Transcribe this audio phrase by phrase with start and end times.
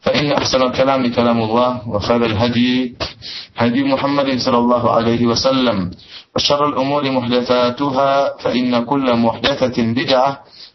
[0.00, 2.94] فإن أحسن الكلام كلام الله وخير الهدي
[3.56, 5.90] هدي محمد صلى الله عليه وسلم
[6.36, 10.30] وشر الأمور محدثاتها فإن كل محدثة بدعة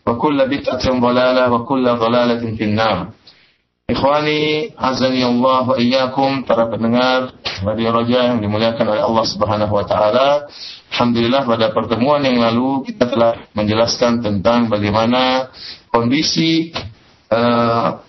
[0.08, 3.08] وكل بدعة ضلالة وكل ضلالة في النار
[3.84, 7.36] Ikhwani, azani Allah wa iyyakum para pendengar
[7.68, 10.48] Radio Roja yang dimuliakan oleh Allah Subhanahu wa taala.
[10.96, 15.52] Alhamdulillah pada pertemuan yang lalu kita telah menjelaskan tentang bagaimana
[15.92, 16.72] kondisi
[17.28, 18.00] uh,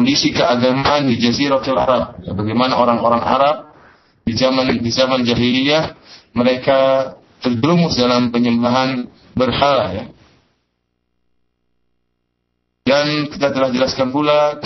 [0.00, 2.16] kondisi keagamaan di Jaziratul Arab.
[2.24, 3.56] Bagaimana orang-orang Arab
[4.24, 5.92] di zaman di zaman jahiliyah
[6.32, 7.12] mereka
[7.44, 10.04] terjerumus dalam penyembahan berhala ya
[12.90, 14.56] dan kita telah jelaskan pula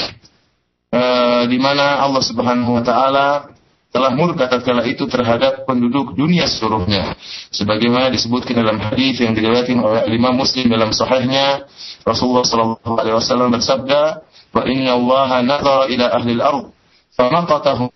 [0.94, 3.52] uh, di mana Allah Subhanahu wa taala
[3.94, 7.14] telah murka tatkala itu terhadap penduduk dunia seluruhnya.
[7.54, 11.70] Sebagaimana disebutkan dalam hadis yang diriwayatkan oleh Imam Muslim dalam sahihnya,
[12.02, 16.70] Rasulullah sallallahu alaihi wasallam bersabda, "Wa inna Allah nadhara ila ahli al-ard,
[17.18, 17.90] famaqatahum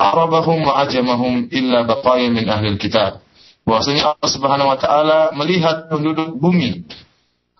[0.00, 3.20] arabahum wa ajamahum illa baqaya min ahli al-kitab."
[3.68, 6.88] Bahwasanya Allah Subhanahu wa taala melihat penduduk bumi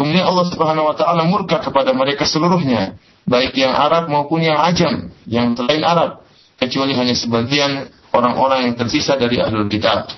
[0.00, 2.96] Kemudian Allah Subhanahu wa taala murka kepada mereka seluruhnya,
[3.28, 6.24] baik yang Arab maupun yang Ajam, yang selain Arab,
[6.56, 10.08] kecuali hanya sebagian orang-orang yang tersisa dari ahlul kitab.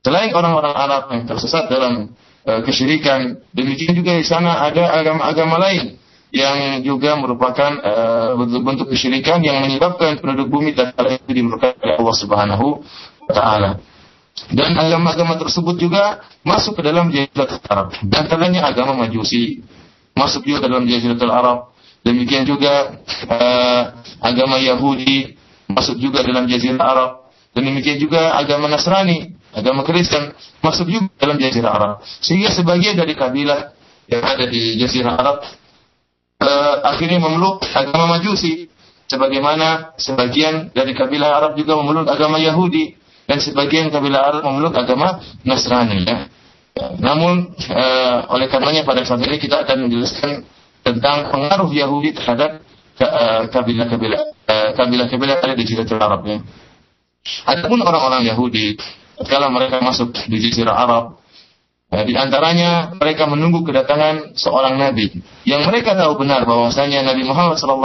[0.00, 2.16] Selain orang-orang Arab yang tersesat dalam
[2.48, 6.00] uh, kesyirikan, demikian juga di sana ada agama-agama lain
[6.32, 12.16] yang juga merupakan uh, bentuk kesyirikan yang menyebabkan penduduk bumi dan itu dimurkai oleh Allah
[12.16, 12.66] Subhanahu
[13.28, 13.70] wa taala.
[14.48, 17.92] Dan agama-agama tersebut juga masuk ke dalam Jaziratul Arab.
[18.00, 19.60] Dan antaranya agama Majusi
[20.16, 21.76] masuk juga ke dalam Jaziratul Arab.
[22.00, 22.96] Demikian juga
[23.28, 23.82] uh,
[24.18, 25.36] agama Yahudi
[25.68, 27.10] masuk juga dalam Jazirah Arab.
[27.52, 30.32] Dan demikian juga agama Nasrani, agama Kristen
[30.64, 31.94] masuk juga dalam Jazirah Arab.
[32.24, 33.76] Sehingga sebagian dari kabilah
[34.08, 35.44] yang ada di Jazirah Arab
[36.42, 38.68] uh, akhirnya memeluk agama Majusi.
[39.06, 42.96] Sebagaimana sebagian dari kabilah Arab juga memeluk agama Yahudi
[43.28, 46.32] dan sebagian kabilah Arab memeluk agama Nasrani ya.
[46.96, 47.84] Namun e,
[48.32, 50.48] oleh karenanya pada saat ini kita akan menjelaskan
[50.80, 52.64] tentang pengaruh Yahudi terhadap
[52.96, 54.20] eh, kabilah-kabilah
[54.50, 56.38] uh, kabilah-kabilah ada di Jazirah Arab ya.
[57.46, 58.74] Adapun orang-orang Yahudi
[59.30, 61.21] kalau mereka masuk di Jazirah Arab
[61.92, 65.12] Nah, di antaranya mereka menunggu kedatangan seorang nabi
[65.44, 67.84] yang mereka tahu benar bahwasanya Nabi Muhammad SAW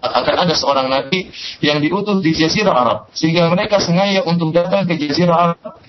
[0.00, 1.28] akan ada seorang nabi
[1.60, 5.84] yang diutus di Jazirah Arab sehingga mereka sengaja untuk datang ke Jazirah Arab.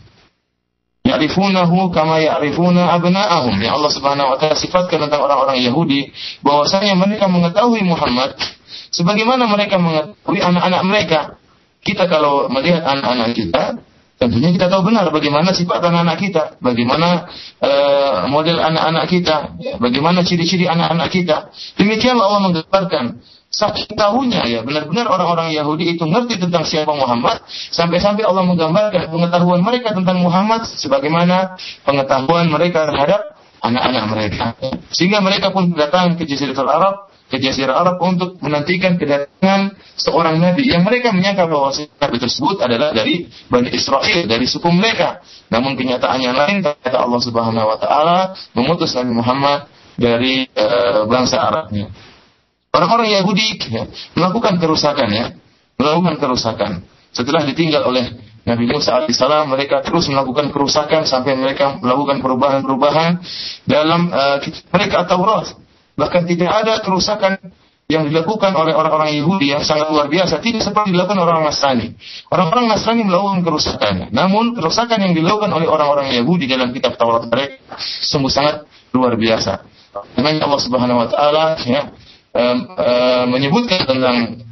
[1.08, 3.56] Ya'rifunahu kama ya'rifuna abna'ahum.
[3.64, 6.12] Yang Allah Subhanahu wa taala sifatkan tentang orang-orang Yahudi
[6.44, 8.36] bahwasanya mereka mengetahui Muhammad
[8.92, 11.20] sebagaimana mereka mengetahui anak-anak mereka.
[11.80, 13.80] Kita kalau melihat anak-anak kita,
[14.18, 17.30] Tentunya kita tahu benar bagaimana sifat anak-anak kita, bagaimana
[17.62, 21.54] uh, model anak-anak kita, bagaimana ciri-ciri anak-anak kita.
[21.78, 27.40] Demikian Allah menggambarkan saking tahunya ya benar-benar orang-orang Yahudi itu ngerti tentang siapa Muhammad
[27.72, 31.56] sampai-sampai Allah menggambarkan pengetahuan mereka tentang Muhammad sebagaimana
[31.88, 34.46] pengetahuan mereka terhadap anak-anak mereka
[34.92, 40.72] sehingga mereka pun datang ke Jazirah Arab ke Jazirah Arab untuk menantikan kedatangan seorang nabi
[40.72, 45.20] yang mereka menyangka bahwa nabi tersebut adalah dari Bani Israel, dari suku mereka.
[45.52, 48.20] Namun kenyataannya lain, kata Allah Subhanahu wa taala
[48.56, 49.68] memutus Nabi Muhammad
[50.00, 50.66] dari e,
[51.08, 51.92] bangsa Arabnya.
[52.72, 53.84] Orang-orang Yahudi ya,
[54.16, 55.26] melakukan kerusakan ya,
[55.76, 56.72] melakukan kerusakan.
[57.12, 58.08] Setelah ditinggal oleh
[58.48, 63.20] Nabi Musa alaihissalam mereka terus melakukan kerusakan sampai mereka melakukan perubahan-perubahan
[63.68, 64.40] dalam uh,
[64.72, 65.67] mereka Taurat
[65.98, 67.42] Bahkan tidak ada kerusakan
[67.88, 71.96] yang dilakukan oleh orang-orang Yahudi yang sangat luar biasa tidak seperti dilakukan orang Nasrani.
[72.28, 74.12] Orang-orang Nasrani melakukan kerusakan.
[74.12, 79.64] Namun kerusakan yang dilakukan oleh orang-orang Yahudi dalam kitab Taurat mereka sungguh sangat luar biasa.
[80.14, 81.90] Dengan Allah Subhanahu wa taala ya
[82.36, 84.46] um, uh, menyebutkan tentang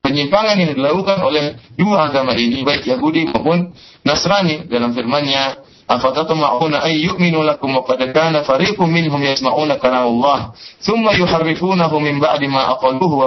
[0.00, 3.74] penyimpangan yang dilakukan oleh dua agama ini baik Yahudi maupun
[4.06, 10.54] Nasrani dalam firman-Nya afatatma'una ay yu'minu lakum wa qad kana fariqun minhum yasma'una kalam Allah
[10.82, 13.26] thumma yuharrifunahu min ba'di ma aqaluhu wa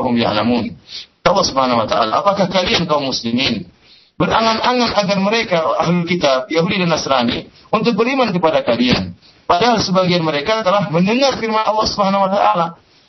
[1.26, 3.66] Allah Subhanahu wa taala apakah kalian kaum muslimin
[4.16, 9.18] berangan-angan agar mereka ahli kitab Yahudi dan Nasrani untuk beriman kepada kalian?
[9.46, 12.66] Padahal sebagian mereka telah mendengar firman Allah Subhanahu wa taala.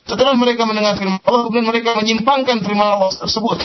[0.07, 3.59] Setelah mereka mendengar firman Allah, kemudian mereka menyimpangkan firman Allah tersebut.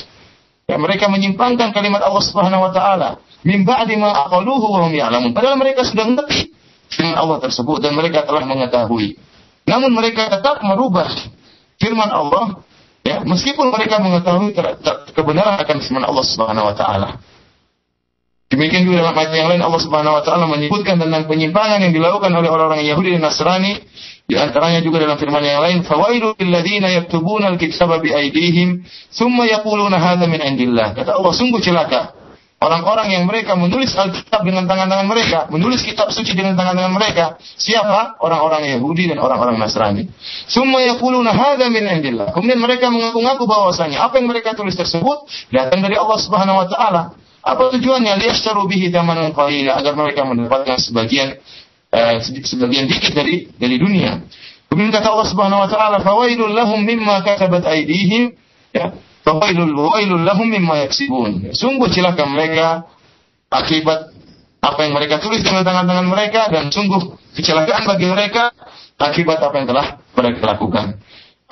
[0.71, 5.33] Ya, mereka menyimpangkan kalimat Allah Subhanahu wa taala min ba'di ma aqaluhu wa hum.
[5.33, 6.53] Padahal mereka sudah mengerti
[6.91, 9.17] firman Allah tersebut dan mereka telah mengetahui.
[9.65, 11.09] Namun mereka tetap merubah
[11.79, 12.61] firman Allah
[13.01, 14.53] ya, meskipun mereka mengetahui
[15.15, 17.09] kebenaran akan firman Allah Subhanahu wa taala.
[18.51, 22.29] Demikian juga dalam ayat yang lain Allah Subhanahu wa taala menyebutkan tentang penyimpangan yang dilakukan
[22.35, 23.79] oleh orang-orang Yahudi dan Nasrani
[24.27, 29.47] di antaranya juga dalam firman yang lain, "Fawailu lil ladzina yaktubuna al-kitaba bi aydihim, thumma
[29.47, 32.20] yaquluna hadza min indillah." Kata Allah, sungguh celaka
[32.61, 37.25] orang-orang yang mereka menulis Alkitab dengan tangan-tangan mereka, menulis kitab suci dengan tangan-tangan mereka.
[37.41, 38.21] Siapa?
[38.21, 40.05] Orang-orang Yahudi dan orang-orang Nasrani.
[40.45, 42.29] Thumma yaquluna hadza min indillah.
[42.31, 47.03] Kemudian mereka mengaku-ngaku bahwasanya apa yang mereka tulis tersebut datang dari Allah Subhanahu wa taala.
[47.41, 48.21] Apa tujuannya?
[48.21, 51.41] Liyashtaru bihi thamanan qalila agar mereka mendapatkan sebagian
[51.89, 54.21] eh, sebagian dikit dari dari dunia.
[54.69, 58.37] Kemudian kata Allah Subhanahu wa taala, "Fawailul lahum mimma katabat aydihim."
[58.71, 62.89] Ya, "Fawailul wailul lahum mimma yaksibun." Sungguh celaka mereka
[63.51, 64.13] akibat
[64.61, 68.53] apa yang mereka tulis dengan tangan-tangan mereka dan sungguh kecelakaan bagi mereka
[69.01, 70.85] akibat apa yang telah mereka lakukan.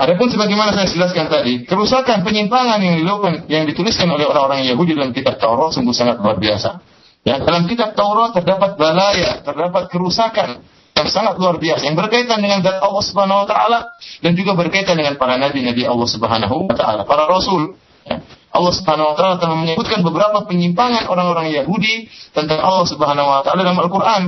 [0.00, 5.12] Adapun sebagaimana saya jelaskan tadi, kerusakan penyimpangan yang dilakukan yang dituliskan oleh orang-orang Yahudi dalam
[5.12, 6.80] kitab Taurat sungguh sangat luar biasa.
[7.20, 10.64] Ya, dalam kitab Taurat terdapat balaya, terdapat kerusakan
[11.00, 13.78] yang sangat luar biasa yang berkaitan dengan zat Allah Subhanahu wa taala
[14.20, 17.80] dan juga berkaitan dengan para nabi-nabi Allah Subhanahu wa taala, para rasul.
[18.04, 18.20] Ya.
[18.50, 23.64] Allah Subhanahu wa taala telah menyebutkan beberapa penyimpangan orang-orang Yahudi tentang Allah Subhanahu wa taala
[23.64, 24.22] dalam Al-Qur'an.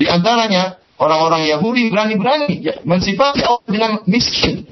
[0.00, 4.66] Di antaranya orang-orang Yahudi berani-berani ya, mensifati Allah dengan miskin.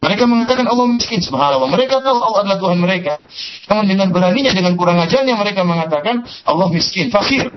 [0.00, 1.68] Mereka mengatakan Allah miskin, subhanallah.
[1.68, 3.20] Mereka tahu Allah adalah Tuhan mereka.
[3.68, 7.52] Namun dengan beraninya, dengan kurang ajarnya mereka mengatakan Allah miskin, fakir.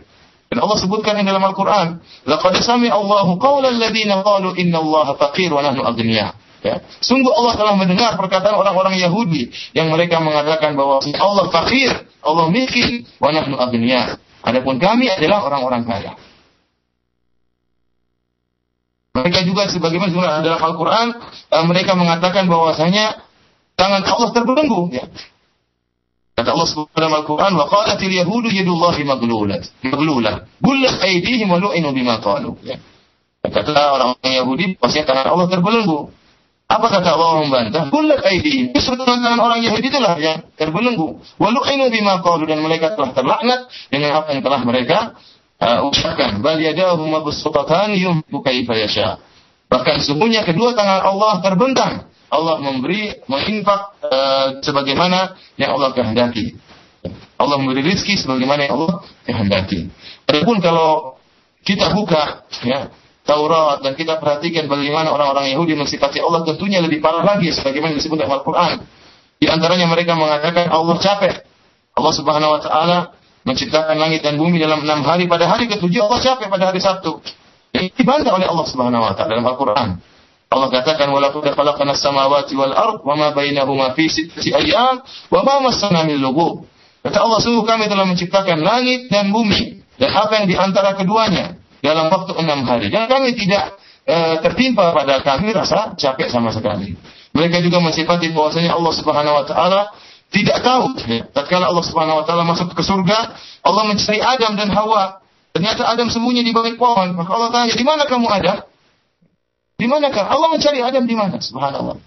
[0.54, 1.98] Dan Allah sebutkan di dalam Al-Quran,
[2.30, 6.38] Laqad sami Allahu qawla alladhina qalu inna Allah fakir wa nahnu agniya.
[6.62, 6.78] Ya.
[7.02, 11.90] Sungguh Allah telah mendengar perkataan orang-orang Yahudi yang mereka mengatakan bahwa Allah fakir,
[12.22, 14.22] Allah miskin, wa nahnu agniya.
[14.46, 16.14] Adapun kami adalah orang-orang kaya.
[19.18, 21.18] Mereka juga sebagaimana dalam Al-Quran
[21.50, 23.26] uh, mereka mengatakan bahwasanya
[23.74, 24.94] tangan Allah terbelenggu.
[24.94, 25.10] Ya.
[26.34, 31.94] Kata Allah Subhanahu dalam Al-Quran, "Wa qalatil yahudu yadullahi maglulat, maglulah, gullat aydihim wa lu'inu
[31.94, 32.82] bima qalu." Ya.
[33.44, 36.10] Kata orang-orang Yahudi, pasti tangan Allah terbelenggu.
[36.66, 37.92] Apa kata Allah membantah?
[37.94, 38.74] Gullat aydihim.
[38.74, 41.22] Justru tangan orang Yahudi itulah yang terbelenggu.
[41.38, 44.98] Wa lu'inu bima qalu dan mereka telah terlaknat dengan apa yang telah mereka
[45.62, 49.08] uh, ucapkan bal yadahu mabsutatan yunfiqu kaifa yasha.
[49.70, 51.94] Bahkan sesungguhnya kedua tangan Allah terbentang.
[52.34, 56.58] Allah memberi menginfak uh, sebagaimana yang Allah kehendaki.
[57.38, 59.94] Allah memberi rezeki sebagaimana yang Allah kehendaki.
[60.26, 61.22] Adapun kalau
[61.62, 62.90] kita buka ya
[63.24, 68.20] Taurat dan kita perhatikan bagaimana orang-orang Yahudi mensifati Allah tentunya lebih parah lagi sebagaimana disebut
[68.20, 68.84] dalam Al-Qur'an.
[69.40, 71.34] Di antaranya mereka mengatakan Allah capek.
[71.94, 72.98] Allah Subhanahu wa taala
[73.48, 75.32] menciptakan langit dan bumi dalam enam hari.
[75.32, 77.24] Pada hari ketujuh Allah capek pada hari Sabtu.
[77.72, 79.90] Ini dibantah oleh Allah Subhanahu wa taala dalam Al-Qur'an.
[80.54, 85.02] Allah katakan walaqad khalaqna as-samawati wal ard wa ma bainahuma fi sittati ayyam
[85.34, 86.70] wa ma massana min lughub.
[87.02, 91.58] Kata Allah sungguh kami telah menciptakan langit dan bumi dan apa yang di antara keduanya
[91.82, 92.94] dalam waktu enam hari.
[92.94, 96.96] Dan kami tidak e, tertimpa pada kami rasa capek sama sekali.
[97.34, 99.82] Mereka juga mensifati bahwasanya Allah Subhanahu wa taala
[100.30, 100.96] tidak tahu.
[101.34, 105.20] Tatkala Allah Subhanahu wa taala masuk ke surga, Allah mencari Adam dan Hawa.
[105.54, 107.14] Ternyata Adam sembunyi di balik pohon.
[107.14, 108.73] Maka Allah tanya, "Di mana kamu Adam?"
[109.84, 110.24] Di manakah?
[110.32, 111.44] Allah mencari Adam di mana?
[111.44, 112.00] Subhanallah.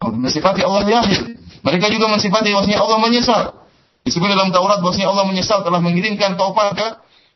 [0.00, 1.36] Allah mensifati Allah yahid.
[1.60, 3.42] Mereka juga mensifati bahwasanya Allah menyesal.
[4.08, 6.86] Disebut dalam Taurat bahwasanya Allah menyesal telah mengirimkan taufan ke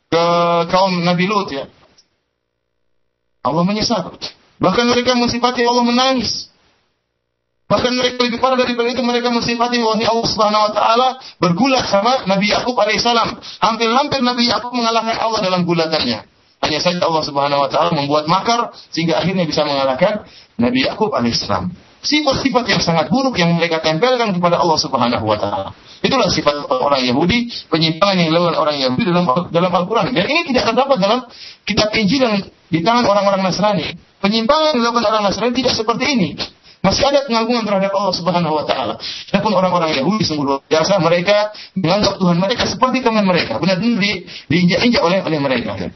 [0.09, 0.23] ke
[0.73, 1.69] kaum Nabi Lut ya.
[3.45, 4.17] Allah menyesal.
[4.65, 6.49] Bahkan mereka mensifati Allah menangis.
[7.69, 12.25] Bahkan mereka lebih parah daripada itu mereka mensifati bahwa Allah Subhanahu wa taala bergulat sama
[12.25, 13.45] Nabi Yakub alaihissalam.
[13.61, 16.36] Hampir-hampir Nabi Yakub mengalahkan Allah dalam gulatannya.
[16.65, 20.25] Hanya saja Allah Subhanahu wa taala membuat makar sehingga akhirnya bisa mengalahkan
[20.57, 21.69] Nabi Yakub alaihissalam.
[22.01, 25.71] Sifat-sifat yang sangat buruk yang mereka tempelkan kepada Allah Subhanahu wa taala.
[26.01, 30.13] Itulah sifat orang Yahudi, penyimpangan yang dilakukan orang Yahudi dalam dalam Al-Qur'an.
[30.15, 31.21] Dan ini tidak terdapat dalam
[31.67, 32.37] kitab Injil yang
[32.71, 33.97] di tangan orang-orang Nasrani.
[34.23, 36.29] Penyimpangan yang dilakukan orang Nasrani tidak seperti ini.
[36.87, 38.95] Masih ada pengagungan terhadap Allah Subhanahu wa taala.
[39.35, 44.23] Adapun orang-orang Yahudi sungguh luar biasa mereka menganggap Tuhan mereka seperti teman mereka, benar-benar di,
[44.47, 45.91] diinjak-injak oleh oleh mereka.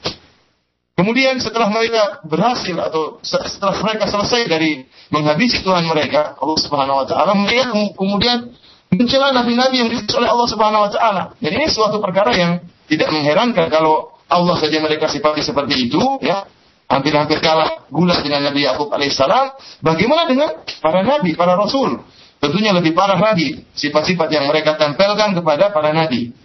[1.01, 7.07] Kemudian setelah mereka berhasil atau setelah mereka selesai dari menghabisi Tuhan mereka, Allah Subhanahu wa
[7.09, 8.53] taala, mereka kemudian
[8.93, 11.23] mencela nabi-nabi yang diutus oleh Allah Subhanahu wa taala.
[11.41, 16.45] Jadi ini suatu perkara yang tidak mengherankan kalau Allah saja mereka sifati seperti itu, ya
[16.85, 19.57] hampir-hampir kalah gula dengan Nabi Yakub alaihissalam.
[19.81, 20.53] Bagaimana dengan
[20.85, 21.97] para nabi, para rasul?
[22.45, 26.37] Tentunya lebih parah lagi sifat-sifat yang mereka tempelkan kepada para nabi.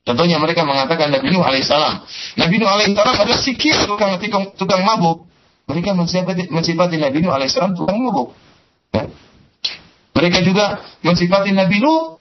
[0.00, 2.04] Contohnya mereka mengatakan Nabi Nuh alaihissalam.
[2.40, 5.28] Nabi Nuh alaihissalam adalah sikir tukang, tukang, tukang mabuk.
[5.68, 8.32] Mereka mensifati, mensifati Nabi Nuh alaihissalam tukang mabuk.
[8.96, 9.06] Ya.
[10.16, 12.20] Mereka juga mensifati Nabi Nuh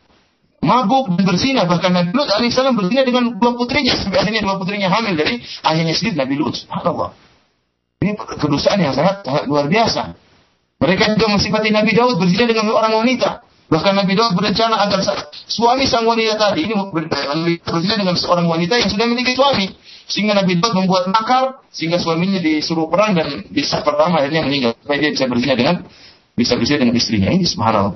[0.63, 1.63] mabuk dan berzina.
[1.65, 3.95] Bahkan Nabi Lut alaihissalam berzina dengan dua putrinya.
[3.95, 6.55] Sampai akhirnya dua putrinya hamil dari ayahnya sendiri Nabi Lut.
[6.59, 7.15] Subhanallah.
[7.99, 10.15] Ini kedustaan yang sangat sangat luar biasa.
[10.79, 13.43] Mereka juga mensifati Nabi Daud berzina dengan orang wanita.
[13.69, 15.05] Bahkan Nabi Daud berencana agar
[15.45, 16.73] suami sang wanita tadi ini
[17.61, 19.69] berzina dengan seorang wanita yang sudah memiliki suami.
[20.09, 24.73] Sehingga Nabi Daud membuat makar sehingga suaminya disuruh perang dan di saat pertama akhirnya meninggal.
[24.81, 25.85] Supaya dia bisa berzina dengan
[26.33, 27.29] bisa berzina dengan istrinya.
[27.29, 27.93] Ini subhanallah.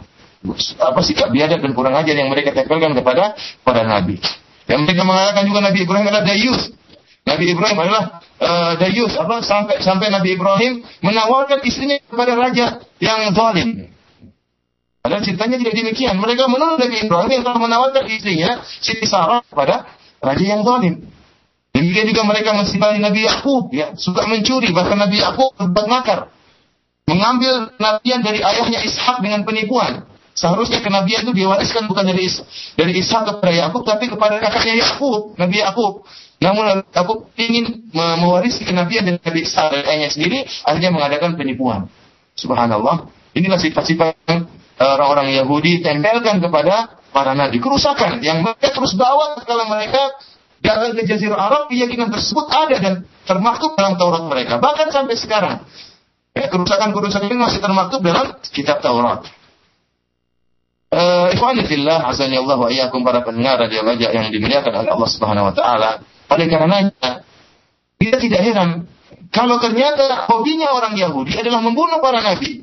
[0.78, 3.34] Apa sikap biadab dan kurang ajar yang mereka tempelkan kepada
[3.66, 4.22] para nabi.
[4.70, 6.62] Yang mereka mengatakan juga Nabi Ibrahim adalah dayus.
[7.24, 8.04] Nabi Ibrahim adalah
[8.44, 13.93] uh, dayus apa sampai sampai Nabi Ibrahim menawarkan istrinya kepada raja yang zalim.
[15.04, 16.16] Padahal ceritanya tidak demikian.
[16.16, 19.84] Mereka menurut Nabi Ibrahim yang telah menawarkan istrinya Siti Sarah kepada
[20.24, 21.12] raja yang zalim.
[21.76, 26.32] Demikian juga mereka mensifati Nabi Yakub ya, suka mencuri bahkan Nabi Yakub berbuat makar.
[27.04, 30.08] Mengambil nabian dari ayahnya Ishak dengan penipuan.
[30.40, 32.40] Seharusnya kenabian itu diwariskan bukan dari Is
[32.80, 36.08] dari Ishak kepada Yakub tapi kepada kakaknya Yakub, Nabi Yakub.
[36.40, 41.92] Namun Yakub ingin mewarisi kenabian dari Nabi Ishak dari ayahnya sendiri, akhirnya mengadakan penipuan.
[42.40, 43.12] Subhanallah.
[43.36, 44.48] Inilah sifat-sifat yang
[44.80, 47.62] orang-orang Yahudi tempelkan kepada para nabi.
[47.62, 50.18] Kerusakan yang mereka terus bawa kalau mereka
[50.64, 52.94] datang ke Jazirah Arab, keyakinan tersebut ada dan
[53.28, 54.58] termaktub dalam Taurat mereka.
[54.58, 55.58] Bahkan sampai sekarang.
[56.34, 59.30] Ya, kerusakan-kerusakan ini masih termaktub dalam kitab Taurat.
[60.94, 65.50] Uh, Ikhwanifillah, azani Allah wa iyyakum para pendengar radio Raja yang dimuliakan oleh Allah Subhanahu
[65.50, 66.06] wa taala.
[66.30, 67.22] Oleh karenanya,
[67.98, 68.70] kita tidak heran
[69.34, 72.63] kalau ternyata hobinya orang Yahudi adalah membunuh para nabi.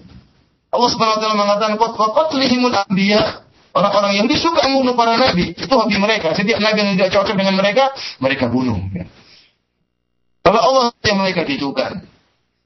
[0.71, 3.47] Allah Subhanahu wa taala mengatakan qatlihimul anbiya.
[3.71, 5.55] Orang-orang Yahudi suka membunuh para nabi.
[5.55, 6.35] Itu hobi mereka.
[6.35, 8.75] Setiap nabi yang tidak cocok dengan mereka, mereka bunuh.
[10.43, 12.03] Kalau Allah yang mereka ditukan,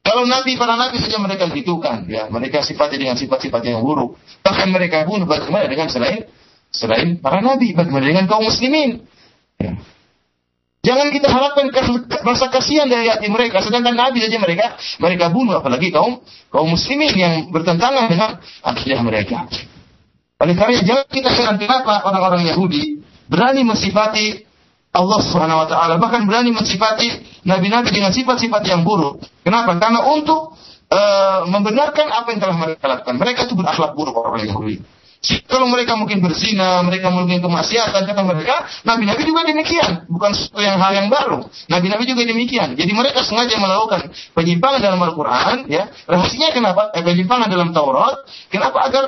[0.00, 4.16] kalau nabi para nabi saja mereka gitukan, ya mereka sifatnya dengan sifat-sifat yang buruk.
[4.40, 6.24] Bahkan mereka bunuh bagaimana dengan selain
[6.72, 9.04] selain para nabi, bagaimana dengan kaum muslimin?
[9.60, 9.76] Ya.
[10.84, 11.72] Jangan kita harapkan
[12.20, 16.20] rasa kasihan dari hati mereka, sedangkan nabi saja mereka mereka bunuh, apalagi kaum
[16.52, 19.48] kaum muslimin yang bertentangan dengan akidah mereka.
[20.44, 23.00] Oleh karena jangan kita heran kenapa orang-orang Yahudi
[23.32, 24.44] berani mensifati
[24.92, 27.08] Allah Subhanahu wa taala bahkan berani mensifati
[27.48, 29.24] nabi-nabi dengan sifat-sifat yang buruk.
[29.40, 29.74] Kenapa?
[29.80, 30.52] Karena untuk
[30.92, 33.14] uh, membenarkan apa yang telah mereka lakukan.
[33.16, 34.84] Mereka itu berakhlak buruk orang Yahudi.
[35.48, 40.76] Kalau mereka mungkin berzina, mereka mungkin kemaksiatan, kata mereka, nabi-nabi juga demikian, bukan sesuatu yang
[40.76, 41.48] hal yang baru.
[41.72, 42.76] Nabi-nabi juga demikian.
[42.76, 45.88] Jadi mereka sengaja melakukan penyimpangan dalam Al-Quran, ya.
[46.04, 46.92] Rahasianya kenapa?
[46.92, 48.20] Eh, penyimpangan dalam Taurat,
[48.52, 49.04] kenapa agar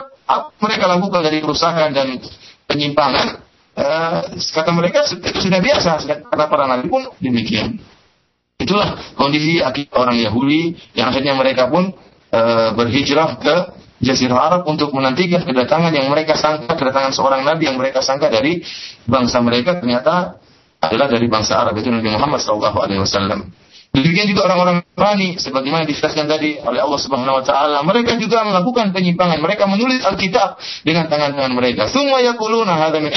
[0.58, 2.18] mereka lakukan dari kerusakan dan
[2.66, 3.46] penyimpangan
[3.78, 7.78] uh, kata mereka itu sudah biasa kata para nabi pun demikian
[8.58, 9.62] itulah kondisi
[9.94, 11.94] orang Yahudi yang akhirnya mereka pun
[12.34, 13.54] uh, berhijrah ke
[13.96, 18.60] Jazirah Arab untuk menantikan kedatangan yang mereka sangka kedatangan seorang nabi yang mereka sangka dari
[19.08, 20.36] bangsa mereka ternyata
[20.80, 23.48] adalah dari bangsa Arab itu Nabi Muhammad SAW.
[23.96, 28.92] Demikian juga orang-orang Nasrani sebagaimana dijelaskan tadi oleh Allah Subhanahu wa taala, mereka juga melakukan
[28.92, 29.40] penyimpangan.
[29.40, 31.88] Mereka menulis Alkitab dengan tangan-tangan mereka.
[31.88, 33.08] Semua yaquluna hadza min.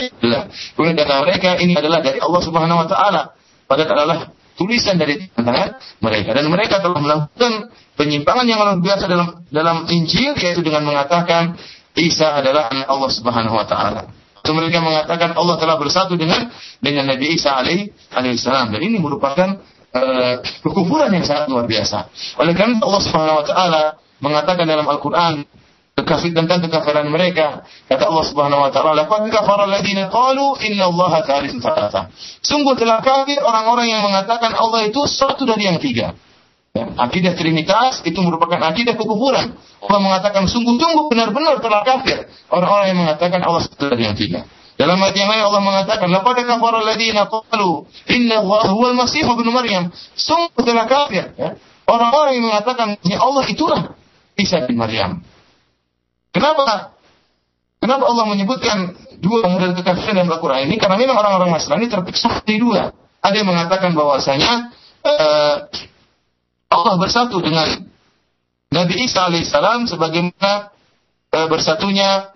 [0.79, 3.35] Kemudian kata mereka ini adalah dari Allah Subhanahu wa taala.
[3.67, 4.19] Padahal adalah
[4.59, 10.35] tulisan dari tangan mereka dan mereka telah melakukan penyimpangan yang luar biasa dalam dalam Injil
[10.35, 11.55] yaitu dengan mengatakan
[11.95, 14.11] Isa adalah anak Allah Subhanahu wa taala.
[14.43, 16.51] Itu mereka mengatakan Allah telah bersatu dengan
[16.83, 17.91] dengan Nabi Isa alaihi
[18.39, 19.59] salam dan ini merupakan
[19.95, 22.11] uh, kekufuran yang sangat luar biasa.
[22.39, 23.83] Oleh karena Allah Subhanahu wa taala
[24.19, 25.47] mengatakan dalam Al-Qur'an
[25.99, 27.67] kekafir tentang kekafiran mereka.
[27.91, 32.07] Kata Allah Subhanahu wa taala, "Laqad kafara alladziina qalu inna Allaha thalithu tsalatsa."
[32.39, 36.15] Sungguh telah kafir orang-orang yang mengatakan Allah itu satu dari yang tiga.
[36.69, 39.57] Ya, akidah Trinitas itu merupakan akidah kekufuran.
[39.57, 44.45] Allah mengatakan sungguh-sungguh benar-benar telah kafir orang-orang yang mengatakan Allah satu dari yang tiga.
[44.79, 47.83] Dalam ayat yang lain Allah mengatakan, "Laqad kafara alladziina qalu
[48.15, 51.59] inna Allaha huwal Masih ibnu Maryam." Sungguh telah kafir ya.
[51.89, 53.97] Orang-orang yang mengatakan ya Allah itulah
[54.39, 55.19] Isa bin Maryam.
[56.29, 56.93] Kenapa?
[57.79, 58.77] Kenapa Allah menyebutkan
[59.23, 60.75] dua model kekafiran dalam Al-Quran ini?
[60.75, 62.91] Karena memang orang-orang Nasrani terpisah di dua.
[63.19, 64.71] Ada yang mengatakan bahwasanya
[65.03, 65.55] uh,
[66.69, 67.87] Allah bersatu dengan
[68.69, 70.69] Nabi Isa alaihissalam sebagaimana
[71.33, 72.35] uh, bersatunya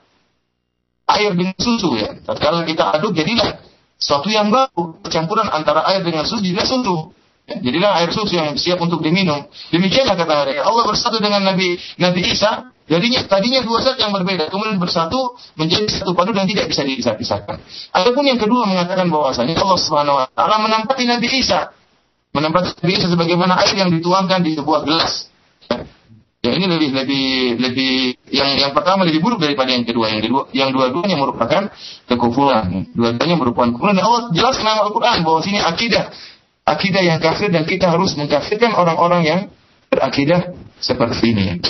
[1.08, 2.18] air dengan susu ya.
[2.26, 3.62] Kalau kita aduk jadilah
[4.00, 6.98] suatu yang baru, campuran antara air dengan susu jadilah susu.
[7.44, 9.44] Ya, jadilah air susu yang siap untuk diminum.
[9.70, 10.64] Demikianlah kata mereka.
[10.64, 12.73] Allah bersatu dengan Nabi Nabi Isa.
[12.84, 17.58] Jadinya tadinya dua zat yang berbeda, kemudian bersatu menjadi satu padu dan tidak bisa dipisah-pisahkan.
[17.96, 21.72] Adapun yang kedua mengatakan bahwasanya Allah Subhanahu wa taala menampati Nabi Isa.
[22.36, 25.32] Menampati Nabi Isa sebagaimana air yang dituangkan di sebuah gelas.
[26.44, 27.92] Ya ini lebih lebih lebih
[28.36, 30.12] yang yang pertama lebih buruk daripada yang kedua.
[30.12, 31.72] Yang kedua yang dua-duanya merupakan
[32.12, 32.92] kekufuran.
[32.92, 33.96] Dua-duanya merupakan kekufuran.
[33.96, 36.12] Dan Allah jelas dalam Al-Qur'an bahwa sini akidah
[36.68, 39.40] akidah yang kafir dan kita harus mengkafirkan orang-orang yang
[39.88, 40.52] berakidah
[40.84, 41.64] seperti ini.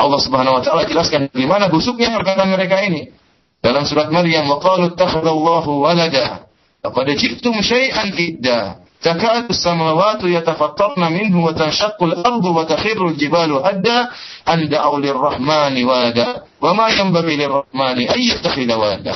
[0.00, 3.12] Allah Subhanahu wa taala jelaskan bagaimana busuknya perkataan mereka ini.
[3.60, 6.48] Dalam surat Maryam, "Wa qalu ittakhadallahu walada."
[6.80, 8.80] Laqad ji'tum syai'an idda.
[9.00, 14.08] تكاد السماوات يتفطرن منه وتنشق الأرض وتخر الجبال هدا
[14.48, 16.28] أن دعوا للرحمن ولدا
[16.60, 19.14] وما ينبغي للرحمن أن يتخذ ولدا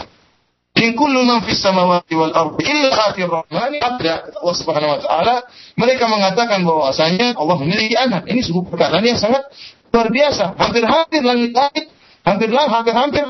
[0.74, 4.42] In kullu man fis samawati wal ardi illa atir rahmani abda.
[4.42, 5.34] Allah Subhanahu wa taala
[5.78, 8.26] mereka mengatakan bahwasanya Allah memiliki anak.
[8.26, 9.46] Ini sebuah perkataan yang sangat
[9.89, 10.45] luar biasa.
[10.55, 11.85] Hampir-hampir langit-langit,
[12.25, 13.25] hampir hampir-hampir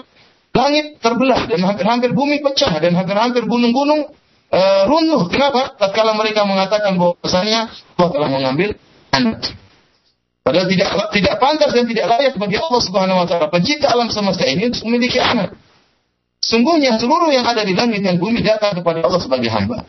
[0.54, 4.12] langit terbelah dan hampir-hampir bumi pecah dan hampir-hampir gunung-gunung
[4.52, 5.30] uh, runtuh.
[5.30, 5.78] Kenapa?
[5.78, 8.70] Tatkala mereka mengatakan bahwasanya Allah telah mengambil
[9.14, 9.40] anak.
[10.44, 14.50] Padahal tidak tidak pantas dan tidak layak bagi Allah Subhanahu wa taala pencipta alam semesta
[14.50, 15.54] ini untuk memiliki anak.
[16.42, 19.86] Sungguhnya seluruh yang ada di langit dan bumi datang kepada Allah sebagai hamba.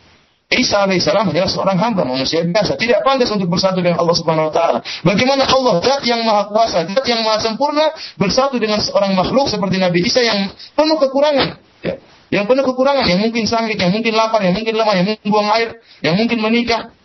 [0.51, 4.53] Isa alaihissalam adalah seorang hamba manusia biasa, tidak pantas untuk bersatu dengan Allah Subhanahu wa
[4.53, 4.79] taala.
[5.07, 9.79] Bagaimana Allah zat yang maha kuasa, zat yang maha sempurna bersatu dengan seorang makhluk seperti
[9.79, 11.55] Nabi Isa yang penuh kekurangan.
[11.81, 11.95] Ya
[12.31, 15.51] yang penuh kekurangan, yang mungkin sakit, yang mungkin lapar, yang mungkin lemah, yang mungkin buang
[15.51, 16.95] air, yang mungkin menikah.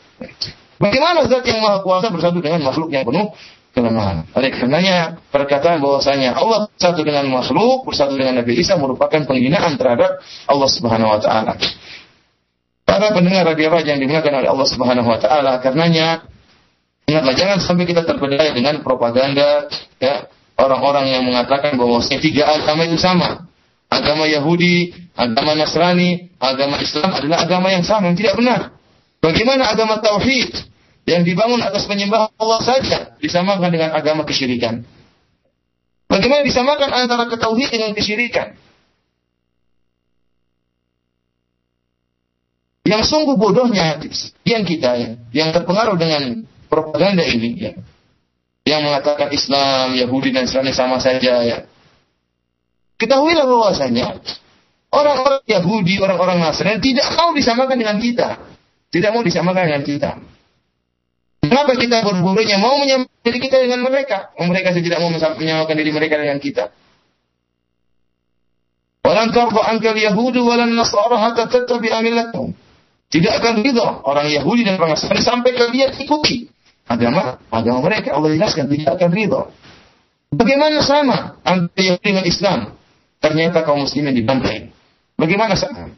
[0.78, 3.34] Bagaimana zat yang maha kuasa bersatu dengan makhluk yang penuh
[3.76, 4.24] kelemahan.
[4.32, 10.22] Oleh karenanya perkataan bahwasanya Allah bersatu dengan makhluk, bersatu dengan Nabi Isa merupakan penghinaan terhadap
[10.48, 11.58] Allah Subhanahu wa taala.
[12.86, 16.22] Para pendengar radio Raja yang dimuliakan oleh Allah Subhanahu wa taala, karenanya
[17.10, 19.66] ingatlah jangan sampai kita terpedaya dengan propaganda
[19.98, 23.46] ya orang-orang yang mengatakan bahwa tiga agama itu sama
[23.90, 28.74] agama Yahudi, agama Nasrani, agama Islam adalah agama yang sama, tidak benar.
[29.22, 30.52] Bagaimana agama tauhid
[31.06, 34.82] yang dibangun atas penyembahan Allah saja disamakan dengan agama kesyirikan?
[36.06, 38.54] Bagaimana disamakan antara ketauhid dengan kesyirikan?
[42.86, 43.98] Yang sungguh bodohnya
[44.46, 47.72] yang kita ya, yang terpengaruh dengan propaganda ini ya,
[48.62, 51.66] yang mengatakan Islam, Yahudi dan Nasrani sama saja ya,
[52.96, 54.24] Ketahuilah bahwasanya
[54.88, 58.28] orang-orang Yahudi, orang-orang Nasrani tidak mau disamakan dengan kita.
[58.88, 60.10] Tidak mau disamakan dengan kita.
[61.44, 64.32] Kenapa kita berburu-burunya mau menyamakan diri kita dengan mereka?
[64.40, 66.72] Mereka tidak mau menyamakan diri mereka dengan kita.
[69.04, 72.65] Walan tarba angkal Yahudu walan Nasara hatta tattabi amilatahum.
[73.06, 76.50] Tidak akan ridho orang Yahudi dan orang Nasrani sampai kalian ikuti
[76.90, 78.14] agama agama mereka.
[78.14, 79.42] Allah jelaskan tidak akan ridho.
[80.34, 82.76] Bagaimana sama antara Yahudi dengan Islam?
[83.26, 84.70] ternyata kaum muslimin dibantai.
[85.16, 85.90] Bagaimana sama?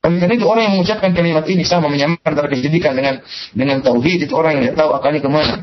[0.00, 3.20] Karena itu orang yang mengucapkan kalimat ini sama menyamakan antara kesyirikan dengan
[3.52, 5.54] dengan tauhid itu orang yang tidak tahu akalnya ke mana.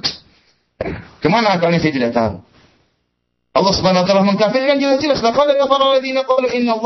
[1.17, 2.33] Ke mana akalnya saya tidak tahu.
[3.57, 6.77] Allah Subhanahu wa taala mengkafirkan jelas-jelas laqad kafara alladziina qalu inna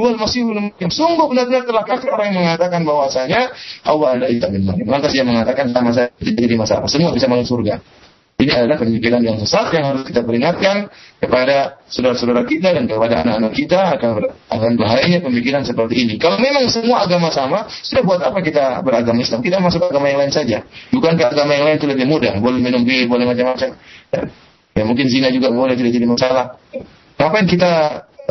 [0.00, 0.88] huwal masihul maryam.
[0.88, 3.52] Sungguh benar-benar telah kafir orang yang mengatakan bahwasanya
[3.84, 4.88] Allah adalah Isa bin Maryam.
[4.88, 6.88] Lantas dia mengatakan sama saya jadi masalah.
[6.88, 7.84] Semua bisa masuk surga.
[8.40, 10.88] Ini adalah pemikiran yang sesat yang harus kita peringatkan
[11.20, 16.14] kepada saudara-saudara kita dan kepada anak-anak kita akan akan bahayanya pemikiran seperti ini.
[16.16, 19.44] Kalau memang semua agama sama, sudah buat apa kita beragama Islam?
[19.44, 20.64] Kita masuk agama yang lain saja.
[20.88, 22.32] Bukankah agama yang lain itu lebih mudah?
[22.40, 23.76] Boleh minum bir, boleh macam-macam.
[24.72, 26.56] Ya mungkin zina juga boleh tidak jadi masalah.
[27.20, 27.70] Ngapain kita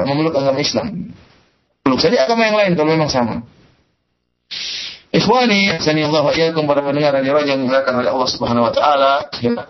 [0.09, 1.13] memeluk agama Islam?
[1.89, 3.41] Peluk saja agama yang lain kalau memang sama.
[5.09, 9.25] Ikhwani, sani Allah wa iyyakum para pendengar yang dimuliakan oleh Allah Subhanahu wa taala.
[9.41, 9.65] Ya.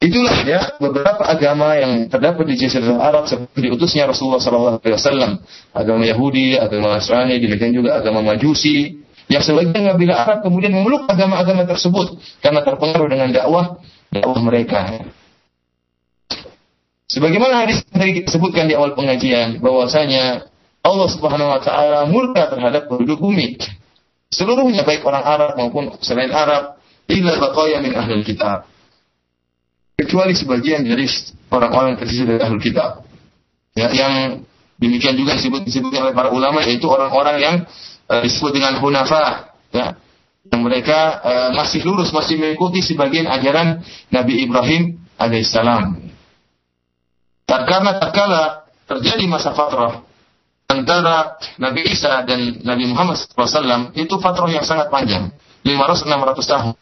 [0.00, 5.44] Itulah ya beberapa agama yang terdapat di Jazirah Arab seperti diutusnya Rasulullah SAW.
[5.76, 9.04] Agama Yahudi, agama Nasrani, demikian juga agama Majusi.
[9.28, 14.96] Yang sebagian kabilah Arab kemudian memeluk agama-agama tersebut karena terpengaruh dengan dakwah dakwah mereka.
[17.04, 20.53] Sebagaimana hadis yang tadi kita sebutkan di awal pengajian bahwasanya
[20.84, 23.56] Allah Subhanahu wa taala murka terhadap penduduk bumi.
[24.28, 26.76] Seluruhnya baik orang Arab maupun selain Arab
[27.08, 28.68] illa baqaya min ahli kitab
[29.94, 31.06] kecuali sebagian dari
[31.48, 33.06] orang-orang yang tersisa dari ahli kitab.
[33.74, 34.44] Ya, yang
[34.78, 37.56] demikian juga disebut disebut oleh para ulama yaitu orang-orang yang
[38.06, 39.98] uh, disebut dengan hunafa, ya.
[40.44, 43.80] Yang mereka uh, masih lurus, masih mengikuti sebagian ajaran
[44.12, 46.04] Nabi Ibrahim alaihissalam.
[47.48, 48.42] Tak karena tak kala
[48.84, 50.04] terjadi masa fatrah
[50.82, 55.30] antara Nabi Isa dan Nabi Muhammad SAW itu fatrah yang sangat panjang,
[55.62, 56.74] 500-600 tahun.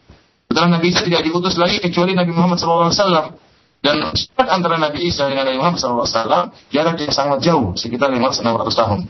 [0.48, 3.36] Setelah Nabi Isa tidak diutus lagi kecuali Nabi Muhammad SAW.
[3.82, 3.98] Dan
[4.38, 9.00] antara Nabi Isa dengan Nabi Muhammad SAW jarak yang sangat jauh, sekitar 500-600 tahun.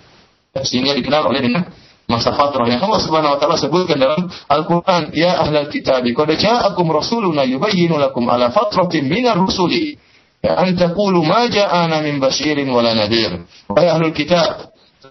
[0.65, 1.69] Sehingga dikenal oleh dengan
[2.09, 6.89] masa fatrah yang Allah Subhanahu wa taala sebutkan dalam Al-Qur'an, "Ya ahlal kitab, qad ja'akum
[6.93, 9.97] rasuluna yubayyinu lakum ala fatratin minar rusuli
[10.45, 14.13] ya an taqulu ma ja'ana min basyirin wala nadhir." Wahai ahlul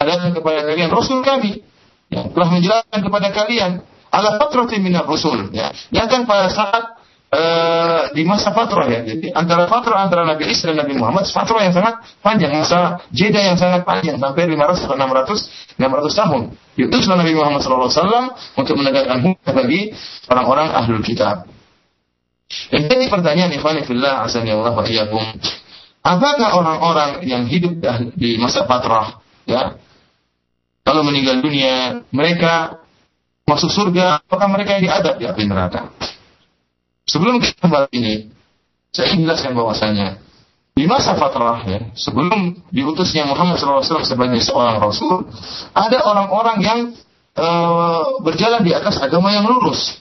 [0.04, 1.62] datang kepada kalian rasul kami
[2.12, 3.72] yang telah menjelaskan kepada kalian
[4.12, 5.72] ala fatratin minar rusul ya.
[5.90, 9.08] Datang pada saat Uh, di masa fatrah ya.
[9.08, 13.40] Jadi antara fatrah antara Nabi Isa dan Nabi Muhammad fatrah yang sangat panjang, masa jeda
[13.40, 16.42] yang sangat panjang sampai 500 atau 600 600 tahun.
[16.76, 19.96] Diutuslah Nabi Muhammad SAW untuk menegakkan hukum bagi
[20.28, 21.48] orang-orang ahlul kitab.
[22.68, 25.24] Dan ini pertanyaan ikhwan fillah asani Allah wa.
[26.04, 27.80] Apakah orang-orang yang hidup
[28.12, 29.80] di masa fatrah ya
[30.82, 32.82] kalau meninggal dunia mereka
[33.46, 35.94] masuk surga apakah mereka yang diadab di api neraka?
[37.06, 38.32] Sebelum kita bahas ini,
[38.94, 40.22] saya ingin jelaskan bahwasanya
[40.72, 45.28] di masa fatrah ya, sebelum diutusnya Muhammad SAW sebagai seorang rasul,
[45.76, 46.80] ada orang-orang yang
[47.36, 50.00] uh, berjalan di atas agama yang lurus.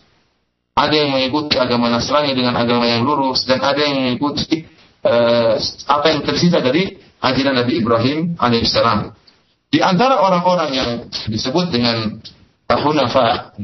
[0.78, 4.64] Ada yang mengikuti agama Nasrani dengan agama yang lurus dan ada yang mengikuti
[5.02, 5.58] uh,
[5.90, 9.12] apa yang tersisa dari ajaran Nabi Ibrahim alaihissalam.
[9.70, 10.90] Di antara orang-orang yang
[11.30, 12.18] disebut dengan
[12.70, 13.54] Hunafa,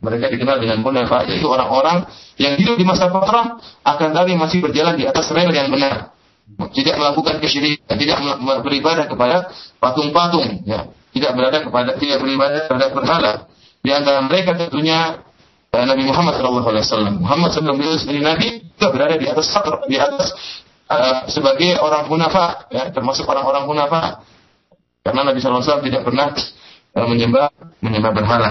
[0.00, 2.08] mereka dikenal dengan hunafa, yaitu orang-orang
[2.40, 6.16] yang hidup di masa fatrah akan tapi masih berjalan di atas rel yang benar.
[6.72, 8.16] Tidak melakukan kesyirikan, tidak
[8.64, 10.88] beribadah kepada patung-patung, ya.
[11.10, 13.32] Tidak berada kepada tidak beribadah terhadap berhala.
[13.82, 15.20] Di antara mereka tentunya
[15.74, 17.18] uh, Nabi Muhammad SAW.
[17.20, 19.46] Muhammad SAW sebagai Nabi juga berada di atas
[19.90, 20.26] di atas
[20.88, 24.24] uh, sebagai orang hunafa, ya, termasuk orang-orang hunafa.
[25.00, 26.36] Karena Nabi SAW tidak pernah
[26.94, 27.48] eh, menyembah
[27.80, 28.50] menyembah berhala.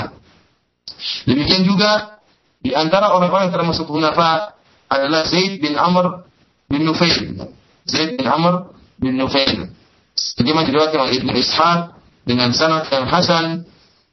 [1.30, 2.22] Demikian juga
[2.60, 4.58] di antara orang-orang yang termasuk hunafa
[4.90, 6.26] adalah Zaid bin Amr
[6.68, 7.38] bin Nufail.
[7.86, 9.70] Zaid bin Amr bin Nufail.
[10.18, 11.80] Sebagaimana diriwayatkan oleh Ibnu Ishaq
[12.28, 13.64] dengan sanad yang hasan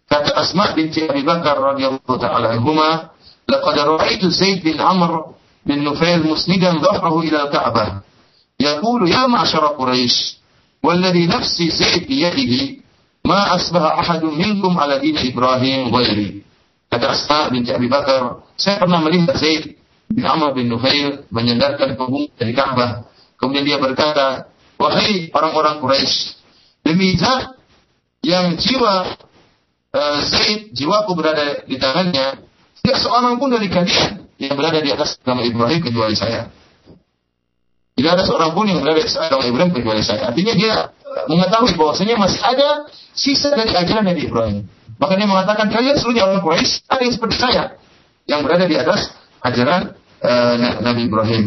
[0.06, 3.10] kata Asma binti Abi Bakar radhiyallahu taala anhuma
[3.50, 5.34] laqad ra'aytu Zaid bin Amr
[5.66, 8.06] bin Nufail musnidan dhahrahu ila Ka'bah
[8.62, 10.35] yaqulu ya ma'syara Quraisy
[10.86, 12.78] Walladhi nafsi Zaid biyadihi
[13.26, 15.90] ma asbaha ahadun minkum ala dini Ibrahim.
[16.86, 19.74] Kata Asma bin Abi Bakar, saya pernah melihat Zaid
[20.06, 23.10] bin Amr bin Nufail menyandarkan punggung dari Ka'bah.
[23.34, 24.46] Kemudian dia berkata,
[24.78, 26.38] wahai orang-orang Quraisy,
[26.86, 27.58] demi zat
[28.22, 29.18] yang jiwa
[29.90, 32.46] uh, Zaid, jiwaku berada di tangannya,
[32.86, 36.46] tidak seorang pun dari kalian yang berada di atas nama Ibrahim kecuali saya.
[37.96, 40.28] Tidak ada seorang pun yang berada di atas Ibrahim kecuali saya.
[40.28, 40.92] Artinya dia
[41.24, 42.84] mengetahui bahwasanya masih ada
[43.16, 44.68] sisa dari ajaran Nabi Ibrahim.
[45.00, 47.62] Maka dia mengatakan kalian seluruhnya orang Quraisy ada yang seperti saya
[48.28, 50.54] yang berada di atas ajaran uh,
[50.84, 51.44] Nabi Ibrahim.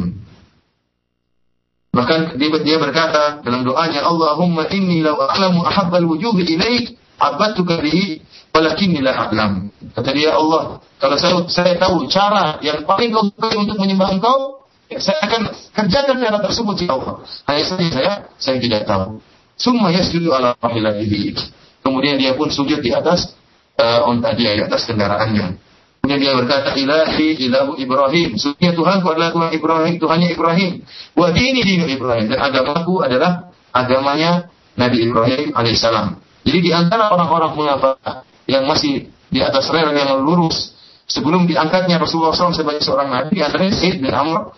[1.90, 8.22] Bahkan dia, dia berkata dalam doanya Allahumma inni law a'lamu ahabbal wujuhi ilaik abadtuka bihi
[8.54, 9.74] walakinni la a'lam.
[9.98, 14.59] Kata dia Allah, kalau saya saya tahu cara yang paling sukai untuk menyembah engkau,
[14.90, 17.16] ya, saya akan kerjakan cara tersebut ya Allah.
[17.46, 19.22] Hanya saja saya saya tidak tahu.
[19.56, 21.38] Summa yasjudu ala rahilatihi.
[21.86, 23.34] Kemudian dia pun sujud di atas
[23.80, 25.56] uh, onta dia di atas kendaraannya.
[26.00, 28.40] Kemudian dia berkata, ilahi ilahu Ibrahim.
[28.40, 30.72] Sungguhnya Tuhanku adalah Tuhan Ibrahim, Tuhannya Ibrahim.
[31.12, 32.32] Wa dini dini Ibrahim.
[32.32, 34.48] Dan agamaku adalah agamanya
[34.80, 36.24] Nabi Ibrahim alaihissalam.
[36.48, 38.00] Jadi di antara orang-orang munafik
[38.48, 40.74] yang masih di atas rel yang lurus
[41.06, 44.54] sebelum diangkatnya Rasulullah SAW sebagai seorang nabi di antaranya Said bin Amr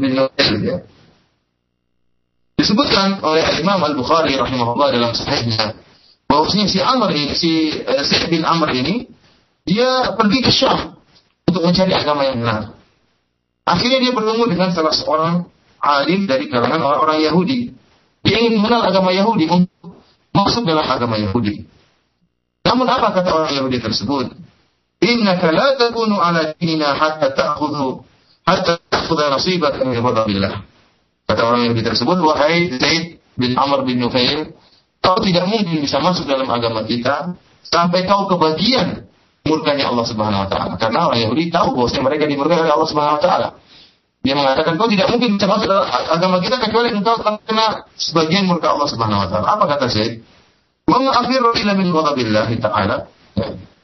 [0.00, 0.78] bin Nuhail ya.
[2.56, 5.76] Disebutkan oleh Imam Al Bukhari rahimahullah dalam sahihnya
[6.26, 7.50] bahwasanya si Amr ini, si
[7.84, 9.06] uh, Zaid bin Amr ini,
[9.68, 10.96] dia pergi ke Syam
[11.46, 12.74] untuk mencari agama yang benar.
[13.66, 15.46] Akhirnya dia bertemu dengan salah seorang
[15.82, 17.74] alim dari kalangan orang-orang Yahudi.
[18.22, 20.02] Dia ingin mengenal agama Yahudi untuk
[20.34, 21.66] masuk dalam agama Yahudi.
[22.66, 24.34] Namun apa kata orang Yahudi tersebut?
[25.02, 28.02] Innaka la ala dinina hatta ta'khudhu
[28.46, 30.62] hatta ta'khudha nasibaka min fadlillah.
[31.26, 34.54] Kata orang Yahudi tersebut, wahai Zaid bin Amr bin Nufail,
[35.06, 39.06] Kau tidak mungkin bisa masuk dalam agama kita sampai kau kebagian
[39.46, 40.74] murkanya Allah Subhanahu wa taala.
[40.82, 43.48] Karena orang Yahudi tahu bahwa mereka dimurkai oleh Allah Subhanahu wa taala.
[44.26, 45.70] Dia mengatakan kau tidak mungkin bisa masuk
[46.10, 49.46] agama kita kecuali engkau kena sebagian murka Allah Subhanahu wa taala.
[49.54, 50.26] Apa kata Zaid?
[50.90, 52.96] Ma'afiru ila min ghadabillah ta'ala.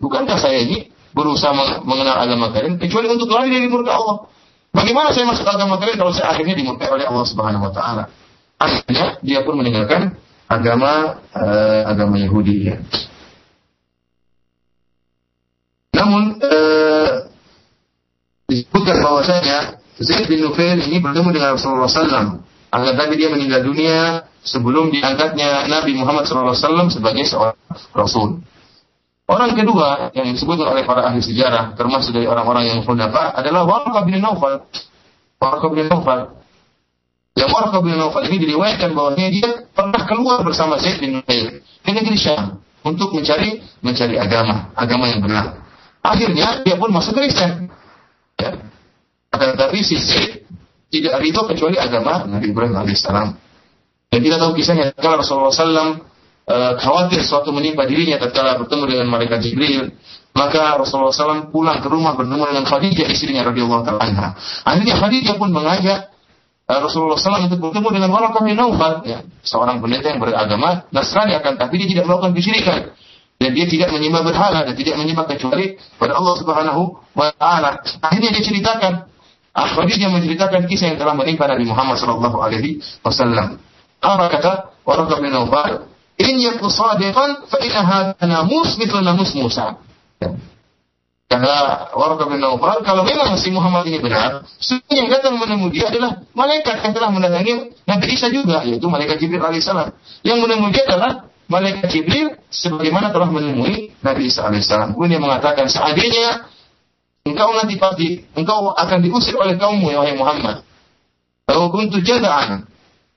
[0.02, 1.54] Bukankah saya ini berusaha
[1.86, 4.26] mengenal agama kalian kecuali untuk lari dari murka Allah?
[4.72, 8.08] Bagaimana saya masuk agama kalian kalau saya akhirnya dimurkai oleh Allah Subhanahu wa taala?
[8.56, 10.16] Akhirnya dia pun meninggalkan
[10.48, 12.76] agama uh, agama Yahudi ya.
[15.92, 17.28] Namun uh,
[18.48, 22.40] disebutkan bahwasanya Zaid bin Nufail ini bertemu dengan Rasulullah SAW.
[22.72, 27.60] Agar tapi dia meninggal dunia sebelum diangkatnya Nabi Muhammad SAW sebagai seorang
[27.92, 28.40] Rasul.
[29.30, 34.02] Orang kedua yang disebutkan oleh para ahli sejarah, termasuk dari orang-orang yang khulafa, adalah Warqa
[34.02, 34.66] bin Naufal.
[35.38, 36.42] Warqa bin Naufal.
[37.38, 41.90] Yang Warqa bin Naufal ini diriwayatkan bahwa dia pernah keluar bersama Zaid bin Nufail ke
[41.94, 45.64] negeri Syam untuk mencari mencari agama, agama yang benar.
[46.02, 47.70] Akhirnya dia pun masuk Kristen.
[48.36, 48.58] Ya.
[49.32, 50.44] Tetapi si Zaid
[50.92, 53.38] tidak ridho kecuali agama Nabi Ibrahim alaihissalam.
[54.12, 56.11] Dan kita tahu kisahnya kalau Rasulullah SAW
[56.48, 59.94] uh, khawatir suatu menimpa dirinya tatkala bertemu dengan malaikat Jibril,
[60.32, 64.32] maka Rasulullah SAW pulang ke rumah bertemu dengan Khadijah istrinya radhiyallahu taala
[64.64, 66.08] Akhirnya Khadijah pun mengajak
[66.66, 71.36] uh, Rasulullah SAW untuk bertemu dengan Waraqah bin Naufal, ya, seorang pendeta yang beragama Nasrani
[71.36, 72.80] akan tapi dia tidak melakukan kesyirikan
[73.42, 76.82] dan dia tidak menyembah berhala dan tidak menyembah kecuali pada Allah Subhanahu
[77.18, 77.82] wa taala.
[78.00, 79.12] Akhirnya dia ceritakan
[79.52, 83.60] Khadijah menceritakan kisah yang telah menimpa Nabi Muhammad sallallahu alaihi wasallam.
[84.00, 84.52] Apa kata
[84.88, 85.91] Waraqah bin Nawfal?
[86.20, 89.80] In yaku sadiqan fa inna hadha namus mithlu namus Musa.
[90.20, 90.36] Ya.
[91.32, 95.88] Karena Waraqah bin Nawfal, kalau memang si Muhammad ini benar, sesungguhnya yang datang menemui dia
[95.88, 99.96] adalah malaikat yang telah mendatangi Nabi Isa juga, yaitu malaikat Jibril alaihissalam.
[100.20, 104.92] Yang menemui dia adalah malaikat Jibril sebagaimana telah menemui Nabi Isa alaihissalam.
[104.92, 106.52] Kemudian dia mengatakan, seandainya
[107.24, 110.60] engkau nanti pasti engkau akan diusir oleh kaummu ya wahai Muhammad.
[111.48, 112.68] Kalau kuntu jada'an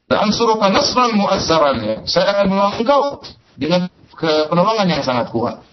[0.06, 1.96] dan suruhkan nasran mu'azzaran ya.
[2.06, 3.02] Saya akan menolong engkau
[3.58, 3.90] dengan
[4.50, 5.66] penolongan yang sangat kuat.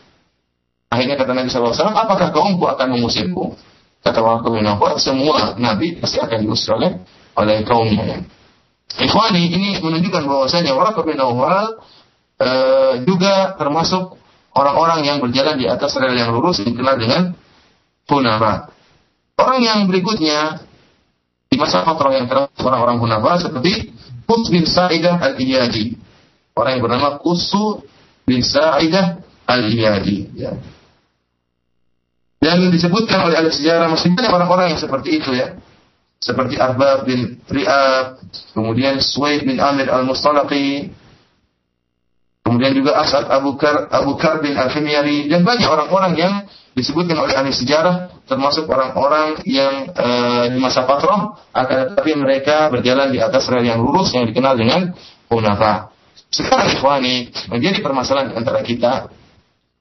[0.92, 3.57] Akhirnya kata Nabi SAW, apakah kaumku akan mengusirku?
[4.03, 7.01] Kata waktu Nawfal, semua Nabi pasti akan diusir oleh,
[7.38, 8.21] oleh kaumnya.
[9.01, 11.81] Ikhwani, ini menunjukkan bahwasanya Waraqah bin Nawfal
[12.42, 14.21] uh, juga termasuk
[14.53, 17.33] orang-orang yang berjalan di atas rel yang lurus dikenal dengan
[18.05, 18.68] Hunafa.
[19.40, 20.61] Orang yang berikutnya
[21.49, 25.96] di masa fatrah yang terakhir orang-orang Hunafa seperti Qus bin Sa'idah al-Iyadi.
[26.52, 27.80] Orang yang bernama Qusu
[28.28, 30.18] bin Sa'idah al-Iyadi.
[30.37, 30.52] Ya.
[32.42, 35.56] Dan disebutkan oleh ahli sejarah masih banyak orang-orang yang seperti itu ya.
[36.22, 38.22] Seperti Arbab bin Ri'ab,
[38.54, 40.94] kemudian Suwaid bin Amir al-Mustalaqi,
[42.46, 46.35] kemudian juga Asad Abu Kar, Abu Kar bin Al-Himyari, dan banyak orang-orang yang
[46.78, 50.08] disebutkan oleh ahli sejarah termasuk orang-orang yang e,
[50.54, 54.94] di masa patroh akan tetapi mereka berjalan di atas rel yang lurus yang dikenal dengan
[55.26, 55.90] hunafa.
[56.32, 59.11] Sekarang ikhwani menjadi permasalahan antara kita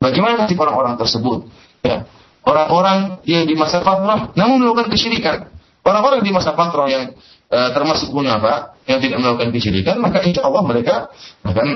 [0.02, 1.48] bagaimana nasib orang-orang tersebut
[1.86, 2.04] ya.
[2.42, 5.54] Orang-orang yang di masa patroh namun melakukan kesyirikan.
[5.86, 7.14] Orang-orang di masa patroh yang
[7.48, 11.14] e, termasuk hunafa yang tidak melakukan kesyirikan maka insya Allah mereka
[11.46, 11.68] akan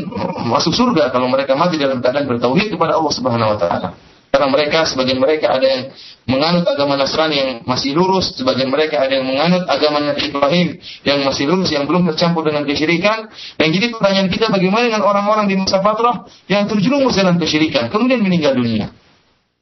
[0.50, 3.90] masuk surga kalau mereka mati dalam keadaan bertauhid kepada Allah Subhanahu wa taala.
[4.36, 5.96] Karena mereka, sebagian mereka ada yang
[6.28, 10.76] menganut agama Nasrani yang masih lurus, sebagian mereka ada yang menganut agama Nabi Ibrahim
[11.08, 13.32] yang masih lurus, yang belum tercampur dengan kesyirikan.
[13.56, 18.20] Dan jadi pertanyaan kita bagaimana dengan orang-orang di masa fatrah yang terjerumus dalam kesyirikan, kemudian
[18.20, 18.92] meninggal dunia.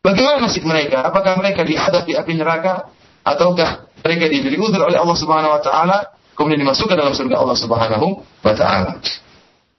[0.01, 1.05] Bagaimana nasib mereka?
[1.05, 2.89] Apakah mereka dihadap di api neraka?
[3.21, 5.97] Ataukah mereka diberi uzur oleh Allah Subhanahu Wa Taala
[6.33, 8.97] kemudian dimasukkan dalam surga Allah Subhanahu Wa Taala?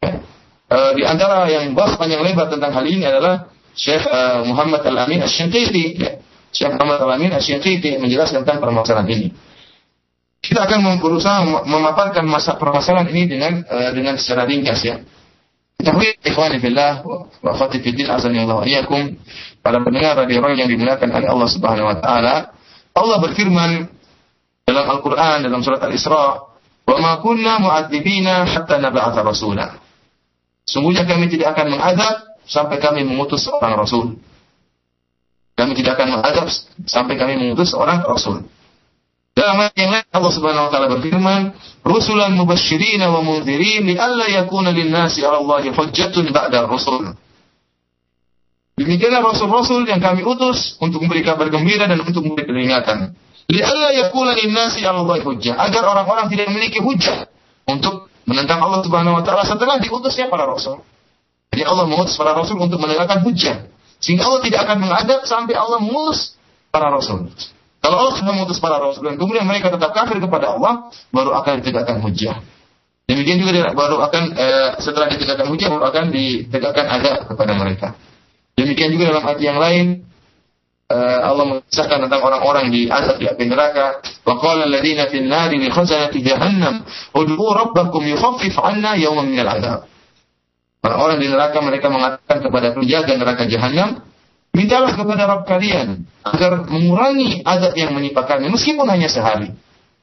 [0.07, 0.23] Ya.
[0.71, 5.23] E, di antara yang bahas panjang lebar tentang hal ini adalah Syekh uh, Muhammad Al-Amin
[5.27, 5.99] Asy-Syanqiti.
[5.99, 6.23] Ya.
[6.55, 9.29] Syekh Muhammad Al-Amin Asy-Syanqiti menjelaskan tentang permasalahan ini.
[10.39, 15.03] Kita akan berusaha memaparkan masa permasalahan ini dengan uh, dengan secara ringkas ya.
[15.75, 19.01] Ketahui ikhwani fillah wa akhwati fiddin azani Allah wa
[19.59, 22.55] para pendengar radio yang dimuliakan oleh Allah Subhanahu wa taala.
[22.95, 23.71] Allah berfirman
[24.65, 26.47] dalam Al-Qur'an dalam surat Al-Isra,
[26.87, 29.83] "Wa ma kunna mu'adzibina hatta nab'atha rasula."
[30.65, 34.17] Sungguhnya kami tidak akan mengadab sampai kami mengutus seorang rasul.
[35.55, 36.47] Kami tidak akan menghadap
[36.85, 38.43] sampai kami mengutus seorang rasul.
[39.35, 41.41] Dalam ayat yang lain Allah Subhanahu wa taala berfirman,
[41.83, 47.19] "Rusulan mubasysyirin wa mundzirin li'alla yakuna lin-nasi 'ala Allahi hujjatun ba'da rusul."
[48.79, 53.15] Demikianlah rasul-rasul yang kami utus untuk memberi kabar gembira dan untuk memberi peringatan.
[53.51, 57.27] Li'alla yakuna lin-nasi 'ala Allahi hujjah, agar orang-orang tidak memiliki hujjah
[57.67, 60.79] untuk menentang Allah Subhanahu wa taala setelah diutusnya para rasul.
[61.55, 63.71] Jadi Allah mengutus para rasul untuk menegakkan hujah.
[64.03, 66.35] Sehingga Allah tidak akan mengadab sampai Allah mengutus
[66.75, 67.31] para rasul.
[67.79, 71.63] Kalau Allah sudah mengutus para rasul dan kemudian mereka tetap kafir kepada Allah, baru akan
[71.63, 72.43] ditegakkan hujah.
[73.07, 77.89] Demikian juga baru akan eh, setelah ditegakkan hujah baru akan ditegakkan azab kepada mereka.
[78.59, 79.87] Demikian juga dalam ayat yang lain
[80.91, 83.99] uh, Allah mengisahkan tentang orang-orang di azab di api neraka.
[84.23, 86.87] Wa qala alladziina fil nari li khazanati jahannam
[87.19, 89.87] ud'u rabbakum yukhaffif 'anna yawman minal.
[90.85, 94.05] Orang-orang di neraka mereka mengatakan kepada penjaga neraka jahanam,
[94.53, 99.49] mintalah kepada Rabb kalian agar mengurangi azab yang menimpa kami meskipun hanya sehari.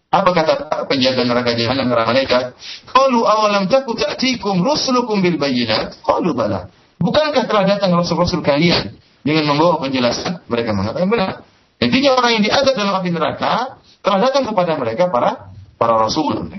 [0.10, 0.54] Apa kata
[0.90, 2.58] penjaga neraka jahanam para malaikat?
[2.90, 6.02] Qalu awalam taku ta'tikum rusulukum bil bayyinat?
[6.02, 6.68] Qalu bala.
[6.98, 10.44] Bukankah telah datang rasul-rasul kalian dengan membawa penjelasan?
[10.50, 11.46] Mereka mengatakan benar.
[11.78, 16.50] Intinya orang yang diadab dalam api neraka telah datang kepada mereka para para rasul.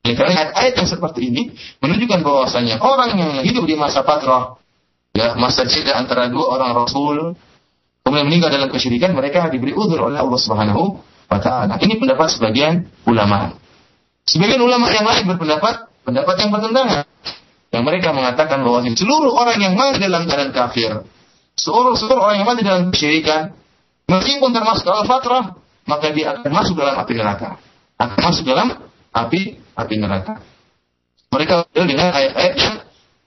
[0.00, 1.42] Karena ayat yang seperti ini
[1.84, 4.56] menunjukkan bahwasanya orang yang hidup di masa patrah,
[5.12, 7.36] ya masa jeda antara dua orang rasul,
[8.02, 11.76] kemudian meninggal dalam kesyirikan, mereka diberi udur oleh Allah Subhanahu wa taala.
[11.78, 13.54] Ini pendapat sebagian ulama.
[14.24, 17.04] Sebagian ulama yang lain berpendapat pendapat yang bertentangan.
[17.70, 20.90] Yang mereka mengatakan bahwa seluruh orang yang mati dalam keadaan kafir,
[21.54, 23.54] seluruh seluruh orang yang mati dalam kesyirikan,
[24.10, 25.54] meskipun termasuk al-fatrah,
[25.86, 27.62] maka dia akan masuk dalam api neraka.
[27.94, 28.74] Akan masuk dalam
[29.14, 30.40] api api neraka.
[31.30, 32.54] Mereka dengan ayat-ayat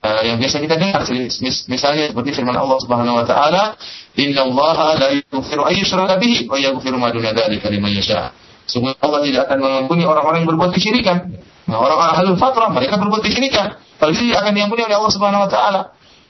[0.04, 1.00] uh, yang biasa kita dengar.
[1.68, 3.74] Misalnya seperti firman Allah Subhanahu wa taala
[4.20, 8.36] inna Allah la yaghfiru ay yushraka bihi wa yaghfiru ma duna dzalika liman yasha.
[8.68, 11.32] Sungguh Allah tidak akan mengampuni orang-orang yang berbuat kesyirikan.
[11.64, 13.80] Nah orang-orang fatrah mereka berbuat kesyirikan.
[13.96, 15.82] Kalau itu akan diampuni oleh Allah Subhanahu wa taala.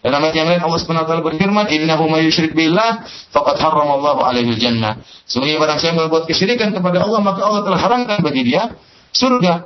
[0.04, 4.20] Dalam ayat yang lain Allah Subhanahu wa taala berfirman innahu may yusyrik billah faqad harramallahu
[4.20, 8.68] alaihi jannah sungguh barang siapa berbuat kesyirikan kepada Allah maka Allah telah haramkan bagi dia
[9.16, 9.64] surga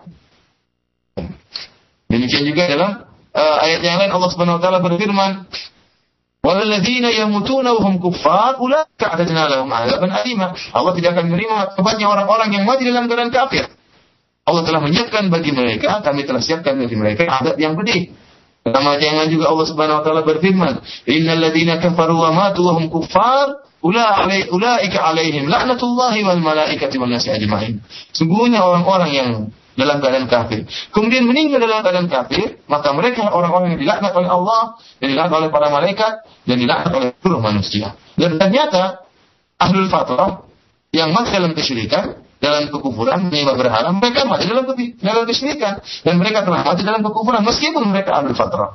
[2.12, 2.90] demikian juga dalam
[3.34, 5.48] uh, ayat yang lain Allah Subhanahu wa taala berfirman
[6.38, 10.54] Walladzina yamutuna wa hum kuffar ulaika a'tadna lahum 'adzaban alima.
[10.70, 13.66] Allah tidak akan menerima tobatnya orang-orang yang mati dalam keadaan kafir.
[14.48, 18.14] Allah telah menyiapkan bagi mereka, kami telah siapkan bagi mereka adab yang pedih.
[18.64, 20.74] Yang lain juga Allah Subhanahu wa taala berfirman,
[21.10, 27.28] "Innal ladzina kafaru wa matu wa hum kuffar ulaika alaihim laknatullahi wal malaikati wan nasi
[27.28, 27.82] ajma'in."
[28.14, 29.30] Sungguhnya orang-orang yang
[29.78, 30.66] dalam keadaan kafir.
[30.90, 35.48] Kemudian meninggal dalam keadaan kafir, maka mereka orang-orang yang dilaknat oleh Allah, yang dilaknat oleh
[35.54, 36.12] para malaikat,
[36.42, 37.94] dan dilaknat oleh seluruh manusia.
[38.18, 39.06] Dan ternyata
[39.62, 40.42] ahlul fatrah
[40.90, 44.66] yang mati dalam kesyirikan, dalam kekufuran, menyembah berhala, mereka mati dalam
[44.98, 48.74] dalam kesyirikan dan mereka telah mati dalam kekufuran meskipun mereka ahlul fatrah.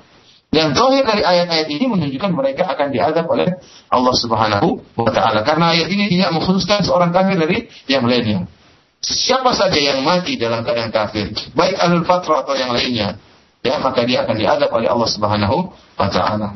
[0.54, 3.58] Dan zahir dari ayat-ayat ini menunjukkan mereka akan diadab oleh
[3.89, 8.46] Allah Subhanahu wa taala karena ayat ini tidak mengkhususkan seorang kafir dari yang lainnya.
[9.04, 13.20] Siapa saja yang mati dalam keadaan kafir, baik ahlul fatrah atau yang lainnya,
[13.60, 16.56] ya maka dia akan diadab oleh Allah Subhanahu wa taala.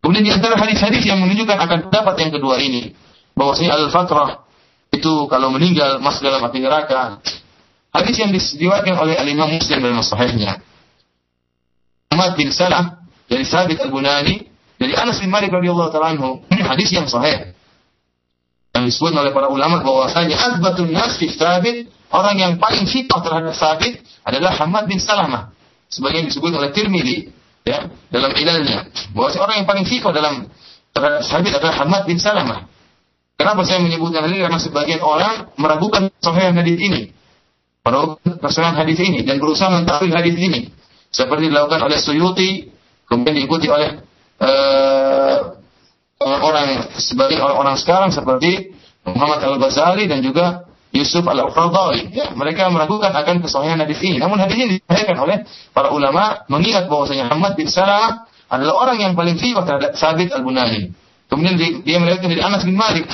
[0.00, 2.96] Kemudian di antara hadis-hadis yang menunjukkan akan pendapat yang kedua ini,
[3.36, 4.48] bahwasanya ahlul fatrah
[4.96, 7.20] itu kalau meninggal masuk dalam api neraka.
[7.94, 10.64] Hadis yang diriwayatkan oleh Al-Imam Muslim dalam sahihnya.
[12.10, 16.42] Ahmad bin Salam dari Sabit Al-Bunani dari Anas bin Malik radhiyallahu taala anhu.
[16.50, 17.53] Hadis yang sahih
[18.74, 23.54] yang disebut oleh para ulama bahwasanya azbatun nas fi sabit orang yang paling fitrah terhadap
[23.54, 25.54] sabit adalah Hamad bin Salamah.
[25.86, 27.30] Sebagai disebut oleh Tirmidzi
[27.62, 30.50] ya dalam ilalnya bahwa orang yang paling fitrah dalam
[30.90, 32.66] terhadap sabit adalah Hamad bin Salamah.
[33.34, 34.42] Kenapa saya menyebutkan ini?
[34.42, 37.10] Karena sebagian orang meragukan sahih hadis ini.
[37.84, 40.70] Meragukan kesahihan hadis ini dan berusaha mentakwil hadis ini.
[41.14, 42.74] Seperti dilakukan oleh Suyuti
[43.06, 44.02] kemudian diikuti oleh
[44.40, 45.62] uh,
[46.24, 48.72] orang-orang sebagian orang-orang sekarang seperti
[49.04, 52.14] Muhammad Al-Ghazali dan juga Yusuf Al-Qardawi.
[52.14, 54.16] Ya, mereka meragukan akan kesahihan hadis ini.
[54.22, 59.12] Namun hadis ini disahihkan oleh para ulama mengingat bahwasanya Muhammad bin Salam adalah orang yang
[59.18, 60.94] paling fiqh terhadap Sabit Al-Bunani.
[61.26, 63.10] Kemudian dia melihatkan dari Anas bin Malik.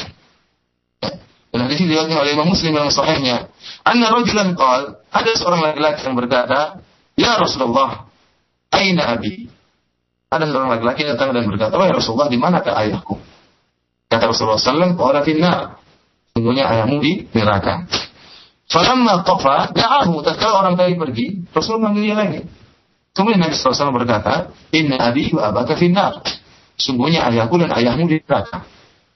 [1.01, 1.16] Ya,
[1.51, 3.49] dan hadis ini diriwayatkan oleh Imam Muslim dalam sahihnya.
[3.81, 6.85] Anna rajulan qal, ada seorang laki-laki yang berkata,
[7.16, 8.07] "Ya Rasulullah,
[8.70, 9.49] aina abi?"
[10.31, 13.19] Ada seorang laki-laki datang dan berkata, "Wahai Rasulullah, di manakah ayahku?"
[14.07, 15.83] Kata Rasulullah SAW, "Qala finnar."
[16.31, 17.90] Sungguhnya ayahmu di neraka.
[18.71, 20.22] Falamma tafa, da'ahu.
[20.22, 22.41] Tatkala orang tadi pergi, Rasul manggil dia lagi.
[23.11, 26.22] Kemudian Nabi SAW berkata, Inna abi wa abaka finnar.
[26.78, 28.62] Sungguhnya ayahku dan ayahmu di neraka.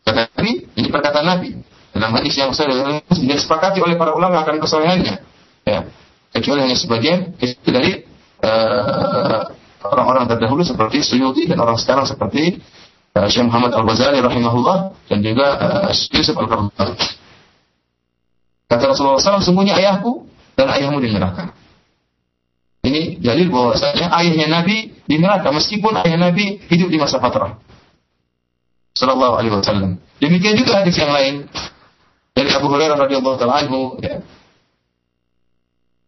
[0.03, 1.51] Kata Nabi, ini perkataan Nabi.
[1.95, 5.23] Dalam hadis yang saya tidak sepakati oleh para ulama akan kesalahannya.
[5.63, 5.87] Ya.
[6.35, 8.03] Kecuali hanya sebagian dari
[8.43, 9.55] uh,
[9.85, 12.59] orang-orang terdahulu seperti Suyuti dan orang sekarang seperti
[13.15, 16.97] uh, Syekh Muhammad Al-Ghazali rahimahullah dan juga uh, Yusuf Al-Qardawi.
[18.65, 20.25] Kata Rasulullah SAW, sungguhnya ayahku
[20.57, 21.53] dan ayahmu di neraka.
[22.85, 27.57] Ini dalil bahwasanya ayahnya Nabi di neraka meskipun ayah Nabi hidup di masa fatrah.
[28.95, 29.99] Sallallahu Alaihi Wasallam.
[30.21, 31.49] Demikian juga hadis yang lain
[32.37, 33.99] dari Abu Hurairah radhiyallahu taala anhu.
[33.99, 34.23] Ya.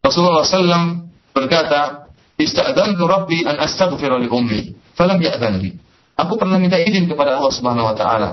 [0.07, 2.06] Rasulullah SAW berkata,
[2.37, 5.73] "Istadzantu Rabbi an astaghfira li ummi, falam ya'dzan li."
[6.17, 8.31] Aku pernah minta izin kepada Allah Subhanahu wa taala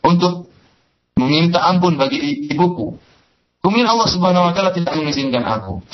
[0.00, 0.48] untuk
[1.20, 2.96] meminta ampun bagi ibuku.
[3.60, 5.84] Kemudian Allah Subhanahu wa taala tidak mengizinkan aku.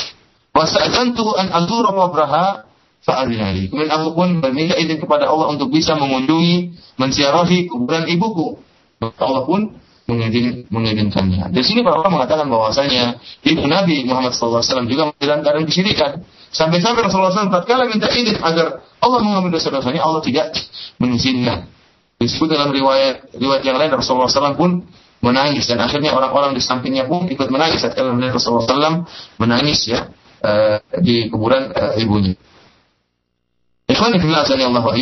[0.54, 2.66] Wasa'adzantu an azura qabraha
[3.02, 3.70] fa'adinali.
[3.70, 8.58] Kemudian aku pun meminta izin kepada Allah untuk bisa mengunjungi, menziarahi kuburan ibuku.
[8.98, 9.78] Allah pun
[10.72, 11.52] mengizinkannya.
[11.52, 16.24] Di sini para ulama mengatakan bahwasanya ibu Nabi Muhammad SAW juga keadaan kesyirikan.
[16.48, 20.56] Sampai-sampai Rasulullah SAW tatkala minta izin agar Allah mengambil dosa-dosanya, Allah tidak
[20.96, 21.68] mengizinkan.
[22.18, 24.82] Disebut dalam riwayat riwayat yang lain Rasulullah SAW pun
[25.22, 29.06] menangis dan akhirnya orang-orang di sampingnya pun ikut menangis saat melihat Rasulullah SAW
[29.38, 30.10] menangis ya
[30.42, 32.34] uh, di kuburan uh, ibunya.
[33.88, 34.94] Ikhwan fillah Allah wa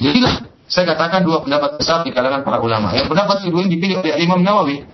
[0.00, 0.34] Jadilah
[0.68, 2.92] saya katakan dua pendapat besar di kalangan para ulama.
[2.92, 4.84] Yang pendapat kedua ini dipilih oleh Imam Nawawi.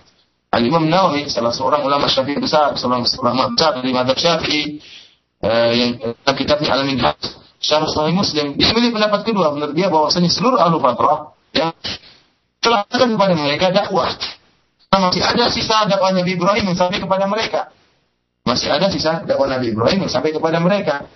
[0.55, 4.79] Al Imam Nawawi salah seorang ulama Syafi'i besar, seorang ulama besar dari mazhab Syafi'i
[5.43, 7.19] eh, yang dalam kitabnya Al Minhaj
[7.65, 8.61] Syarah Sahih Muslim.
[8.61, 11.73] Dia memilih pendapat kedua menurut dia bahwasanya seluruh ahlu fatrah ya
[12.61, 14.13] telah kepada mereka dakwah.
[14.95, 17.73] Nah, masih ada sisa dakwah Nabi Ibrahim yang sampai kepada mereka.
[18.45, 21.09] Masih ada sisa dakwah Nabi Ibrahim yang sampai kepada mereka.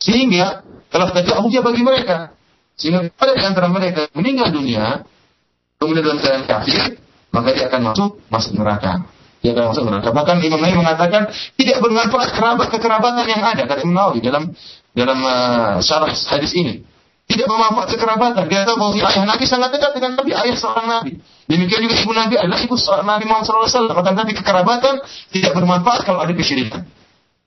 [0.00, 2.32] Sehingga telah terjadi hujah bagi mereka.
[2.80, 5.04] Sehingga pada di antara mereka meninggal dunia,
[5.76, 6.96] kemudian dalam keadaan kafir,
[7.28, 9.04] maka dia akan masuk masuk neraka.
[9.40, 10.08] Dia akan masuk neraka.
[10.12, 11.22] Bahkan Imam Nawawi mengatakan
[11.56, 14.52] tidak bermanfaat kerabat kekerabatan yang ada kata Imam Nawawi dalam
[14.92, 16.84] dalam uh, syarah hadis ini.
[17.24, 18.44] Tidak bermanfaat kekerabatan.
[18.50, 21.12] Dia tahu bahwa ayah Nabi sangat dekat dengan Nabi, ayah seorang Nabi.
[21.46, 23.86] Demikian juga ibu Nabi adalah ibu seorang Nabi Muhammad SAW.
[23.86, 24.94] Akan tapi kekerabatan
[25.30, 26.84] tidak bermanfaat kalau ada kesyirikan.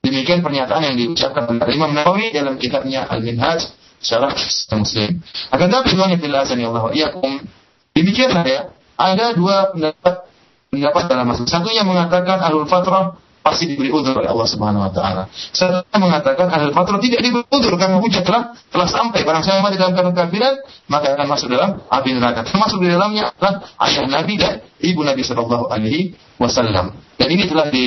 [0.04, 3.70] Demikian pernyataan yang diucapkan oleh Imam Nawawi dalam kitabnya Al-Minhaj
[4.04, 4.32] syarah
[4.76, 5.20] Muslim.
[5.52, 7.44] Akan tapi semuanya bila Allah iyakum.
[7.92, 8.62] Demikianlah ya.
[8.96, 10.33] Ada dua pendapat
[10.74, 11.50] pendapat dalam masalah.
[11.54, 15.28] Satunya mengatakan ahlul fatrah pasti diberi udur oleh Allah Subhanahu wa taala.
[15.52, 19.76] Saya mengatakan ahli fatrah tidak diberi udur karena hujah telah telah sampai barang siapa mati
[19.76, 20.54] dalam keadaan kafiran
[20.88, 22.48] maka akan masuk dalam api neraka.
[22.48, 26.96] Termasuk di dalamnya adalah ayah Nabi dan ibu Nabi Shallallahu alaihi wasallam.
[27.20, 27.86] Dan ini telah di,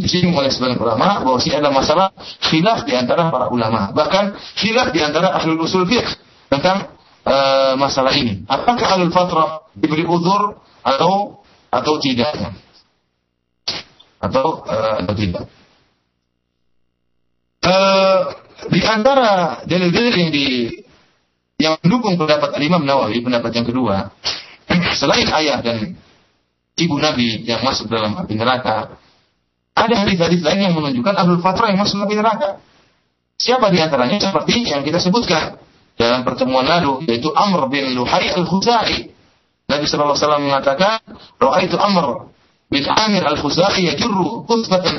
[0.00, 2.06] disinggung oleh sebagian ulama bahwa ini adalah masalah
[2.48, 3.92] khilaf di antara para ulama.
[3.92, 4.24] Bahkan
[4.56, 6.16] khilaf di antara ahli usul fiqh
[6.48, 6.90] tentang
[7.28, 8.42] uh, masalah ini.
[8.48, 11.43] Apakah ahli fatrah diberi udur atau
[11.80, 12.54] atau tidak?
[14.24, 15.44] atau uh, atau tidak.
[17.64, 18.20] Uh,
[18.68, 20.46] di antara dalil-dalil yang di
[21.60, 24.12] yang mendukung pendapat Imam Nawawi, pendapat yang kedua,
[25.00, 25.96] selain ayah dan
[26.76, 28.98] ibu Nabi yang masuk dalam api neraka,
[29.74, 32.60] ada hadis-hadis lain yang menunjukkan Abdul Fatrah yang masuk api neraka.
[33.34, 34.18] Siapa di antaranya?
[34.22, 35.58] Seperti yang kita sebutkan
[35.98, 39.13] dalam pertemuan lalu, yaitu Amr bin Luhai al-Khuzai.
[39.78, 41.02] Nabi Wasallam mengatakan,
[41.38, 42.30] Doa itu Amr
[42.70, 44.46] bin Amir Al-Khuzai yajurru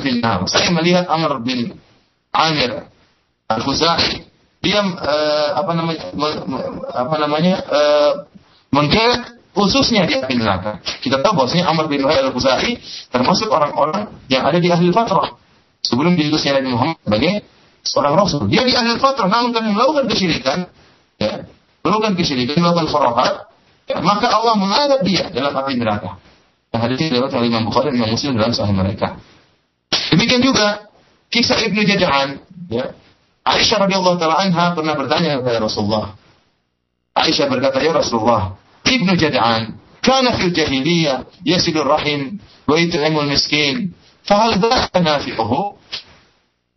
[0.00, 0.44] fil nar.
[0.48, 1.76] Saya melihat Amr bin
[2.32, 2.88] Amir
[3.48, 4.26] Al-Khuzai
[4.64, 6.02] dia uh, apa namanya
[6.90, 8.12] apa namanya uh,
[8.74, 10.82] menggeret khususnya di api neraka.
[11.00, 12.76] Kita tahu bahwasanya Amr bin Luhai Al-Khuzai
[13.08, 15.38] termasuk orang-orang yang ada di ahli fatrah.
[15.80, 17.32] Sebelum diutusnya Nabi Muhammad sebagai
[17.86, 18.40] seorang rasul.
[18.50, 20.66] Dia di ahli fatrah namun kan melakukan kesyirikan
[21.22, 21.46] ya,
[21.86, 23.32] melakukan kesyirikan, melakukan ya,
[23.94, 26.18] maka Allah mengangkat dia dalam api neraka.
[26.76, 29.16] Hadis ini diriwayatkan oleh Imam Bukhari dan Imam Muslim dalam sahih mereka.
[30.12, 30.90] Demikian juga
[31.32, 32.92] kisah Ibnu Jada'an, ya.
[33.46, 36.18] Aisyah radhiyallahu taala anha pernah bertanya kepada Rasulullah.
[37.14, 43.94] Aisyah berkata, "Ya Rasulullah, Ibnu Jada'an kana fil jahiliyah yasilur rahim wa yut'imul miskin.
[44.26, 45.78] Fahal dzaka nafi'uhu?"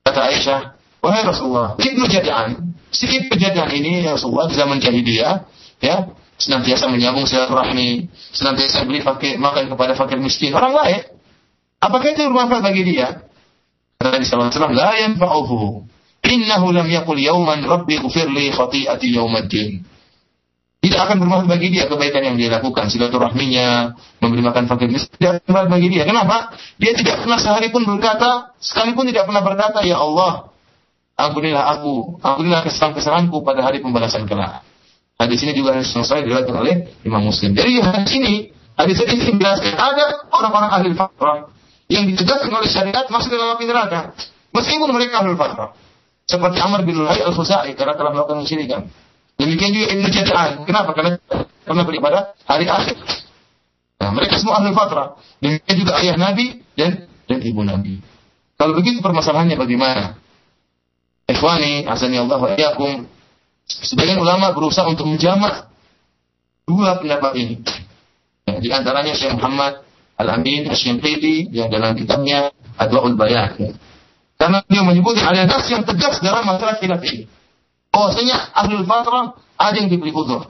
[0.05, 0.59] Kata Aisyah,
[1.01, 5.49] "Wahai Rasulullah, Ibnu Jada'an, si Ibnu Jada'an ini ya Rasulullah zaman jahiliyah,
[5.81, 6.07] ya,
[6.39, 11.03] senantiasa menyambung silaturahmi, senantiasa beli fakir, makan kepada fakir miskin, orang lain.
[11.83, 13.27] Apakah itu bermanfaat bagi dia?
[13.99, 15.83] Kata Nabi SAW, La yanfa'uhu.
[16.19, 19.83] Innahu lam yakul yauman rabbi gufirli khati'ati yaumaddin.
[20.79, 25.43] Tidak akan bermanfaat bagi dia kebaikan yang dia lakukan, silaturahminya, memberi makan fakir miskin, tidak
[25.43, 26.03] bermanfaat bagi dia.
[26.07, 26.55] Kenapa?
[26.79, 30.55] Dia tidak pernah sehari pun berkata, sekalipun tidak pernah berkata, Ya Allah,
[31.19, 34.63] ampunilah aku, ampunilah kesalahan-kesalahanku pada hari pembalasan kelak.
[35.19, 37.51] Hadis ini juga selesai diriwayatkan oleh Imam Muslim.
[37.51, 41.51] Jadi hadis ini, hadis ini menjelaskan ada orang-orang ahli fatrah
[41.91, 44.15] yang ditegakkan oleh syariat masuk dalam api neraka.
[44.55, 45.75] Meskipun mereka ahli fatrah.
[46.23, 48.87] Seperti Amr bin Luhai al-Khuzai karena telah melakukan kesyirikan.
[49.35, 50.51] Demikian juga Ibnu Jada'an.
[50.63, 50.95] Kenapa?
[50.95, 51.11] Karena
[51.67, 52.95] pernah beribadah hari akhir.
[53.99, 55.19] Nah, mereka semua ahli fatrah.
[55.43, 57.99] Demikian juga ayah Nabi dan dan ibu Nabi.
[58.55, 60.15] Kalau begitu permasalahannya bagaimana?
[61.27, 62.55] Ikhwani, azani Allah wa
[63.69, 65.69] Sebagian ulama berusaha untuk menjamak
[66.65, 67.55] dua pendapat ini.
[68.49, 69.85] Ya, di antaranya Syekh Muhammad
[70.17, 72.49] Al-Amin Asy-Shinqiti yang dalam kitabnya
[72.81, 73.53] Adwaul Bayan.
[73.61, 73.71] Ya.
[74.39, 77.27] Karena dia menyebutkan ada nas yang tegas dalam masalah khilaf ini.
[77.91, 80.47] Bahwasanya ahlul fatrah ada yang diberi uzur.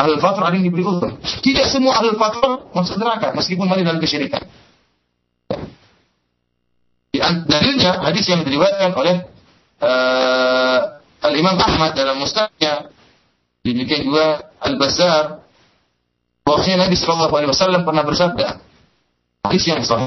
[0.00, 1.12] Ahlul fatrah ada yang diberi uzur.
[1.20, 4.42] Tidak semua ahlul fatrah masuk neraka meskipun mati dalam kesyirikan.
[7.48, 9.16] Dalilnya hadis yang diriwayatkan oleh
[9.80, 10.95] uh,
[11.26, 12.86] Al Imam Ahmad dalam Mustadnya,
[13.66, 15.42] demikian juga Al Bazar,
[16.46, 18.46] bahwasanya Nabi Shallallahu Alaihi Wasallam pernah bersabda,
[19.50, 20.06] hadis yang sahih.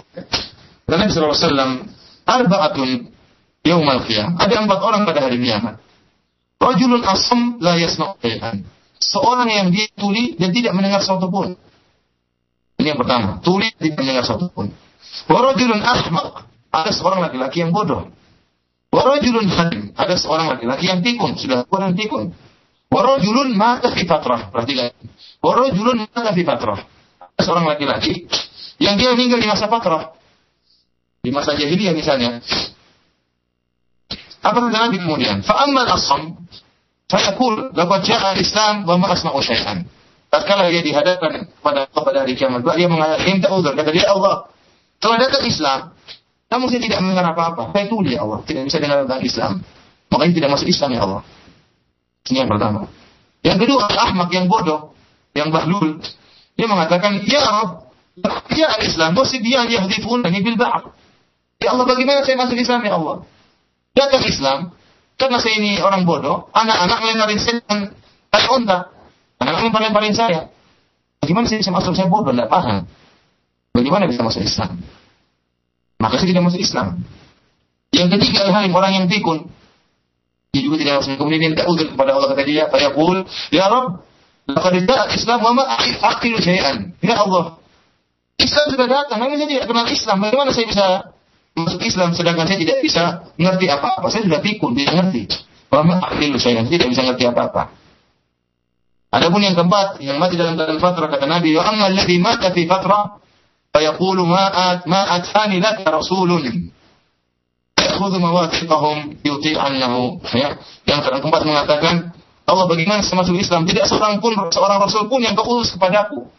[0.88, 1.72] Nabi Shallallahu Alaihi Wasallam,
[2.24, 2.90] arbaatun
[3.68, 4.40] yaumal qiyam.
[4.40, 5.84] Ada empat orang pada hari kiamat.
[6.60, 8.20] Rajulun asam la yasma'u
[9.00, 11.56] Seorang yang dia tuli dan tidak mendengar sesuatu pun.
[12.80, 14.72] Ini yang pertama, tuli tidak mendengar sesuatu pun.
[15.28, 16.48] Warajulun ahmaq.
[16.70, 18.08] Ada seorang laki-laki yang bodoh.
[18.90, 19.84] Warajulun halim.
[19.94, 21.38] Ada seorang laki-laki yang tikun.
[21.38, 22.34] Sudah kurang tikun.
[22.90, 24.50] Warajulun mata fi fatrah.
[24.50, 24.90] Perhatikan.
[25.46, 26.80] Warajulun mata fi fatrah.
[27.22, 28.26] Ada seorang laki-laki
[28.82, 30.18] yang dia meninggal di masa fatrah.
[31.22, 32.42] Di masa jahiliyah misalnya.
[34.40, 35.46] Apa kata Nabi kemudian?
[35.46, 36.34] Fa'ammal asam.
[37.12, 37.76] Fayaqul.
[37.76, 39.86] Laqad ja'a islam wa ma asma'u syai'an.
[40.30, 44.46] Tatkala dia dihadapkan pada pada hari kiamat, dia mengatakan, "Minta uzur." Kata dia, "Allah,
[45.02, 45.80] telah datang Islam,
[46.50, 47.70] namun saya tidak mendengar apa-apa.
[47.78, 48.41] Saya tuli ya Allah.
[48.41, 49.52] Tidak bisa dengar tentang Islam.
[50.10, 51.22] Makanya tidak masuk Islam ya Allah.
[52.26, 52.89] Ini yang pertama.
[53.45, 54.97] Yang kedua, ahmak yang bodoh.
[55.38, 55.88] Yang bahlul.
[56.58, 57.86] Dia mengatakan, Ya Allah.
[58.52, 59.14] Ya al-Islam.
[59.16, 60.91] dia yahdifun ini bil ba'ab.
[61.62, 63.24] Ya Allah, bagaimana saya masuk Islam ya Allah?
[63.93, 64.60] Datang Islam.
[65.22, 66.50] Karena saya ini orang bodoh.
[66.52, 67.93] Anak-anak melemparin saya dengan
[68.34, 68.80] kayak onta.
[69.38, 70.50] Anak-anak melemparin saya.
[71.22, 71.93] Bagaimana saya bisa masuk?
[71.93, 72.89] Saya bodoh, tidak paham.
[73.70, 74.82] Bagaimana bisa masuk Islam?
[76.00, 77.04] Maka saya tidak masuk Islam.
[77.91, 79.52] Yang ketiga adalah orang yang pikun.
[80.56, 81.20] Dia juga tidak masuk.
[81.20, 84.02] Kemudian dia minta uzur kepada Allah kata dia, "Fayaqul, ya Rabb,
[84.50, 85.54] laqad ja'a Islam wa
[86.41, 87.60] syai'an." Ya Allah,
[88.39, 90.18] Islam sudah datang, namun saya tidak kenal Islam.
[90.24, 90.86] Bagaimana saya bisa
[91.60, 93.04] masuk Islam sedangkan saya tidak bisa
[93.36, 94.08] mengerti apa-apa?
[94.08, 95.22] Saya sudah pikun, tidak mengerti.
[95.70, 97.76] Wa ma aqilu syai'an, tidak bisa mengerti apa-apa.
[99.10, 102.64] Adapun yang keempat, yang mati dalam keadaan fatrah kata Nabi, "Wa amma alladhi mata fi
[102.70, 103.20] fatrah
[103.75, 106.31] فيقول ما آت ما أتاني لك رسول
[107.81, 109.95] يأخذ مواثقهم يطيعنه
[110.31, 110.49] ya
[110.87, 112.15] yang keempat mengatakan
[112.47, 116.31] Allah bagaimana saya masuk Islam tidak seorang pun seorang rasul pun yang kau utus kepadaku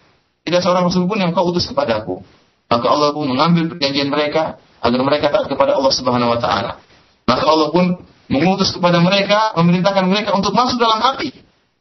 [0.47, 2.23] tidak seorang rasul pun yang kau utus kepadaku
[2.71, 6.79] maka Allah pun mengambil perjanjian mereka agar mereka taat kepada Allah Subhanahu wa taala
[7.27, 7.99] maka Allah pun
[8.31, 11.35] mengutus kepada mereka memerintahkan mereka untuk masuk dalam api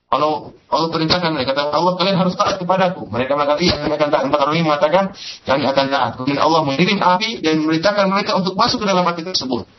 [0.09, 3.05] kalau Allah perintahkan mereka, kata Allah kalian harus taat kepadaku.
[3.13, 4.23] Mereka mengatakan, iya kami akan taat.
[4.25, 5.03] Empat mengatakan,
[5.45, 6.11] kami akan taat.
[6.17, 9.69] Kemudian Allah mengirim api dan memerintahkan mereka untuk masuk ke dalam api tersebut.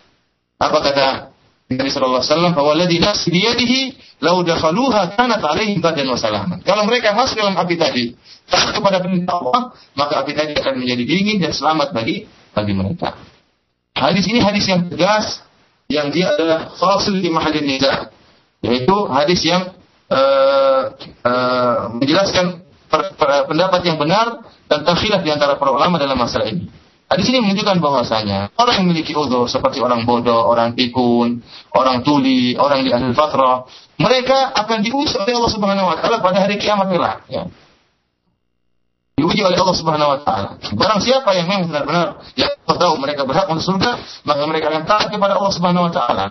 [0.62, 1.34] Apa kata
[1.74, 2.52] Nabi Sallallahu Alaihi Wasallam?
[2.54, 3.80] Fawaladi nafsi biyadihi
[4.22, 6.62] lau dakhaluha kanat alaihim badan wa salaman.
[6.62, 8.14] Kalau mereka masuk dalam api tadi,
[8.46, 13.18] taat kepada perintah Allah, maka api tadi akan menjadi dingin dan selamat bagi bagi mereka.
[13.98, 15.42] Hadis ini hadis yang tegas,
[15.90, 18.14] yang dia adalah fasil di mahallin niza,
[18.62, 19.79] yaitu hadis yang
[20.10, 20.82] uh,
[21.24, 26.50] uh, menjelaskan per, per, pendapat yang benar dan terkhilaf di antara para ulama dalam masalah
[26.50, 26.66] ini.
[27.10, 31.42] Hadis ini menunjukkan bahwasanya orang yang memiliki uzur seperti orang bodoh, orang pikun,
[31.74, 33.66] orang tuli, orang di akhir fatrah,
[33.98, 37.50] mereka akan diuji oleh Allah Subhanahu wa taala pada hari kiamat kelak, ya.
[39.18, 40.48] Diuji oleh Allah Subhanahu wa taala.
[40.70, 42.08] Barang siapa yang memang benar-benar
[42.38, 46.26] yang tahu mereka berhak masuk surga, maka mereka akan taat kepada Allah Subhanahu wa taala.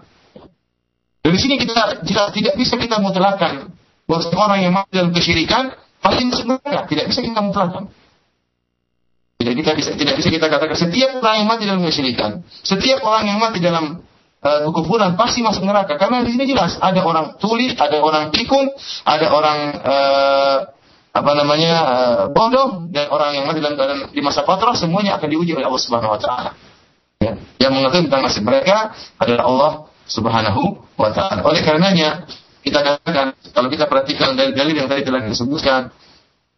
[1.30, 3.70] Dari sini kita jika tidak bisa kita mutlakan
[4.10, 6.58] bahwa orang yang mati dalam kesyirikan pasti masuk.
[6.66, 7.94] Tidak bisa kita mutlakan.
[9.38, 13.30] Tidak kita bisa tidak bisa kita katakan setiap orang yang mati dalam kesyirikan, setiap orang
[13.30, 14.02] yang mati dalam
[14.42, 16.02] uh, kekufuran pasti masuk neraka.
[16.02, 18.66] Karena di sini jelas ada orang tuli, ada orang pikun,
[19.06, 20.58] ada orang uh,
[21.14, 25.30] apa namanya uh, bodoh dan orang yang mati dalam keadaan di masa patrah semuanya akan
[25.30, 26.52] diuji oleh Allah Subhanahu Wa Taala.
[27.22, 27.38] Ya.
[27.62, 29.72] Yang mengetahui tentang nasib mereka adalah Allah
[30.10, 31.46] Subhanahu wa taala.
[31.46, 32.26] Oleh karenanya
[32.66, 35.94] kita katakan kalau kita perhatikan dari dalil yang tadi telah disebutkan,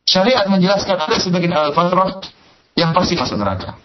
[0.08, 2.24] syariat menjelaskan ada sebagian al-fatrah
[2.80, 3.78] yang pasti masuk neraka.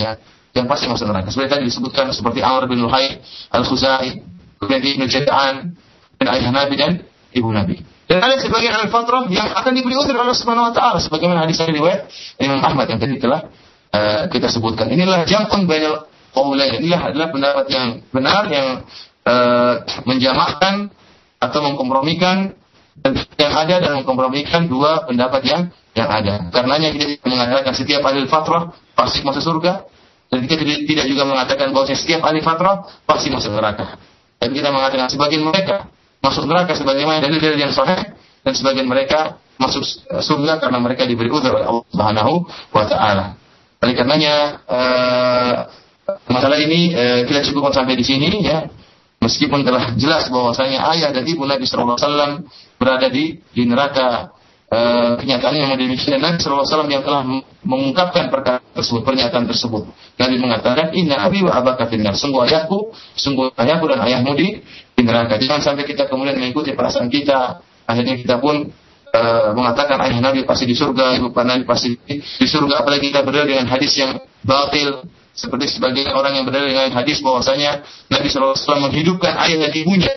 [0.00, 0.16] Ya,
[0.56, 1.28] yang pasti masuk neraka.
[1.30, 3.20] Seperti tadi disebutkan seperti Amr bin Luhai,
[3.52, 4.24] Al-Khuzai,
[4.58, 5.76] kemudian Ibnu Jada'an,
[6.18, 6.92] dan ayah Nabi dan
[7.36, 7.78] ibu Nabi.
[8.10, 11.78] Dan ada sebagian al-fatrah yang akan diberi uzur oleh Subhanahu wa taala sebagaimana hadis dari
[11.78, 12.10] riwayat
[12.42, 13.46] Imam Ahmad yang tadi telah
[13.94, 14.90] uh, kita sebutkan.
[14.90, 16.78] Inilah jam'un bainal qaulain.
[16.80, 18.66] Inilah adalah pendapat yang benar yang
[19.26, 19.74] uh,
[20.06, 20.90] menjamakkan
[21.40, 22.52] atau mengkompromikan
[23.40, 25.62] yang ada dan mengkompromikan dua pendapat yang
[25.96, 26.52] yang ada.
[26.52, 29.88] Karenanya kita mengatakan setiap ahli fatrah pasti masuk surga
[30.30, 33.98] dan kita tidak juga mengatakan bahwa setiap ahli fatrah pasti masuk neraka.
[34.40, 35.88] Dan kita mengatakan sebagian mereka
[36.20, 38.12] masuk neraka sebagaimana dalil-dalil yang sahih
[38.44, 42.32] dan sebagian mereka masuk eh, surga karena mereka diberi uzur oleh Allah Subhanahu
[42.72, 43.26] wa taala.
[43.80, 45.56] Oleh karenanya uh,
[46.26, 48.66] masalah ini uh, kita cukupkan sampai di sini ya.
[49.20, 52.32] Meskipun telah jelas bahwasanya ayah dan ibu Nabi sallallahu alaihi wasallam
[52.80, 54.32] berada di di neraka
[54.70, 57.26] Uh, kenyataan yang demikian Nabi SAW yang telah
[57.66, 59.82] mengungkapkan perkara tersebut, pernyataan tersebut.
[60.14, 62.14] Nabi mengatakan, Inna abi wa abaka finnar.
[62.14, 64.62] Sungguh ayahku, sungguh ayahku dan ayahmu di,
[64.94, 65.42] di neraka.
[65.42, 67.66] Jangan sampai kita kemudian mengikuti perasaan kita.
[67.82, 68.70] Akhirnya kita pun
[69.10, 72.86] uh, mengatakan ayah Nabi pasti di surga, ibu Nabi pasti di surga.
[72.86, 75.02] Apalagi kita berdalil dengan hadis yang batil.
[75.40, 77.80] Seperti sebagian orang yang berdalil dengan hadis bahwasanya
[78.12, 78.52] Nabi SAW
[78.84, 80.12] menghidupkan ayah dan ibunya.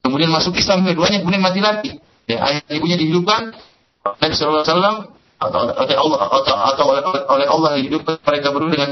[0.00, 2.00] Kemudian masuk Islam keduanya, kemudian mati lagi.
[2.24, 3.52] Ya, ayah ibunya dihidupkan
[4.00, 8.90] Nabi Wasallam atau oleh Allah atau, atau oleh, oleh Allah dihidupkan mereka berdua dengan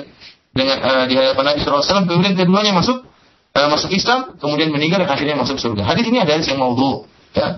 [0.53, 2.05] dengan uh, di hadapan Nabi Wasallam.
[2.13, 3.09] Kemudian keduanya masuk
[3.57, 5.89] uh, masuk Islam kemudian meninggal dan akhirnya masuk surga.
[5.89, 7.57] Hadis ini ada hadis yang maudhu ya.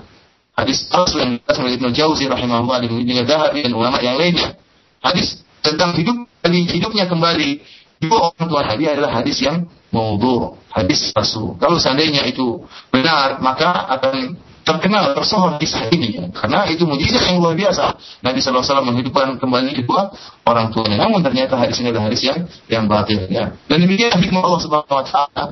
[0.55, 4.55] Hadis asal yang oleh Ibnu Jauzi rahimahullah dan juga Dahabi dan ulama yang lainnya.
[5.01, 7.65] Hadis tentang hidup hidupnya kembali
[8.01, 11.55] dua orang tua Nabi adalah hadis yang maudhu hadis palsu.
[11.61, 16.31] Kalau seandainya itu benar maka akan terkenal tersohor kisah ini.
[16.33, 17.97] Karena itu mujizat yang luar biasa.
[18.25, 20.15] Nabi SAW menghidupkan kembali kedua
[20.47, 21.05] orang tuanya.
[21.05, 22.39] Namun ternyata hadis ini adalah hadis yang
[22.71, 23.53] yang batil ya.
[23.69, 25.45] Dan demikian hikmah Allah Subhanahu Wa Taala.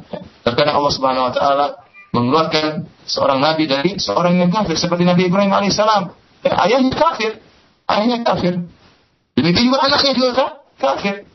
[0.47, 1.67] Terkadang Allah Subhanahu Wa Taala
[2.15, 6.09] mengeluarkan seorang nabi dari seorang yang kafir seperti Nabi Ibrahim alaihissalam
[6.41, 7.33] ya, ayahnya kafir.
[7.89, 8.65] Ayahnya kafir.
[9.37, 10.47] Demikian juga anaknya juga
[10.77, 11.29] kafir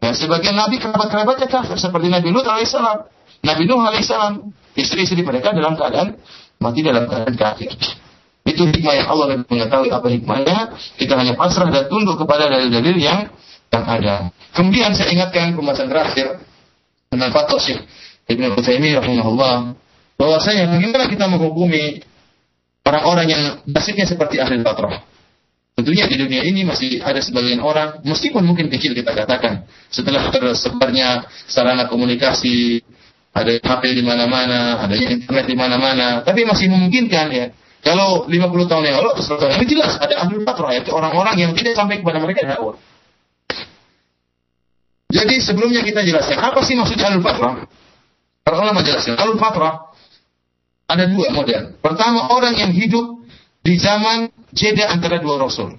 [0.00, 3.08] ya, sebagian nabi kerabat-kerabatnya kafir seperti Nabi Lut alaihissalam
[3.40, 6.20] Nabi Nuh alaihissalam istri-istri mereka dalam keadaan
[6.60, 7.72] mati dalam keadaan kafir.
[8.44, 10.58] Itu hikmah yang Allah lebih mengetahui apa hikmahnya.
[10.96, 13.28] Kita hanya pasrah dan tunduk kepada dalil-dalil yang
[13.70, 14.32] yang ada.
[14.52, 16.40] Kemudian saya ingatkan pembahasan terakhir
[17.08, 17.80] tentang fatwa Syekh
[18.28, 19.76] Ibn Utsaimin rahimahullah
[20.20, 22.04] bahwasanya bagaimana kita menghukumi
[22.84, 25.04] orang-orang yang nasibnya seperti ahli fatrah.
[25.80, 31.24] Tentunya di dunia ini masih ada sebagian orang, meskipun mungkin kecil kita katakan, setelah tersebarnya
[31.48, 32.84] sarana komunikasi,
[33.32, 37.48] ada HP di mana-mana, ada internet di mana-mana, tapi masih memungkinkan ya.
[37.80, 41.34] Kalau 50 tahun yang lalu, 100 tahun yang lalu jelas ada ahli fatrah, yaitu orang-orang
[41.40, 42.76] yang tidak sampai kepada mereka dakwah.
[45.08, 47.64] Jadi sebelumnya kita jelaskan apa sih maksud ahli fatrah?
[48.44, 49.96] Para ulama jelaskan ahli fatrah
[50.92, 51.72] ada dua model.
[51.80, 53.19] Pertama orang yang hidup
[53.60, 55.76] di zaman jeda antara dua rasul.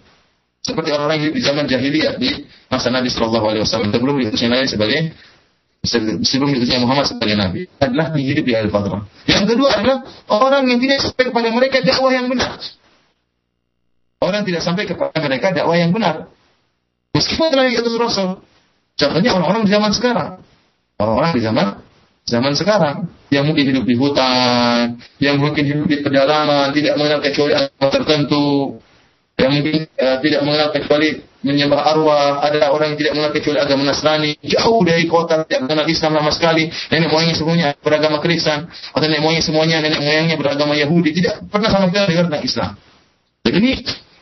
[0.61, 5.09] Seperti yang hidup di zaman jahiliyah di masa Nabi Shallallahu Alaihi Wasallam sebelum diutusnya sebagai
[6.21, 9.01] sebelum diutusnya Muhammad sebagai Nabi adalah hidup di al-fatrah.
[9.25, 9.97] Yang kedua adalah
[10.29, 12.61] orang yang tidak sampai kepada mereka dakwah yang benar.
[14.21, 16.29] Orang tidak sampai kepada mereka dakwah yang benar.
[17.17, 18.45] Meskipun telah diutus Rasul.
[18.93, 20.29] Contohnya orang-orang di zaman sekarang.
[21.01, 21.67] Orang-orang di zaman
[22.32, 27.51] zaman sekarang yang mungkin hidup di hutan, yang mungkin hidup di pedalaman, tidak mengenal kecuali
[27.51, 28.79] agama tertentu,
[29.36, 31.09] yang mungkin uh, tidak mengenal kecuali
[31.41, 35.86] menyembah arwah, ada orang yang tidak mengenal kecuali agama Nasrani, jauh dari kota, tidak mengenal
[35.89, 40.73] Islam sama sekali, nenek moyangnya semuanya beragama Kristen, atau nenek moyangnya semuanya nenek moyangnya beragama
[40.77, 42.71] Yahudi, tidak pernah sama sekali dengar tentang Islam.
[43.41, 43.71] Jadi ini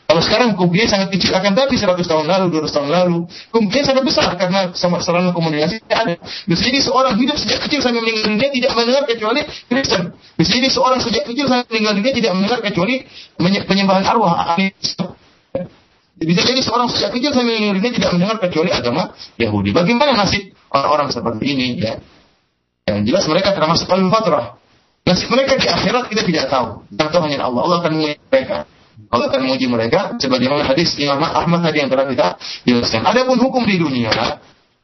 [0.10, 4.04] kalau sekarang kemungkinan sangat kecil akan tapi 100 tahun lalu, 200 tahun lalu, kemungkinan sangat
[4.10, 6.18] besar karena sama sarana komunikasi ada.
[6.50, 10.18] Bisa jadi seorang hidup sejak kecil sampai meninggal dunia tidak mendengar kecuali Kristen.
[10.34, 13.06] Bisa jadi seorang sejak kecil sampai meninggal dunia tidak mendengar kecuali
[13.70, 14.58] penyembahan arwah.
[16.18, 19.78] Bisa jadi seorang sejak kecil sampai meninggal dunia tidak mendengar kecuali agama Yahudi.
[19.78, 21.68] Bagaimana nasib orang-orang seperti ini?
[21.86, 22.02] Ya.
[22.90, 24.58] Yang jelas mereka termasuk al-fatrah.
[25.06, 26.82] Nasib mereka di akhirat kita tidak tahu.
[26.98, 27.62] Yang tahu hanya Allah.
[27.62, 28.66] Allah akan mereka.
[29.08, 32.28] Allah akan menguji mereka sebagaimana hadis Imam Ahmad tadi yang telah kita
[32.68, 33.08] jelaskan.
[33.08, 34.12] Adapun hukum di dunia,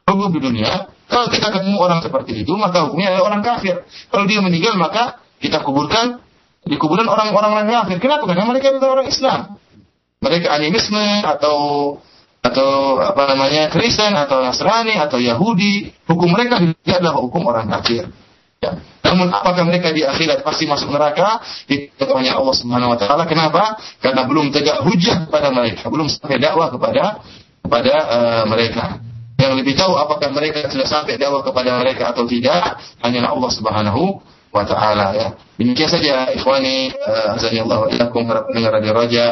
[0.08, 3.86] hukum di dunia, kalau kita ketemu orang seperti itu, maka hukumnya adalah orang kafir.
[4.10, 6.26] Kalau dia meninggal, maka kita kuburkan
[6.66, 8.02] di kuburan orang-orang kafir.
[8.02, 8.26] Kenapa?
[8.26, 9.40] Karena mereka bukan orang Islam.
[10.26, 11.58] Mereka animisme atau
[12.42, 18.10] atau apa namanya Kristen atau Nasrani atau Yahudi, hukum mereka adalah hukum orang kafir.
[18.62, 18.82] Ya.
[19.16, 21.40] Namun apakah mereka di akhirat pasti masuk neraka?
[21.72, 23.24] Itu hanya Allah Subhanahu wa taala.
[23.24, 23.80] Kenapa?
[24.04, 27.24] Karena belum tegak hujah kepada mereka, belum sampai dakwah kepada
[27.64, 29.00] kepada uh, mereka.
[29.40, 34.20] Yang lebih tahu apakah mereka sudah sampai dakwah kepada mereka atau tidak, hanyalah Allah Subhanahu
[34.52, 35.28] wa taala ya.
[35.56, 39.26] Demikian saja ikhwani uh, azanillahu ilakum pendengar Radio Raja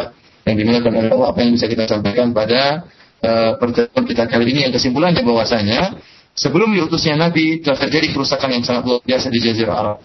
[0.47, 2.87] yang dimuliakan oleh Allah apa yang bisa kita sampaikan pada
[3.19, 5.99] uh, pertemuan kita kali ini yang kesimpulannya bahwasanya
[6.33, 9.97] Sebelum diutusnya Nabi telah terjadi kerusakan yang sangat luar biasa di Jazirah Arab.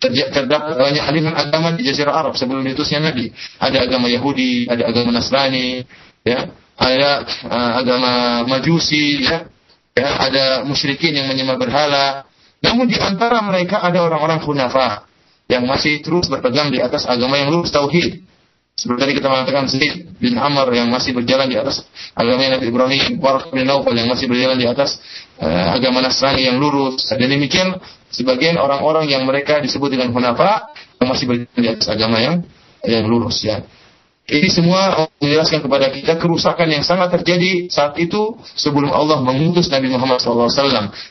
[0.00, 3.32] Terdapat banyak aliran agama di Jazirah Arab sebelum diutusnya Nabi.
[3.56, 5.84] Ada agama Yahudi, ada agama Nasrani,
[6.24, 7.10] ya, ada
[7.48, 8.12] uh, agama
[8.48, 9.48] Majusi, ya,
[9.96, 12.28] ya, ada musyrikin yang menyembah berhala.
[12.60, 15.08] Namun di antara mereka ada orang-orang khunafa
[15.48, 18.20] yang masih terus berpegang di atas agama yang lurus tauhid.
[18.80, 21.84] Seperti tadi kita mengatakan Zaid bin Amr yang masih berjalan di atas
[22.16, 24.96] agama Nabi Ibrahim, Warq bin Naufal yang masih berjalan di atas
[25.40, 27.08] uh, agama Nasrani yang lurus.
[27.10, 27.80] Dan demikian
[28.12, 30.70] sebagian orang-orang yang mereka disebut dengan hunafa
[31.00, 32.44] yang masih berjalan di atas agama yang
[32.84, 33.64] yang lurus ya.
[34.30, 39.90] Ini semua menjelaskan kepada kita kerusakan yang sangat terjadi saat itu sebelum Allah mengutus Nabi
[39.90, 40.46] Muhammad SAW.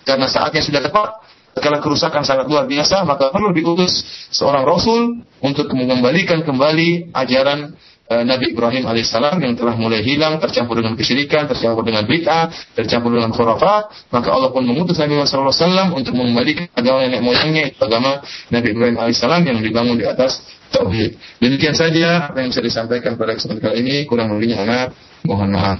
[0.07, 1.19] Karena saatnya sudah tepat,
[1.59, 7.75] kalau kerusakan sangat luar biasa, maka perlu diutus seorang Rasul untuk mengembalikan kembali ajaran
[8.09, 13.29] Nabi Ibrahim alaihissalam yang telah mulai hilang, tercampur dengan kesyirikan, tercampur dengan bid'ah, tercampur dengan
[13.29, 14.09] khurafat.
[14.09, 18.97] Maka Allah pun mengutus Nabi Muhammad SAW untuk mengembalikan agama nenek moyangnya, agama Nabi Ibrahim
[18.97, 20.41] alaihissalam yang dibangun di atas
[20.73, 21.21] tauhid.
[21.37, 23.95] Demikian saja apa yang bisa disampaikan pada kesempatan kali ini.
[24.09, 24.89] Kurang lebihnya maaf.
[25.21, 25.77] Mohon maaf.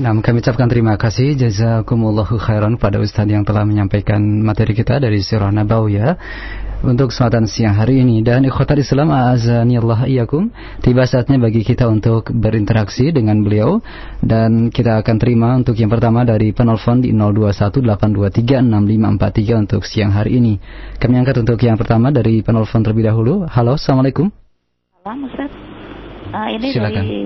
[0.00, 5.20] Nah, kami ucapkan terima kasih jazakumullahu khairan pada Ustadz yang telah menyampaikan materi kita dari
[5.20, 6.16] Sirah Nabawiyah
[6.80, 8.24] untuk kesempatan siang hari ini.
[8.24, 10.48] Dan ikhwatal Islam azani Allah iyakum
[10.80, 13.80] tiba saatnya bagi kita untuk berinteraksi dengan beliau.
[14.20, 20.58] Dan kita akan terima untuk yang pertama dari penelpon di 0218236543 untuk siang hari ini.
[20.96, 23.46] Kami angkat untuk yang pertama dari penelpon terlebih dahulu.
[23.48, 24.30] Halo assalamualaikum.
[25.04, 25.50] Halo Ustaz.
[26.30, 27.02] Uh, ini Silakan.
[27.02, 27.18] dari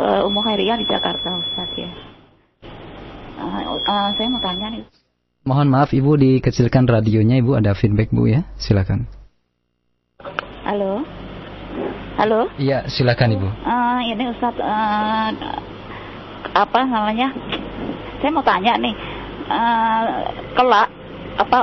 [0.00, 1.92] uh, Umu Khairiyah di Jakarta Ustaz ya.
[3.40, 4.84] Uh, uh, saya mau tanya nih
[5.40, 8.44] Mohon maaf Ibu dikecilkan radionya Ibu ada feedback Bu ya.
[8.60, 9.08] Silakan.
[10.68, 11.00] Halo.
[12.20, 12.52] Halo.
[12.60, 13.48] Iya, silakan Ibu.
[13.64, 15.32] Uh, ini Ustaz uh,
[16.52, 17.32] apa namanya?
[18.20, 18.92] Saya mau tanya nih.
[19.48, 20.04] Uh,
[20.52, 20.92] kelak
[21.40, 21.58] apa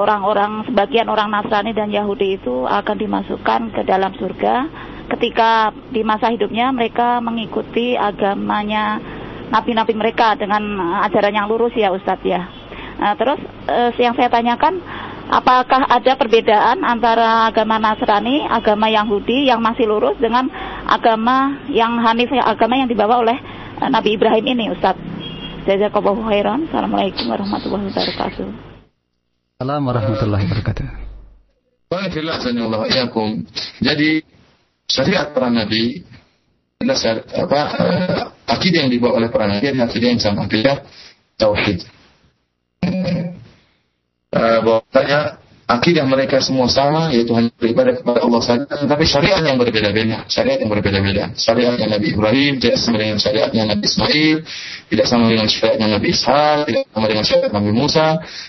[0.00, 4.64] orang-orang uh, sebagian orang Nasrani dan Yahudi itu akan dimasukkan ke dalam surga
[5.12, 8.96] ketika di masa hidupnya mereka mengikuti agamanya
[9.52, 10.62] nabi-nabi mereka dengan
[11.04, 12.59] ajaran yang lurus ya Ustadz ya.
[13.00, 14.76] Nah, terus uh, yang saya tanyakan,
[15.32, 20.44] apakah ada perbedaan antara agama Nasrani, agama Yahudi yang masih lurus dengan
[20.84, 23.40] agama yang Hanif, agama yang dibawa oleh
[23.80, 25.00] uh, Nabi Ibrahim ini, Ustaz?
[25.64, 26.68] Jazakallahu khairan.
[26.68, 28.46] Assalamualaikum warahmatullahi wabarakatuh.
[29.56, 30.88] Assalamualaikum warahmatullahi wabarakatuh.
[33.80, 34.10] Jadi
[34.84, 36.04] syariat para nabi
[36.80, 40.84] adalah apa uh, akidah yang dibawa oleh para nabi adalah akidah yang sama akidah
[41.36, 41.99] tauhid
[44.34, 45.20] uh, bahwasanya
[45.70, 50.58] akidah mereka semua sama yaitu hanya beribadah kepada Allah saja tapi syariat yang berbeda-beda syariat
[50.58, 51.30] yang berbeda-beda.
[51.38, 54.36] Syariat yang Nabi Ibrahim tidak sama dengan syariatnya Nabi Ismail
[54.90, 58.06] tidak sama dengan syariatnya Nabi Ishak tidak sama dengan syariat Nabi Musa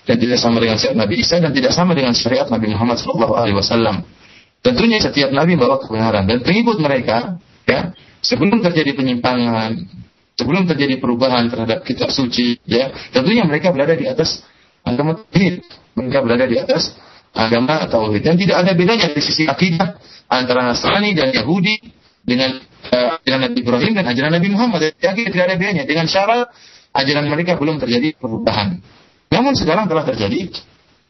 [0.10, 3.98] dan tidak sama dengan syariat Nabi Isa dan tidak sama dengan syariat Nabi Muhammad SAW
[4.66, 7.38] tentunya setiap Nabi membawa kebenaran dan pengikut mereka
[7.70, 7.94] ya
[8.26, 9.78] sebelum terjadi penyimpangan
[10.42, 14.42] sebelum terjadi perubahan terhadap kitab suci ya tentunya mereka berada di atas
[14.82, 15.62] agama tauhid.
[15.92, 16.98] Mereka berada di atas
[17.32, 21.78] agama tauhid dan tidak ada bedanya dari sisi akidah antara Nasrani dan Yahudi
[22.26, 22.58] dengan
[22.90, 24.98] uh, dengan Nabi Ibrahim dan ajaran Nabi Muhammad.
[24.98, 26.50] Jadi tidak ada bedanya dengan syarat
[26.92, 28.82] ajaran mereka belum terjadi perubahan.
[29.32, 30.52] Namun sekarang telah terjadi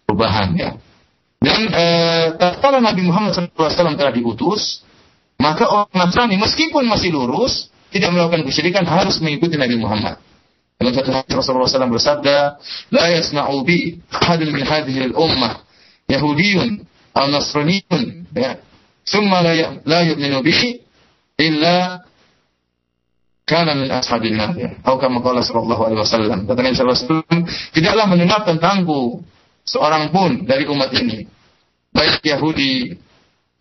[0.05, 0.71] perubahan ya.
[1.41, 4.86] Dan uh, tatkala Nabi Muhammad SAW telah diutus,
[5.41, 10.17] maka orang Nasrani meskipun masih lurus tidak melakukan kesyirikan harus mengikuti Nabi Muhammad.
[10.81, 12.37] Dalam satu hadis Rasulullah SAW bersabda,
[12.89, 15.61] "La yasma'u bi ahadun min hadhihi al-ummah
[16.09, 16.81] Yahudiyun
[17.13, 18.57] aw Nasraniyun ya.
[19.05, 20.81] Thumma la ya, la yu'minu bihi
[21.37, 22.01] illa
[23.45, 25.45] kana min ashabin nar." Atau kama qala.
[25.45, 27.45] Kata Nabi wasallam,
[27.77, 29.21] "Tidaklah mendengar tentangku
[29.61, 31.29] seorang pun dari umat ini,
[31.93, 32.97] baik Yahudi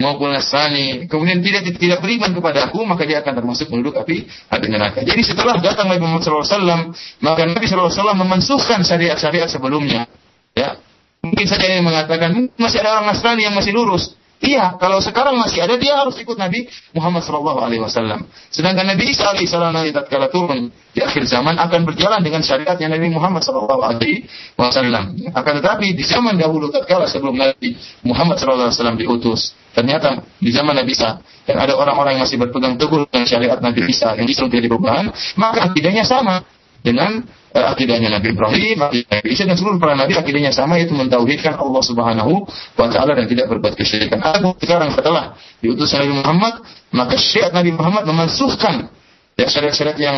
[0.00, 4.66] maupun Nasrani, kemudian tidak tidak beriman kepada aku, maka dia akan termasuk penduduk api api
[4.66, 5.04] neraka.
[5.04, 10.08] Jadi setelah datang Nabi Muhammad SAW, maka Nabi SAW memansuhkan syariat-syariat sebelumnya.
[10.56, 10.80] Ya,
[11.20, 14.16] mungkin saja yang mengatakan masih ada orang Nasrani yang masih lurus.
[14.40, 16.64] Iya, kalau sekarang masih ada dia harus ikut Nabi
[16.96, 18.24] Muhammad Wasallam.
[18.48, 22.88] Sedangkan Nabi Isa Alaihi Salam nanti tatkala turun di akhir zaman akan berjalan dengan syariatnya
[22.96, 25.04] Nabi Muhammad Wasallam.
[25.36, 30.96] Akan tetapi di zaman dahulu tatkala sebelum Nabi Muhammad Wasallam diutus, ternyata di zaman Nabi
[30.96, 34.72] Isa yang ada orang-orang yang masih berpegang teguh dengan syariat Nabi Isa yang justru tidak
[34.72, 36.40] perubahan, maka akidahnya sama
[36.80, 41.60] dengan uh, akidahnya Nabi Ibrahim, Nabi Isa dan seluruh para nabi akidahnya sama yaitu mentauhidkan
[41.60, 44.20] Allah Subhanahu wa taala dan tidak berbuat kesyirikan.
[44.24, 46.54] Adapun sekarang setelah diutus Nabi Muhammad,
[46.92, 48.88] maka syariat Nabi Muhammad memansuhkan
[49.40, 50.16] ya syariat-syariat yang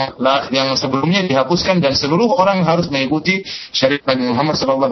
[0.50, 4.90] yang sebelumnya dihapuskan dan seluruh orang harus mengikuti syariat Nabi Muhammad SAW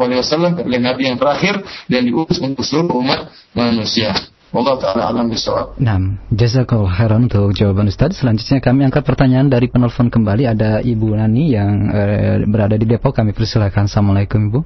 [0.62, 1.58] oleh Nabi yang terakhir
[1.90, 4.14] dan diutus untuk seluruh umat manusia.
[4.50, 5.78] Allah taala alam bisawab.
[5.78, 8.18] Nah, jazakallahu khairan untuk jawaban Ustaz.
[8.18, 13.14] Selanjutnya kami angkat pertanyaan dari penelpon kembali ada Ibu Nani yang uh, berada di Depok.
[13.14, 13.86] Kami persilakan.
[13.86, 14.60] Assalamualaikum Ibu.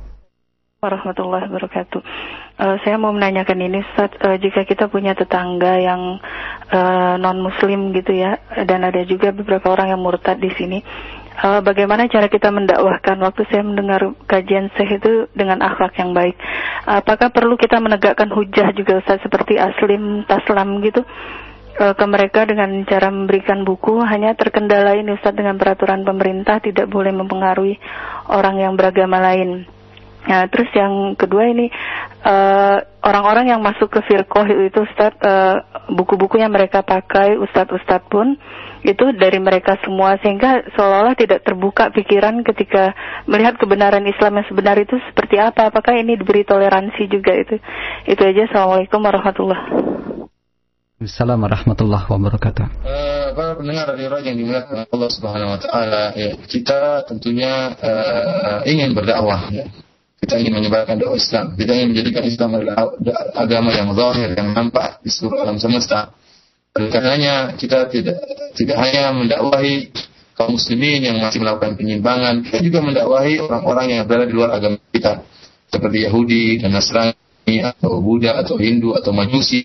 [0.81, 2.01] Warahmatullahi wabarakatuh.
[2.55, 6.17] Uh, saya mau menanyakan ini Ustaz, uh, jika kita punya tetangga yang
[6.73, 10.81] uh, non muslim gitu ya dan ada juga beberapa orang yang murtad di sini
[11.43, 16.39] uh, bagaimana cara kita mendakwahkan waktu saya mendengar kajian Syekh itu dengan akhlak yang baik.
[16.87, 21.03] Apakah perlu kita menegakkan hujah juga Ustaz seperti aslim taslam gitu
[21.81, 26.87] uh, ke mereka dengan cara memberikan buku hanya terkendala ini Ustaz dengan peraturan pemerintah tidak
[26.87, 27.81] boleh mempengaruhi
[28.31, 29.74] orang yang beragama lain.
[30.25, 31.69] Nah, terus yang kedua ini
[33.05, 35.61] orang-orang uh, yang masuk ke firqoh itu Ustaz uh,
[35.93, 38.41] buku-buku yang mereka pakai Ustadz-Ustadz pun
[38.85, 42.93] itu dari mereka semua sehingga seolah-olah tidak terbuka pikiran ketika
[43.25, 47.57] melihat kebenaran Islam yang sebenar itu seperti apa apakah ini diberi toleransi juga itu
[48.05, 49.65] itu aja assalamualaikum warahmatullahi
[50.95, 52.65] Assalamualaikum warahmatullahi wabarakatuh.
[52.81, 58.65] Uh, para pendengar dari Raja yang dimuliakan Allah Subhanahu Wa Taala, ya, kita tentunya uh,
[58.65, 59.53] ingin berdakwah.
[59.53, 59.69] Ya.
[60.21, 61.53] Kita ingin menyebarkan dakwah Islam.
[61.59, 62.97] Kita ingin menjadikan Islam adalah
[63.37, 66.15] agama yang zahir, yang nampak di seluruh alam semesta.
[66.75, 68.19] Oleh karenanya kita tidak
[68.59, 69.95] tidak hanya mendakwahi
[70.35, 74.83] kaum muslimin yang masih melakukan penyimpangan, kita juga mendakwahi orang-orang yang berada di luar agama
[74.91, 75.23] kita,
[75.71, 79.63] seperti Yahudi dan Nasrani atau Buddha atau Hindu atau Majusi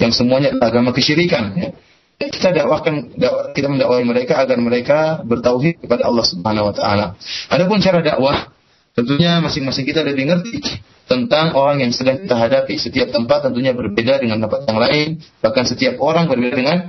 [0.00, 1.52] yang semuanya adalah agama kesyirikan.
[1.56, 1.70] Ya.
[2.16, 3.12] Kita dakwahkan
[3.52, 7.06] kita mendakwahi mereka agar mereka bertauhid kepada Allah Subhanahu wa taala.
[7.52, 8.55] Adapun cara dakwah
[8.96, 10.64] tentunya masing-masing kita lebih ngerti
[11.06, 12.80] tentang orang yang sedang kita hadapi.
[12.80, 15.08] Setiap tempat tentunya berbeda dengan tempat yang lain,
[15.44, 16.88] bahkan setiap orang berbeda dengan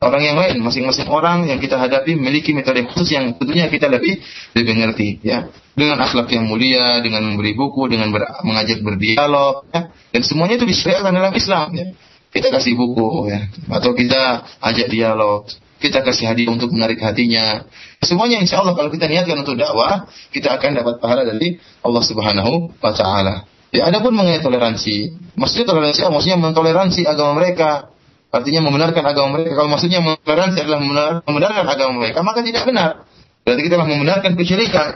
[0.00, 0.62] orang yang lain.
[0.62, 4.22] Masing-masing orang yang kita hadapi memiliki metode khusus yang tentunya kita lebih
[4.54, 5.50] lebih ngerti, ya.
[5.74, 9.90] Dengan akhlak yang mulia, dengan memberi buku, dengan ber, mengajak berdialog, ya.
[9.90, 11.68] dan semuanya itu disyariatkan dalam Islam.
[11.74, 11.86] Ya.
[12.30, 17.64] Kita kasih buku, ya, atau kita ajak dialog, kita kasih hadiah untuk menarik hatinya.
[18.04, 22.76] Semuanya insya Allah kalau kita niatkan untuk dakwah, kita akan dapat pahala dari Allah Subhanahu
[22.76, 23.48] wa taala.
[23.70, 25.14] Ya, ada pun mengenai toleransi.
[25.38, 27.88] Maksudnya toleransi, oh, maksudnya mentoleransi agama mereka.
[28.30, 29.58] Artinya membenarkan agama mereka.
[29.58, 30.80] Kalau maksudnya mentoleransi adalah
[31.26, 33.06] membenarkan agama mereka, maka tidak benar.
[33.46, 34.88] Berarti kita telah membenarkan kesyirikan.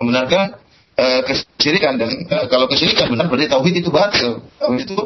[0.00, 0.60] Membenarkan
[0.96, 1.96] uh, kesyirikan.
[1.96, 4.44] Dan uh, kalau kesyirikan benar, berarti tauhid itu batil.
[4.60, 4.96] Tauhid itu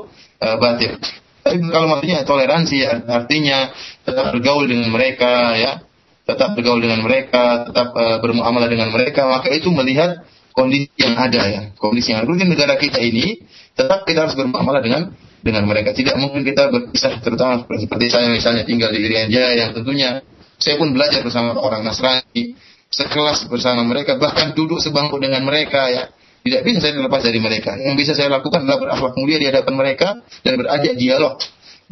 [0.43, 0.99] uh, batil.
[1.43, 3.75] Tapi kalau maksudnya toleransi, artinya
[4.07, 5.83] tetap bergaul dengan mereka, ya
[6.23, 10.23] tetap bergaul dengan mereka, tetap uh, bermuamalah dengan mereka, maka itu melihat
[10.55, 12.31] kondisi yang ada ya, kondisi yang ada.
[12.31, 13.43] Di negara kita ini
[13.75, 15.11] tetap kita harus bermuamalah dengan
[15.43, 15.91] dengan mereka.
[15.91, 20.23] Tidak mungkin kita berpisah terutama seperti saya misalnya tinggal di Irian Jaya yang tentunya
[20.63, 22.55] saya pun belajar bersama orang Nasrani,
[22.87, 26.07] sekelas bersama mereka, bahkan duduk sebangku dengan mereka ya.
[26.43, 27.79] Tidak bisa saya lepas dari mereka.
[27.79, 30.09] Yang bisa saya lakukan adalah berakhlak mulia di hadapan mereka
[30.43, 31.39] dan berajak dialog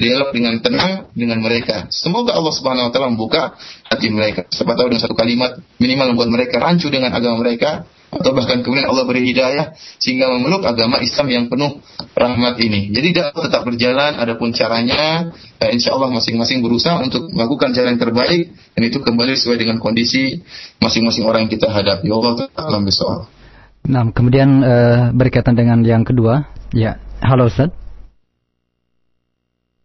[0.01, 1.93] dialog dengan tenang dengan mereka.
[1.93, 3.53] Semoga Allah Subhanahu wa taala membuka
[3.85, 4.49] hati mereka.
[4.49, 8.91] Siapa tahu dengan satu kalimat minimal membuat mereka rancu dengan agama mereka atau bahkan kemudian
[8.91, 9.71] Allah beri hidayah
[10.03, 11.79] sehingga memeluk agama Islam yang penuh
[12.17, 12.91] rahmat ini.
[12.91, 15.31] Jadi dakwah tetap berjalan, adapun caranya
[15.63, 20.43] eh, insya Allah masing-masing berusaha untuk melakukan yang terbaik dan itu kembali sesuai dengan kondisi
[20.83, 22.09] masing-masing orang yang kita hadapi.
[22.11, 23.40] Allah taala.
[23.89, 27.73] Nah, kemudian uh, berkaitan dengan yang kedua, ya, halo Ustaz.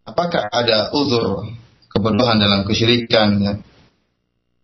[0.06, 1.50] Apakah ada uzur
[1.90, 3.28] kebodohan dalam kesyirikan?
[3.42, 3.54] Ya?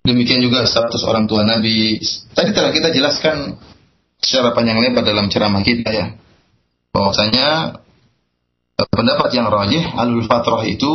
[0.07, 1.99] Demikian juga status orang tua Nabi.
[2.35, 3.59] Tadi telah kita jelaskan
[4.23, 6.07] secara panjang lebar dalam ceramah kita ya.
[6.95, 7.79] Bahwasanya
[8.79, 10.95] eh, pendapat yang rajih alul fatrah itu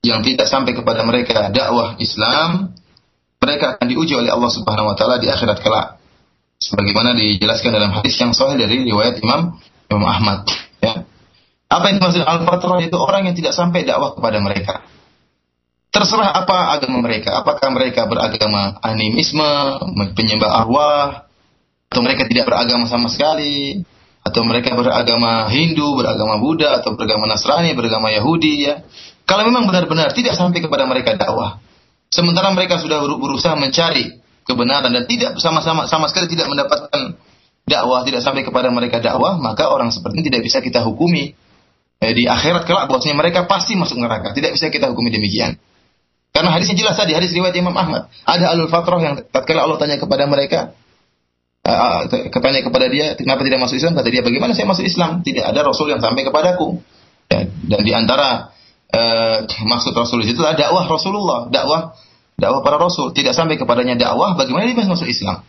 [0.00, 2.72] yang tidak sampai kepada mereka dakwah Islam,
[3.36, 5.99] mereka akan diuji oleh Allah Subhanahu wa taala di akhirat kelak.
[6.60, 9.56] Sebagaimana dijelaskan dalam hadis yang sahih dari riwayat Imam
[9.88, 10.44] Imam Ahmad,
[10.84, 11.08] ya.
[11.72, 14.84] Apa yang dimaksud al-fatrah itu orang yang tidak sampai dakwah kepada mereka.
[15.90, 17.34] Terserah apa agama mereka.
[17.40, 19.80] Apakah mereka beragama animisme,
[20.14, 21.26] penyembah arwah,
[21.90, 23.82] atau mereka tidak beragama sama sekali,
[24.22, 28.84] atau mereka beragama Hindu, beragama Buddha, atau beragama Nasrani, beragama Yahudi ya.
[29.24, 31.58] Kalau memang benar-benar tidak sampai kepada mereka dakwah,
[32.12, 37.16] sementara mereka sudah berusaha mencari kebenaran dan tidak sama-sama sama sekali tidak mendapatkan
[37.70, 41.38] dakwah, tidak sampai kepada mereka dakwah, maka orang seperti ini tidak bisa kita hukumi
[42.02, 44.34] eh, di akhirat kelak bahwasanya mereka pasti masuk neraka.
[44.34, 45.60] Tidak bisa kita hukumi demikian.
[46.30, 48.06] Karena hadisnya jelas tadi, hadis riwayat Imam Ahmad.
[48.22, 50.78] Ada alul fatrah yang tatkala Allah tanya kepada mereka,
[51.66, 53.98] uh, ketanya kepada dia, kenapa tidak masuk Islam?
[53.98, 55.26] Kata dia, bagaimana saya masuk Islam?
[55.26, 56.78] Tidak ada Rasul yang sampai kepadaku.
[57.30, 58.54] Ya, dan di antara
[58.94, 61.98] uh, maksud Rasul itu adalah dakwah Rasulullah, dakwah
[62.40, 63.12] dakwah para Rasul.
[63.12, 65.44] Tidak sampai kepadanya dakwah, bagaimana dia bisa masuk Islam?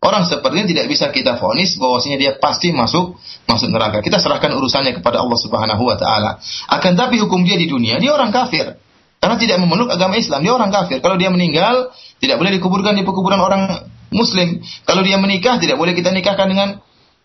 [0.00, 3.16] Orang seperti ini tidak bisa kita vonis bahwasanya dia pasti masuk
[3.48, 4.04] masuk neraka.
[4.04, 6.38] Kita serahkan urusannya kepada Allah Subhanahu wa taala.
[6.68, 8.76] Akan tapi hukum dia di dunia, dia orang kafir.
[9.16, 11.00] Karena tidak memeluk agama Islam, dia orang kafir.
[11.00, 11.90] Kalau dia meninggal,
[12.20, 14.60] tidak boleh dikuburkan di pekuburan orang muslim.
[14.84, 16.68] Kalau dia menikah, tidak boleh kita nikahkan dengan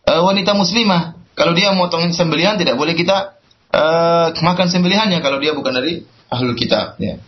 [0.08, 1.20] uh, wanita muslimah.
[1.36, 3.38] Kalau dia memotong sembelihan, tidak boleh kita
[3.76, 7.20] uh, makan sembelihannya kalau dia bukan dari ahlul kitab ya.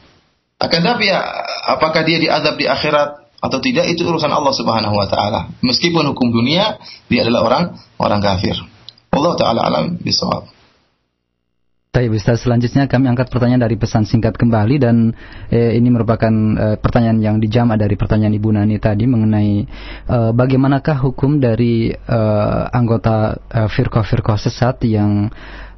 [0.63, 1.19] Akan tapi ya
[1.67, 5.51] apakah dia diadab di akhirat atau tidak itu urusan Allah Subhanahu wa taala.
[5.59, 6.79] Meskipun hukum dunia
[7.11, 7.63] dia adalah orang
[7.99, 8.55] orang kafir.
[9.11, 10.47] Allah taala alam bisawab.
[11.93, 12.41] Baik, Ustaz.
[12.41, 15.13] Selanjutnya kami angkat pertanyaan dari pesan singkat kembali dan
[15.53, 19.61] eh, ini merupakan eh, pertanyaan yang dijama dari pertanyaan Ibu Nani tadi mengenai
[20.09, 25.29] eh, bagaimanakah hukum dari eh, anggota eh, firqah-firqah sesat yang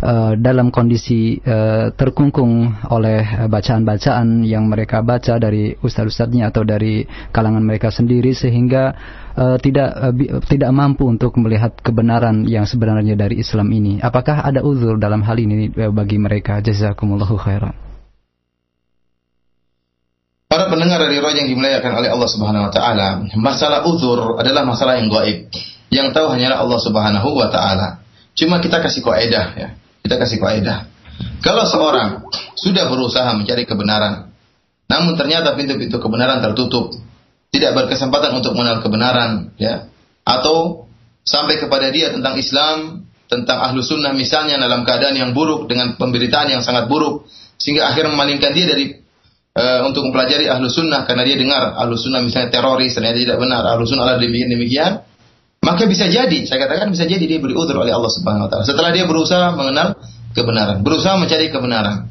[0.06, 7.02] uh, dalam kondisi uh, terkungkung oleh bacaan-bacaan yang mereka baca dari ustadz-ustadznya atau dari
[7.34, 8.94] kalangan mereka sendiri sehingga
[9.34, 10.14] uh, tidak uh,
[10.46, 13.98] tidak mampu untuk melihat kebenaran yang sebenarnya dari Islam ini.
[13.98, 16.62] Apakah ada uzur dalam hal ini bagi mereka?
[16.62, 17.74] Jazakumullahu khairan.
[20.46, 25.02] Para pendengar dari roh yang dimuliakan oleh Allah Subhanahu wa taala, masalah uzur adalah masalah
[25.02, 25.50] yang gaib.
[25.90, 28.06] Yang tahu hanyalah Allah Subhanahu wa taala.
[28.38, 29.70] Cuma kita kasih kaidah ya.
[30.06, 30.86] Kita kasih kaidah.
[31.42, 34.30] Kalau seorang sudah berusaha mencari kebenaran,
[34.86, 36.94] namun ternyata pintu-pintu kebenaran tertutup,
[37.50, 39.90] tidak berkesempatan untuk mengenal kebenaran, ya,
[40.22, 40.86] atau
[41.26, 46.54] sampai kepada dia tentang Islam, tentang ahlu sunnah misalnya dalam keadaan yang buruk dengan pemberitaan
[46.54, 47.26] yang sangat buruk,
[47.58, 49.02] sehingga akhirnya memalingkan dia dari
[49.58, 53.64] uh, untuk mempelajari ahlu sunnah karena dia dengar ahlu sunnah misalnya teroris ternyata tidak benar
[53.66, 54.92] ahlu sunnah adalah demikian demikian
[55.66, 58.70] maka bisa jadi, saya katakan bisa jadi dia beri udur oleh Allah Subhanahu wa taala.
[58.70, 59.98] Setelah dia berusaha mengenal
[60.38, 62.06] kebenaran, berusaha mencari kebenaran.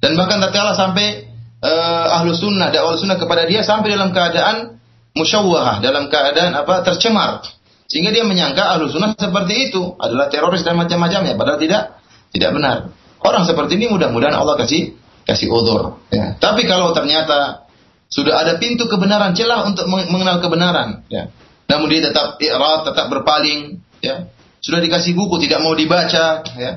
[0.00, 1.28] Dan bahkan tatkala sampai
[1.60, 4.80] uh, ahlu sunnah, dakwah sunnah kepada dia sampai dalam keadaan
[5.12, 7.44] musyawwahah, dalam keadaan apa tercemar.
[7.92, 12.00] Sehingga dia menyangka ahlu sunnah seperti itu adalah teroris dan macam-macamnya, padahal tidak
[12.32, 12.88] tidak benar.
[13.20, 14.96] Orang seperti ini mudah-mudahan Allah kasih
[15.28, 16.00] kasih udur.
[16.08, 16.40] Ya.
[16.40, 17.68] Tapi kalau ternyata
[18.08, 21.28] sudah ada pintu kebenaran celah untuk mengenal kebenaran, ya
[21.68, 24.28] namun dia tetap i'rad, tetap berpaling, ya.
[24.64, 26.72] Sudah dikasih buku tidak mau dibaca, ya.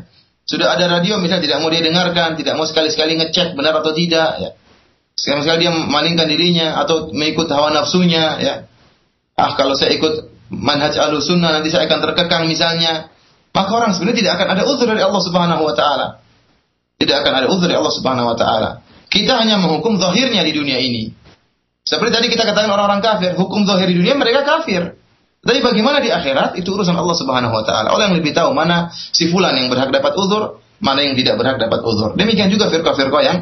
[0.47, 4.31] Sudah ada radio misalnya tidak mau dia dengarkan, tidak mau sekali-sekali ngecek benar atau tidak,
[4.39, 4.49] ya.
[5.17, 8.55] Sekali-sekali dia memalingkan dirinya atau mengikut hawa nafsunya, ya.
[9.37, 13.11] Ah, kalau saya ikut manhaj sunnah nanti saya akan terkekang misalnya.
[13.51, 16.07] Maka orang sebenarnya tidak akan ada uzur dari Allah Subhanahu wa taala.
[16.97, 18.69] Tidak akan ada uzur dari Allah Subhanahu wa taala.
[19.09, 21.09] Kita hanya menghukum zahirnya di dunia ini.
[21.87, 24.99] Seperti tadi kita katakan orang-orang kafir, hukum zahir di dunia mereka kafir.
[25.39, 27.95] Tapi bagaimana di akhirat itu urusan Allah Subhanahu wa taala.
[27.95, 31.55] Allah yang lebih tahu mana si fulan yang berhak dapat uzur, mana yang tidak berhak
[31.55, 32.19] dapat uzur.
[32.19, 33.37] Demikian juga firqah-firqah yang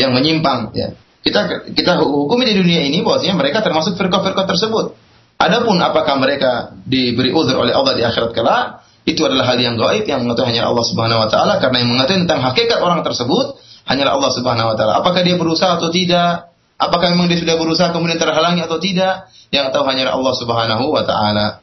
[0.00, 0.96] yang menyimpang ya.
[1.20, 4.96] Kita kita hukumi di dunia ini bahwasanya mereka termasuk firqah-firqah tersebut.
[5.36, 10.08] Adapun apakah mereka diberi uzur oleh Allah di akhirat kelak, itu adalah hal yang gaib
[10.08, 14.16] yang mengetahui hanya Allah Subhanahu wa taala karena yang mengetahui tentang hakikat orang tersebut hanyalah
[14.16, 14.92] Allah Subhanahu wa taala.
[15.04, 16.49] Apakah dia berusaha atau tidak,
[16.80, 19.28] Apakah memang dia sudah berusaha kemudian terhalangi atau tidak?
[19.52, 21.60] Yang tahu hanya Allah Subhanahu wa taala.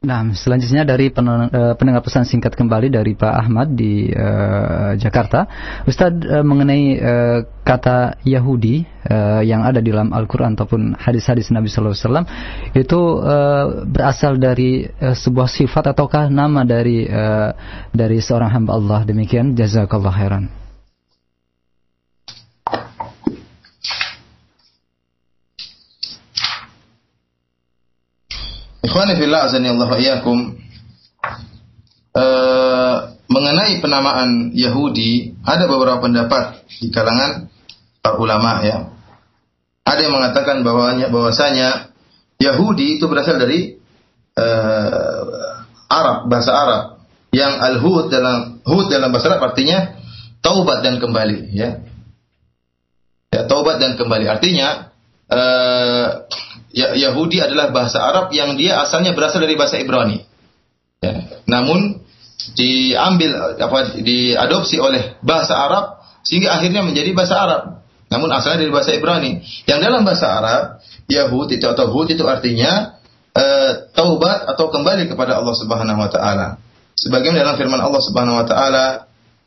[0.00, 5.44] Nah, selanjutnya dari eh, pendengar pesan singkat kembali dari Pak Ahmad di uh, Jakarta,
[5.84, 11.68] Ustadz uh, mengenai uh, kata Yahudi uh, yang ada di dalam Al-Quran ataupun hadis-hadis Nabi
[11.68, 12.26] Sallallahu Alaihi Wasallam
[12.72, 17.52] itu uh, berasal dari uh, sebuah sifat ataukah nama dari uh,
[17.92, 20.59] dari seorang hamba Allah demikian jazakallah khairan.
[28.80, 30.56] Ikhwani fillah azani Allah iyyakum.
[32.10, 32.96] Uh,
[33.30, 37.46] mengenai penamaan Yahudi ada beberapa pendapat di kalangan
[38.02, 38.90] para ulama ya.
[39.86, 41.92] Ada yang mengatakan bahwanya bahwasanya
[42.40, 43.78] Yahudi itu berasal dari
[44.34, 46.82] uh, Arab, bahasa Arab.
[47.30, 49.94] Yang al-hud dalam hud dalam bahasa Arab artinya
[50.42, 51.78] taubat dan kembali ya.
[53.30, 54.89] Ya, taubat dan kembali artinya
[55.30, 56.06] uh,
[56.74, 60.22] ya, Yahudi adalah bahasa Arab yang dia asalnya berasal dari bahasa Ibrani.
[61.00, 61.42] Ya.
[61.46, 62.02] Namun
[62.58, 67.62] diambil apa diadopsi oleh bahasa Arab sehingga akhirnya menjadi bahasa Arab.
[68.10, 69.40] Namun asalnya dari bahasa Ibrani.
[69.70, 70.62] Yang dalam bahasa Arab
[71.06, 72.98] Yahud itu atau Hud itu artinya
[73.34, 76.58] uh, taubat atau kembali kepada Allah Subhanahu wa taala.
[76.98, 78.86] Sebagaimana dalam firman Allah Subhanahu wa taala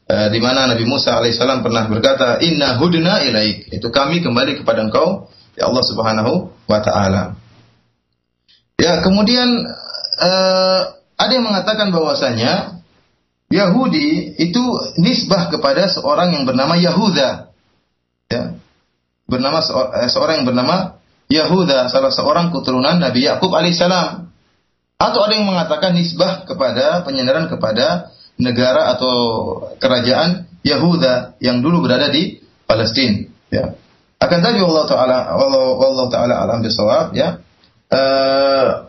[0.07, 4.84] uh, di mana Nabi Musa alaihissalam pernah berkata, "Inna hudna ilaik." Itu kami kembali kepada
[4.88, 5.27] engkau
[5.58, 6.34] ya Allah Subhanahu
[6.70, 7.38] wa taala.
[8.78, 9.47] Ya, kemudian
[10.20, 10.82] uh,
[11.16, 12.84] ada yang mengatakan bahwasanya
[13.54, 14.64] Yahudi itu
[14.97, 17.54] nisbah kepada seorang yang bernama Yahuda.
[18.34, 18.58] Ya.
[19.30, 19.62] Bernama
[20.01, 20.97] eh, seorang yang bernama
[21.30, 24.34] Yahuda, salah seorang keturunan Nabi Yakub alaihissalam.
[24.97, 28.10] Atau ada yang mengatakan nisbah kepada penyandaran kepada
[28.41, 29.14] negara atau
[29.78, 33.30] kerajaan Yahuda yang dulu berada di Palestina.
[33.54, 33.78] Ya.
[34.24, 37.43] Akan saja Allah taala Allah, Allah taala alam bisawab ya.
[37.91, 38.88] Uh,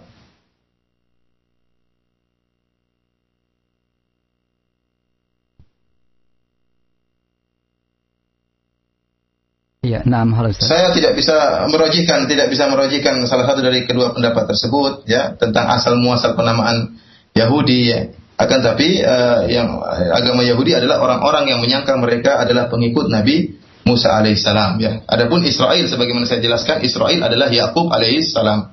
[9.85, 10.25] Ya, nah,
[10.57, 15.69] Saya tidak bisa merojihkan, tidak bisa merojihkan salah satu dari kedua pendapat tersebut ya tentang
[15.77, 16.97] asal muasal penamaan
[17.37, 18.09] Yahudi ya.
[18.41, 23.61] Akan tapi uh, yang eh, agama Yahudi adalah orang-orang yang menyangka mereka adalah pengikut Nabi
[23.85, 25.05] Musa alaihissalam ya.
[25.05, 28.73] Adapun Israel sebagaimana saya jelaskan Israel adalah Yakub alaihissalam.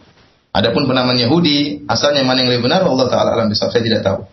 [0.52, 4.28] Adapun penamaan Yahudi asalnya mana yang lebih benar Allah taala alam bisa saya tidak tahu.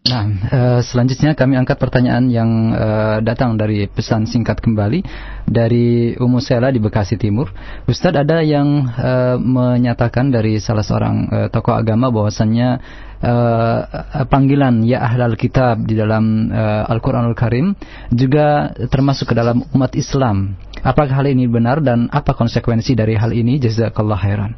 [0.00, 5.04] Nah, uh, selanjutnya kami angkat pertanyaan yang uh, datang dari pesan singkat kembali
[5.44, 7.52] dari Umu Sela di Bekasi Timur.
[7.84, 12.80] Ustadz ada yang uh, menyatakan dari salah seorang tokoh agama bahwasannya
[13.20, 17.76] uh, panggilan ya ahlal kitab di dalam uh, Al-Qur'anul Karim
[18.10, 20.56] juga termasuk ke dalam umat Islam.
[20.80, 23.60] Apakah hal ini benar dan apa konsekuensi dari hal ini?
[23.60, 24.52] Jazakallah khairan.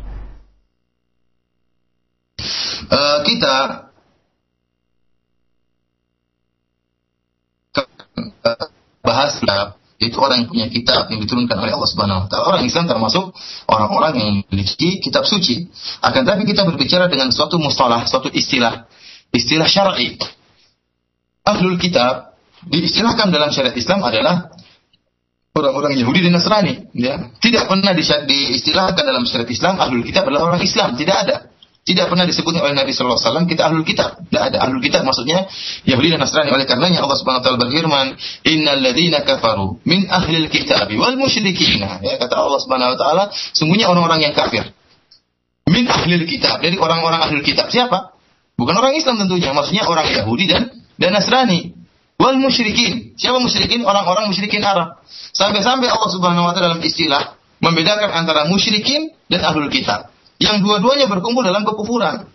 [2.92, 3.56] Uh, kita
[9.02, 12.42] bahasa itu orang yang punya kitab yang diturunkan oleh Allah Subhanahu wa taala.
[12.50, 13.30] Orang Islam termasuk
[13.70, 15.70] orang-orang yang memiliki kitab suci.
[16.02, 18.90] Akan tapi kita berbicara dengan suatu mustalah, suatu istilah,
[19.30, 20.18] istilah syar'i.
[21.46, 22.34] Ahlul kitab
[22.66, 24.50] diistilahkan dalam syariat Islam adalah
[25.52, 27.30] orang-orang Yahudi dan Nasrani, ya.
[27.36, 31.36] Tidak pernah diistilahkan dalam syariat Islam ahlul kitab adalah orang Islam, tidak ada.
[31.82, 34.22] Tidak pernah disebutnya oleh Nabi Sallallahu Alaihi Wasallam kita ahlul kitab.
[34.22, 35.50] Tidak ada ahlul kitab maksudnya
[35.82, 36.54] Yahudi dan Nasrani.
[36.54, 38.06] Oleh karenanya Allah Subhanahu Wa Taala berfirman,
[38.46, 41.82] Innal ladina kafaru min ahlil kitab wal musyrikin.
[41.82, 44.70] Ya kata Allah Subhanahu Wa Taala, sungguhnya orang-orang yang kafir
[45.66, 48.14] min ahlil kitab dari orang-orang ahlul kitab siapa?
[48.54, 50.70] Bukan orang Islam tentunya, maksudnya orang Yahudi dan
[51.00, 51.74] dan Nasrani.
[52.14, 53.18] Wal musyrikin.
[53.18, 53.82] Siapa musyrikin?
[53.82, 55.02] Orang-orang musyrikin Arab.
[55.34, 60.11] Sampai-sampai Allah Subhanahu wa taala dalam istilah membedakan antara musyrikin dan ahlul kitab
[60.42, 62.26] yang dua-duanya berkumpul dalam kekufuran.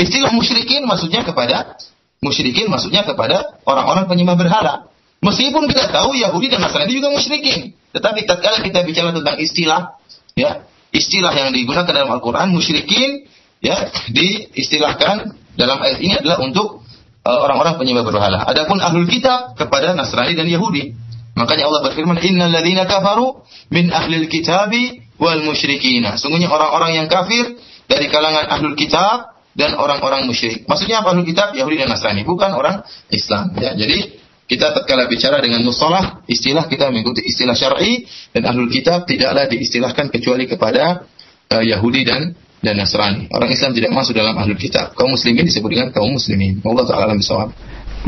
[0.00, 1.76] Istilah musyrikin maksudnya kepada
[2.24, 4.74] musyrikin maksudnya kepada orang-orang penyembah berhala.
[5.20, 9.98] Meskipun kita tahu Yahudi dan Nasrani juga musyrikin, tetapi tatkala kita bicara tentang istilah
[10.38, 10.62] ya,
[10.94, 13.26] istilah yang digunakan dalam Al-Qur'an musyrikin
[13.58, 16.86] ya diistilahkan dalam ayat ini adalah untuk
[17.26, 18.46] uh, orang-orang penyembah berhala.
[18.46, 20.94] Adapun ahlul kitab kepada Nasrani dan Yahudi.
[21.34, 23.42] Makanya Allah berfirman, "Innal ladzina kafaru
[23.74, 26.16] min ahlil kitabi wal musyrikina.
[26.16, 27.58] Sungguhnya orang-orang yang kafir
[27.90, 30.64] dari kalangan ahlul kitab dan orang-orang musyrik.
[30.70, 31.52] Maksudnya apa ahlul kitab?
[31.52, 33.58] Yahudi dan Nasrani, bukan orang Islam.
[33.58, 34.14] Ya, jadi
[34.48, 40.08] kita tatkala bicara dengan mustalah, istilah kita mengikuti istilah syar'i dan ahlul kitab tidaklah diistilahkan
[40.08, 41.04] kecuali kepada
[41.52, 43.30] uh, Yahudi dan dan Nasrani.
[43.30, 44.94] Orang Islam tidak masuk dalam ahlul kitab.
[44.98, 46.58] Kaum muslimin disebut dengan kaum muslimin.
[46.66, 47.54] Allah taala bisawab.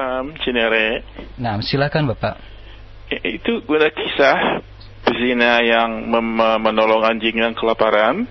[0.00, 1.04] Sam Cinere.
[1.36, 2.40] Nah, silakan Bapak.
[3.12, 4.64] Itu ada kisah
[5.04, 6.08] pezina yang
[6.64, 8.24] menolong anjing yang kelaparan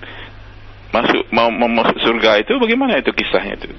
[0.89, 3.69] masuk mau, mau masuk surga itu bagaimana itu kisahnya itu?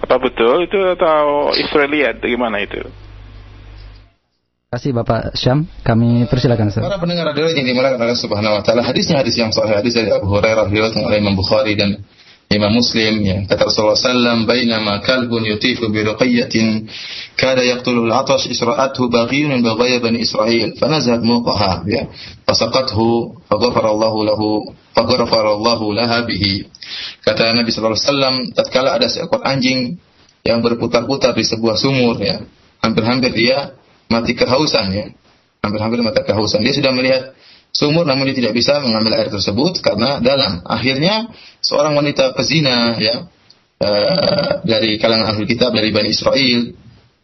[0.00, 2.80] Apa betul itu atau Israeliat bagaimana itu?
[2.80, 5.68] Terima kasih Bapak Syam.
[5.84, 6.84] Kami persilakan Ustaz.
[6.84, 10.08] Para pendengar radio yang dimuliakan Allah Subhanahu wa taala, hadisnya hadis yang sahih, hadis dari
[10.08, 12.00] Abu Hurairah riwayat oleh Imam Bukhari dan
[12.46, 16.86] Imam Muslim ya kata Rasulullah sallam bainama kalbun yutifu bi ruqiyatin
[17.34, 22.06] kada yaqtulu al-atash isra'athu baghiyun baghaya bani Israil fanazat muqaha ya
[22.46, 24.62] fasaqathu faghfara Allah lahu
[24.94, 26.70] faghfara Allah laha bihi.
[27.26, 29.98] Kata Nabi sallallahu wasallam tatkala ada seekor anjing
[30.46, 32.46] yang berputar-putar di sebuah sumur ya
[32.78, 33.74] hampir-hampir dia
[34.06, 35.06] mati kehausan ya
[35.66, 36.62] hampir-hampir mati kehausan.
[36.62, 37.34] Dia sudah melihat
[37.76, 40.64] sumur namun dia tidak bisa mengambil air tersebut karena dalam.
[40.64, 41.28] Akhirnya
[41.60, 43.28] seorang wanita pezina ya
[43.84, 46.72] uh, dari kalangan ahli kitab dari Bani Israel,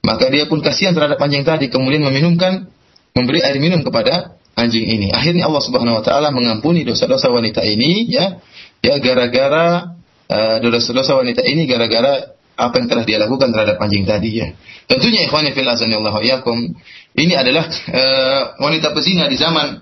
[0.04, 2.68] maka dia pun kasihan terhadap anjing tadi kemudian meminumkan
[3.16, 5.08] memberi air minum kepada anjing ini.
[5.08, 8.36] Akhirnya Allah Subhanahu wa taala mengampuni dosa-dosa wanita ini ya
[8.84, 9.96] ya gara-gara
[10.28, 14.52] uh, dosa-dosa wanita ini gara-gara apa yang telah dia lakukan terhadap anjing tadi ya.
[14.84, 16.20] Tentunya ikhwani fil azanillahu
[17.16, 19.80] ini adalah uh, wanita pezina di zaman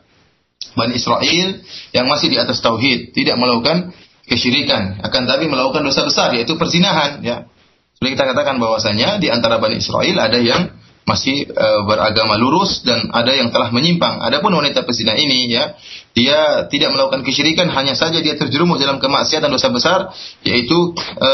[0.76, 1.48] Bani Israel
[1.90, 3.90] yang masih di atas tauhid, tidak melakukan
[4.28, 7.50] kesyirikan, akan tapi melakukan dosa besar yaitu perzinahan ya.
[7.98, 10.72] Sudah kita katakan bahwasanya di antara Bani Israel ada yang
[11.10, 14.22] masih e, beragama lurus dan ada yang telah menyimpang.
[14.22, 15.74] Adapun wanita pezina ini ya,
[16.14, 19.98] dia tidak melakukan kesyirikan, hanya saja dia terjerumus dalam kemaksiatan dosa besar
[20.46, 21.30] yaitu e,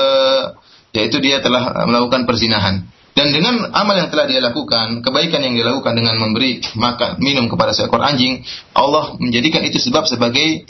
[0.96, 2.88] yaitu dia telah melakukan perzinahan.
[3.16, 7.48] Dan dengan amal yang telah dia lakukan, kebaikan yang dia lakukan dengan memberi makan minum
[7.48, 8.44] kepada seekor anjing,
[8.76, 10.68] Allah menjadikan itu sebab sebagai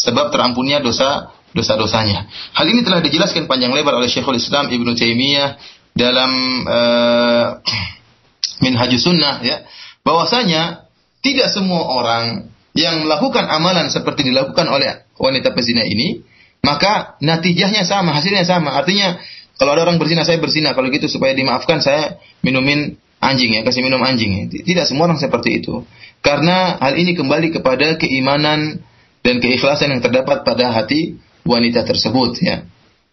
[0.00, 2.32] sebab terampunnya dosa dosa-dosanya.
[2.56, 5.60] Hal ini telah dijelaskan panjang lebar oleh Syekhul Islam Ibnu Taimiyah
[5.92, 6.32] dalam
[6.64, 7.46] uh,
[8.64, 9.60] Minhajus Sunnah ya,
[10.00, 10.88] bahwasanya
[11.20, 16.24] tidak semua orang yang melakukan amalan seperti dilakukan oleh wanita pezina ini,
[16.64, 18.72] maka natijahnya sama, hasilnya sama.
[18.80, 19.20] Artinya
[19.60, 20.72] kalau ada orang berzina, saya berzina.
[20.72, 24.32] Kalau gitu supaya dimaafkan, saya minumin anjing ya, kasih minum anjing.
[24.34, 24.44] Ya.
[24.50, 25.86] Tidak semua orang seperti itu.
[26.22, 28.82] Karena hal ini kembali kepada keimanan
[29.22, 32.66] dan keikhlasan yang terdapat pada hati wanita tersebut ya.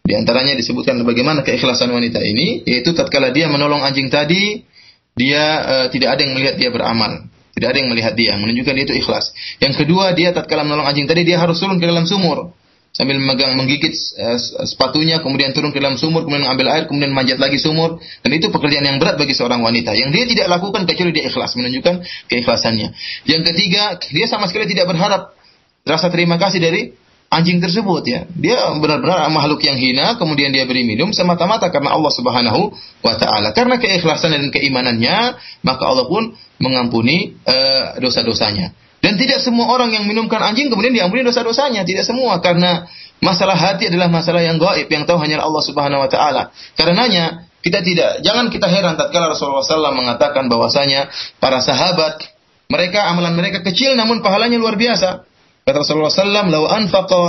[0.05, 4.65] Di antaranya disebutkan bagaimana keikhlasan wanita ini, yaitu tatkala dia menolong anjing tadi,
[5.13, 7.29] dia uh, tidak ada yang melihat dia beramal.
[7.53, 9.35] Tidak ada yang melihat dia, menunjukkan dia itu ikhlas.
[9.59, 12.55] Yang kedua, dia tatkala menolong anjing tadi, dia harus turun ke dalam sumur
[12.89, 17.37] sambil memegang menggigit uh, sepatunya kemudian turun ke dalam sumur kemudian mengambil air kemudian manjat
[17.37, 21.11] lagi sumur dan itu pekerjaan yang berat bagi seorang wanita yang dia tidak lakukan kecuali
[21.13, 22.93] dia ikhlas menunjukkan keikhlasannya
[23.29, 25.37] yang ketiga dia sama sekali tidak berharap
[25.85, 26.81] rasa terima kasih dari
[27.29, 28.21] anjing tersebut ya.
[28.33, 32.73] Dia benar-benar makhluk yang hina, kemudian dia beri minum semata-mata karena Allah Subhanahu
[33.05, 33.53] wa taala.
[33.53, 38.73] Karena keikhlasan dan keimanannya, maka Allah pun mengampuni uh, dosa-dosanya.
[38.99, 42.83] Dan tidak semua orang yang minumkan anjing kemudian diampuni dosa-dosanya, tidak semua karena
[43.23, 46.51] masalah hati adalah masalah yang gaib yang tahu hanya Allah Subhanahu wa taala.
[46.75, 51.11] Karenanya kita tidak jangan kita heran tatkala Rasulullah SAW mengatakan bahwasanya
[51.43, 52.23] para sahabat
[52.71, 55.27] mereka amalan mereka kecil namun pahalanya luar biasa.
[55.65, 57.19] Kata Rasulullah SAW, "Lau anfaqa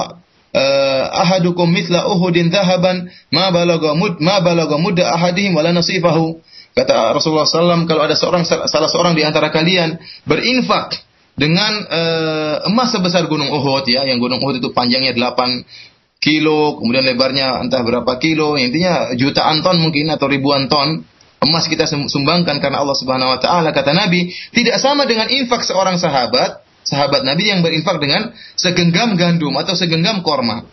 [0.55, 6.41] uh, ahadukum mithla Uhudin dhahaban ma balagha mud ma balagha mudda ahadihim wala nasifahu."
[6.71, 11.03] Kata Rasulullah SAW, kalau ada seorang salah seorang di antara kalian berinfak
[11.39, 17.03] dengan uh, emas sebesar gunung Uhud ya, yang gunung Uhud itu panjangnya 8 kilo, kemudian
[17.03, 21.03] lebarnya entah berapa kilo, intinya jutaan ton mungkin atau ribuan ton
[21.41, 23.73] emas kita sumbangkan karena Allah Subhanahu wa taala.
[23.73, 29.57] Kata Nabi tidak sama dengan infak seorang sahabat sahabat Nabi yang berinfak dengan segenggam gandum
[29.57, 30.69] atau segenggam korma.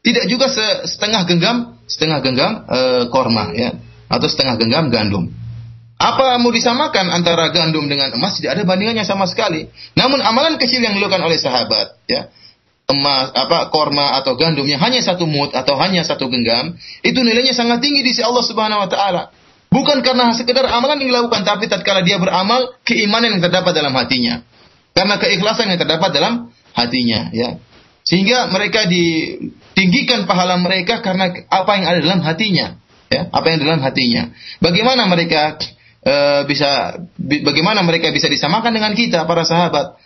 [0.00, 0.48] Tidak juga
[0.84, 2.78] setengah genggam setengah genggam e,
[3.12, 3.76] korma ya
[4.08, 5.28] atau setengah genggam gandum
[6.00, 8.40] apa mau disamakan antara gandum dengan emas?
[8.40, 9.68] Tidak ada bandingannya sama sekali.
[9.92, 12.32] Namun amalan kecil yang dilakukan oleh sahabat, ya,
[12.88, 16.72] emas, apa korma atau gandum yang hanya satu mut atau hanya satu genggam,
[17.04, 19.22] itu nilainya sangat tinggi di sisi Allah Subhanahu Wa Taala.
[19.68, 24.40] Bukan karena sekedar amalan yang dilakukan, tapi tatkala dia beramal, keimanan yang terdapat dalam hatinya.
[24.96, 27.60] Karena keikhlasan yang terdapat dalam hatinya, ya.
[28.08, 32.80] Sehingga mereka ditinggikan pahala mereka karena apa yang ada dalam hatinya,
[33.12, 34.32] ya, apa yang dalam hatinya.
[34.64, 35.60] Bagaimana mereka
[36.04, 36.14] e,
[36.48, 39.96] bisa bagaimana mereka bisa disamakan dengan kita para sahabat.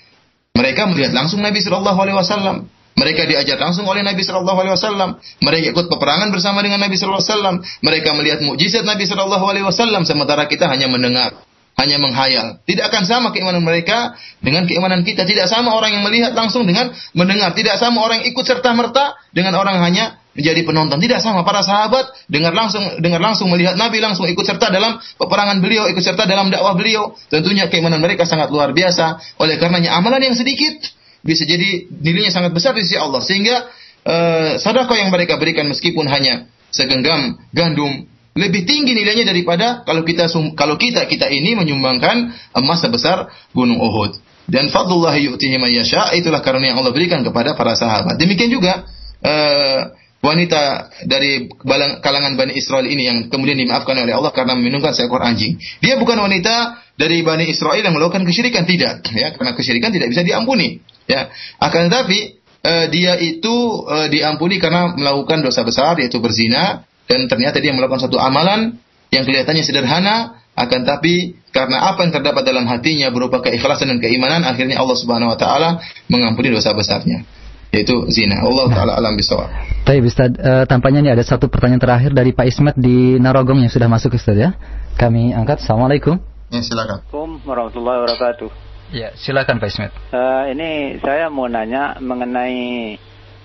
[0.55, 2.71] Mereka melihat langsung Nabi Shallallahu Alaihi Wasallam.
[2.95, 5.19] Mereka diajar langsung oleh Nabi Shallallahu Alaihi Wasallam.
[5.43, 7.57] Mereka ikut peperangan bersama dengan Nabi Shallallahu Alaihi Wasallam.
[7.83, 10.07] Mereka melihat mukjizat Nabi Shallallahu Alaihi Wasallam.
[10.07, 11.43] Sementara kita hanya mendengar,
[11.75, 12.63] hanya menghayal.
[12.63, 15.27] Tidak akan sama keimanan mereka dengan keimanan kita.
[15.27, 17.51] Tidak sama orang yang melihat langsung dengan mendengar.
[17.51, 20.99] Tidak sama orang yang ikut serta merta dengan orang hanya menjadi penonton.
[20.99, 25.63] Tidak sama para sahabat dengar langsung dengar langsung melihat Nabi langsung ikut serta dalam peperangan
[25.63, 27.15] beliau, ikut serta dalam dakwah beliau.
[27.31, 29.39] Tentunya keimanan mereka sangat luar biasa.
[29.41, 30.91] Oleh karenanya amalan yang sedikit
[31.25, 33.23] bisa jadi nilainya sangat besar di sisi Allah.
[33.23, 33.71] Sehingga
[34.05, 40.27] uh, sedekah yang mereka berikan meskipun hanya segenggam gandum lebih tinggi nilainya daripada kalau kita
[40.59, 44.19] kalau kita kita ini menyumbangkan emas sebesar gunung Uhud.
[44.45, 48.21] Dan fadlullah yu'tihi yasha itulah karunia yang Allah berikan kepada para sahabat.
[48.21, 48.85] Demikian juga
[49.25, 49.81] uh,
[50.25, 51.53] wanita dari
[52.01, 55.61] kalangan Bani Israel ini yang kemudian dimaafkan oleh Allah karena meminumkan seekor anjing.
[55.85, 60.25] Dia bukan wanita dari Bani Israel yang melakukan kesyirikan tidak, ya, karena kesyirikan tidak bisa
[60.25, 61.29] diampuni, ya.
[61.61, 67.61] Akan tetapi uh, dia itu uh, diampuni karena melakukan dosa besar yaitu berzina dan ternyata
[67.61, 68.81] dia melakukan satu amalan
[69.13, 74.47] yang kelihatannya sederhana akan tapi karena apa yang terdapat dalam hatinya berupa keikhlasan dan keimanan
[74.47, 77.27] akhirnya Allah Subhanahu wa taala mengampuni dosa besarnya
[77.75, 78.39] yaitu zina.
[78.39, 79.51] Allah taala alam bisawab.
[79.83, 83.73] Baik Ustaz, uh, tampaknya ini ada satu pertanyaan terakhir dari Pak Ismet di Narogong yang
[83.75, 84.55] sudah masuk Ustaz ya.
[84.95, 85.61] Kami angkat.
[85.67, 86.23] Assalamualaikum.
[86.55, 87.03] Ya, silakan.
[87.03, 88.49] Assalamualaikum warahmatullahi wabarakatuh.
[88.95, 89.91] Ya, silakan Pak Ismet.
[90.15, 92.95] Uh, ini saya mau nanya mengenai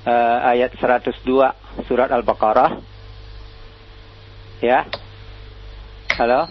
[0.06, 1.26] uh, ayat 102
[1.90, 2.78] surat Al-Baqarah.
[4.62, 4.86] Ya.
[6.22, 6.46] Halo?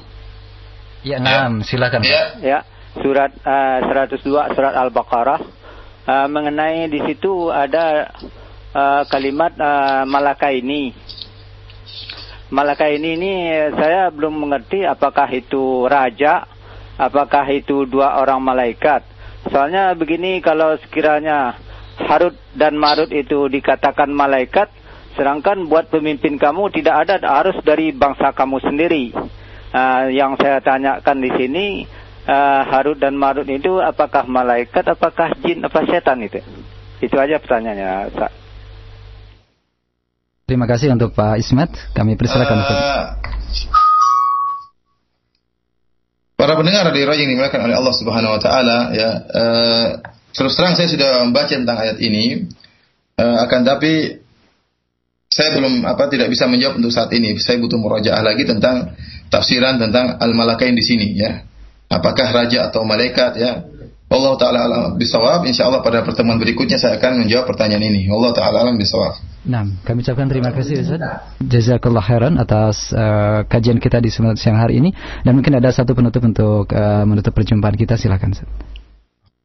[1.06, 1.46] Ya, ya.
[1.62, 2.02] silakan.
[2.02, 2.22] Ya.
[2.42, 2.58] ya,
[2.98, 5.57] surat uh, 102 surat Al-Baqarah
[6.08, 8.08] uh, mengenai di situ ada
[8.72, 10.96] uh, kalimat uh, malaka ini.
[12.48, 13.32] Malaka ini ini
[13.76, 16.48] saya belum mengerti apakah itu raja,
[16.96, 19.04] apakah itu dua orang malaikat.
[19.52, 21.60] Soalnya begini kalau sekiranya
[21.98, 24.70] Harut dan Marut itu dikatakan malaikat,
[25.18, 29.12] sedangkan buat pemimpin kamu tidak ada harus dari bangsa kamu sendiri.
[29.68, 31.66] Uh, yang saya tanyakan di sini
[32.28, 36.44] uh, Harut dan Marut itu apakah malaikat, apakah jin, apa setan itu?
[37.00, 38.12] Itu aja pertanyaannya.
[40.48, 41.72] Terima kasih untuk Pak Ismet.
[41.96, 42.58] Kami persilakan.
[42.60, 43.04] Uh,
[46.36, 49.86] para pendengar di yang dimuliakan oleh Allah Subhanahu Wa Taala, ya uh,
[50.32, 52.48] terus terang saya sudah membaca tentang ayat ini.
[53.18, 54.22] Uh, akan tapi
[55.28, 57.36] saya belum apa tidak bisa menjawab untuk saat ini.
[57.36, 58.96] Saya butuh murajaah lagi tentang
[59.28, 61.44] tafsiran tentang al-malakain di sini ya.
[61.88, 63.64] Apakah raja atau malaikat ya?
[64.08, 65.44] Allah taala alam bisawab.
[65.44, 68.08] Insyaallah pada pertemuan berikutnya saya akan menjawab pertanyaan ini.
[68.08, 69.20] Allah taala alam bisawab.
[69.48, 71.00] Nah, kami ucapkan terima kasih Ustaz.
[71.40, 74.92] Jazakallah khairan atas uh, kajian kita di siang hari ini
[75.24, 78.48] dan mungkin ada satu penutup untuk uh, menutup perjumpaan kita silakan Ustaz.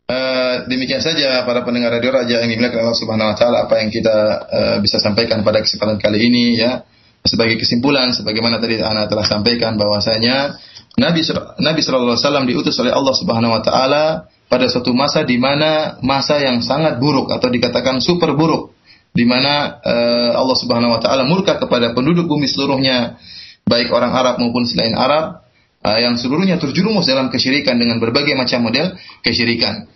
[0.03, 3.91] Uh, demikian saja para pendengar radio Raja yang dimuliakan Allah Subhanahu wa taala apa yang
[3.91, 4.15] kita
[4.47, 6.83] uh, bisa sampaikan pada kesempatan kali ini ya
[7.23, 10.59] sebagai kesimpulan sebagaimana tadi Ana telah sampaikan bahwasanya
[10.93, 11.25] Nabi
[11.57, 14.03] Nabi sallallahu alaihi wasallam diutus oleh Allah Subhanahu wa taala
[14.45, 18.77] pada suatu masa di mana masa yang sangat buruk atau dikatakan super buruk
[19.09, 23.17] di mana uh, Allah Subhanahu wa taala murka kepada penduduk bumi seluruhnya
[23.65, 25.41] baik orang Arab maupun selain Arab
[25.81, 28.93] uh, yang seluruhnya terjerumus dalam kesyirikan dengan berbagai macam model
[29.25, 29.89] kesyirikan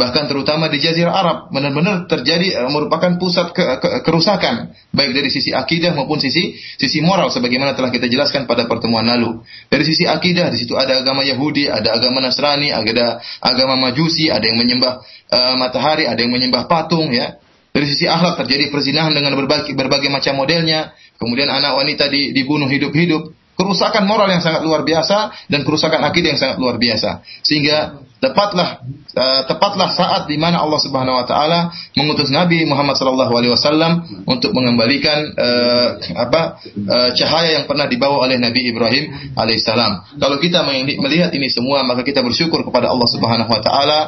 [0.00, 5.28] bahkan terutama di Jazirah Arab benar-benar terjadi uh, merupakan pusat ke, ke, kerusakan baik dari
[5.28, 9.44] sisi akidah maupun sisi sisi moral sebagaimana telah kita jelaskan pada pertemuan lalu.
[9.68, 14.48] Dari sisi akidah di situ ada agama Yahudi, ada agama Nasrani, ada agama Majusi, ada
[14.48, 17.36] yang menyembah uh, matahari, ada yang menyembah patung ya.
[17.70, 20.96] Dari sisi akhlak terjadi perzinahan dengan berbagai berbagai macam modelnya.
[21.20, 26.40] Kemudian anak wanita dibunuh hidup-hidup kerusakan moral yang sangat luar biasa dan kerusakan akidah yang
[26.40, 27.20] sangat luar biasa.
[27.44, 28.84] Sehingga tepatlah
[29.16, 34.04] uh, tepatlah saat di mana Allah Subhanahu wa taala mengutus Nabi Muhammad sallallahu alaihi wasallam
[34.28, 40.20] untuk mengembalikan uh, apa uh, cahaya yang pernah dibawa oleh Nabi Ibrahim alaihissalam.
[40.20, 40.64] Kalau kita
[41.00, 44.00] melihat ini semua maka kita bersyukur kepada Allah Subhanahu wa taala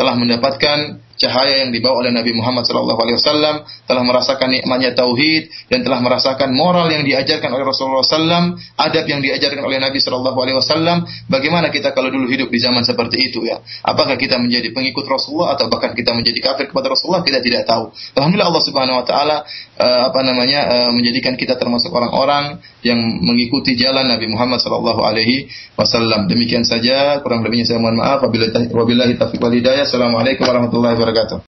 [0.00, 5.98] telah mendapatkan cahaya yang dibawa oleh Nabi Muhammad SAW, telah merasakan nikmatnya tauhid dan telah
[5.98, 11.04] merasakan moral yang diajarkan oleh Rasulullah SAW, adab yang diajarkan oleh Nabi SAW.
[11.26, 13.58] Bagaimana kita kalau dulu hidup di zaman seperti itu ya?
[13.82, 17.26] Apakah kita menjadi pengikut Rasulullah atau bahkan kita menjadi kafir kepada Rasulullah?
[17.26, 17.90] Kita tidak tahu.
[18.14, 19.36] Alhamdulillah Allah Subhanahu Wa Taala
[19.76, 25.50] uh, apa namanya uh, menjadikan kita termasuk orang-orang yang mengikuti jalan Nabi Muhammad Sallallahu Alaihi
[25.74, 26.30] Wasallam.
[26.30, 28.22] Demikian saja kurang lebihnya saya mohon maaf.
[28.22, 29.84] Wabillahi taufiq wal hidayah.
[29.84, 31.36] Assalamualaikum warahmatullahi wabarakatuh.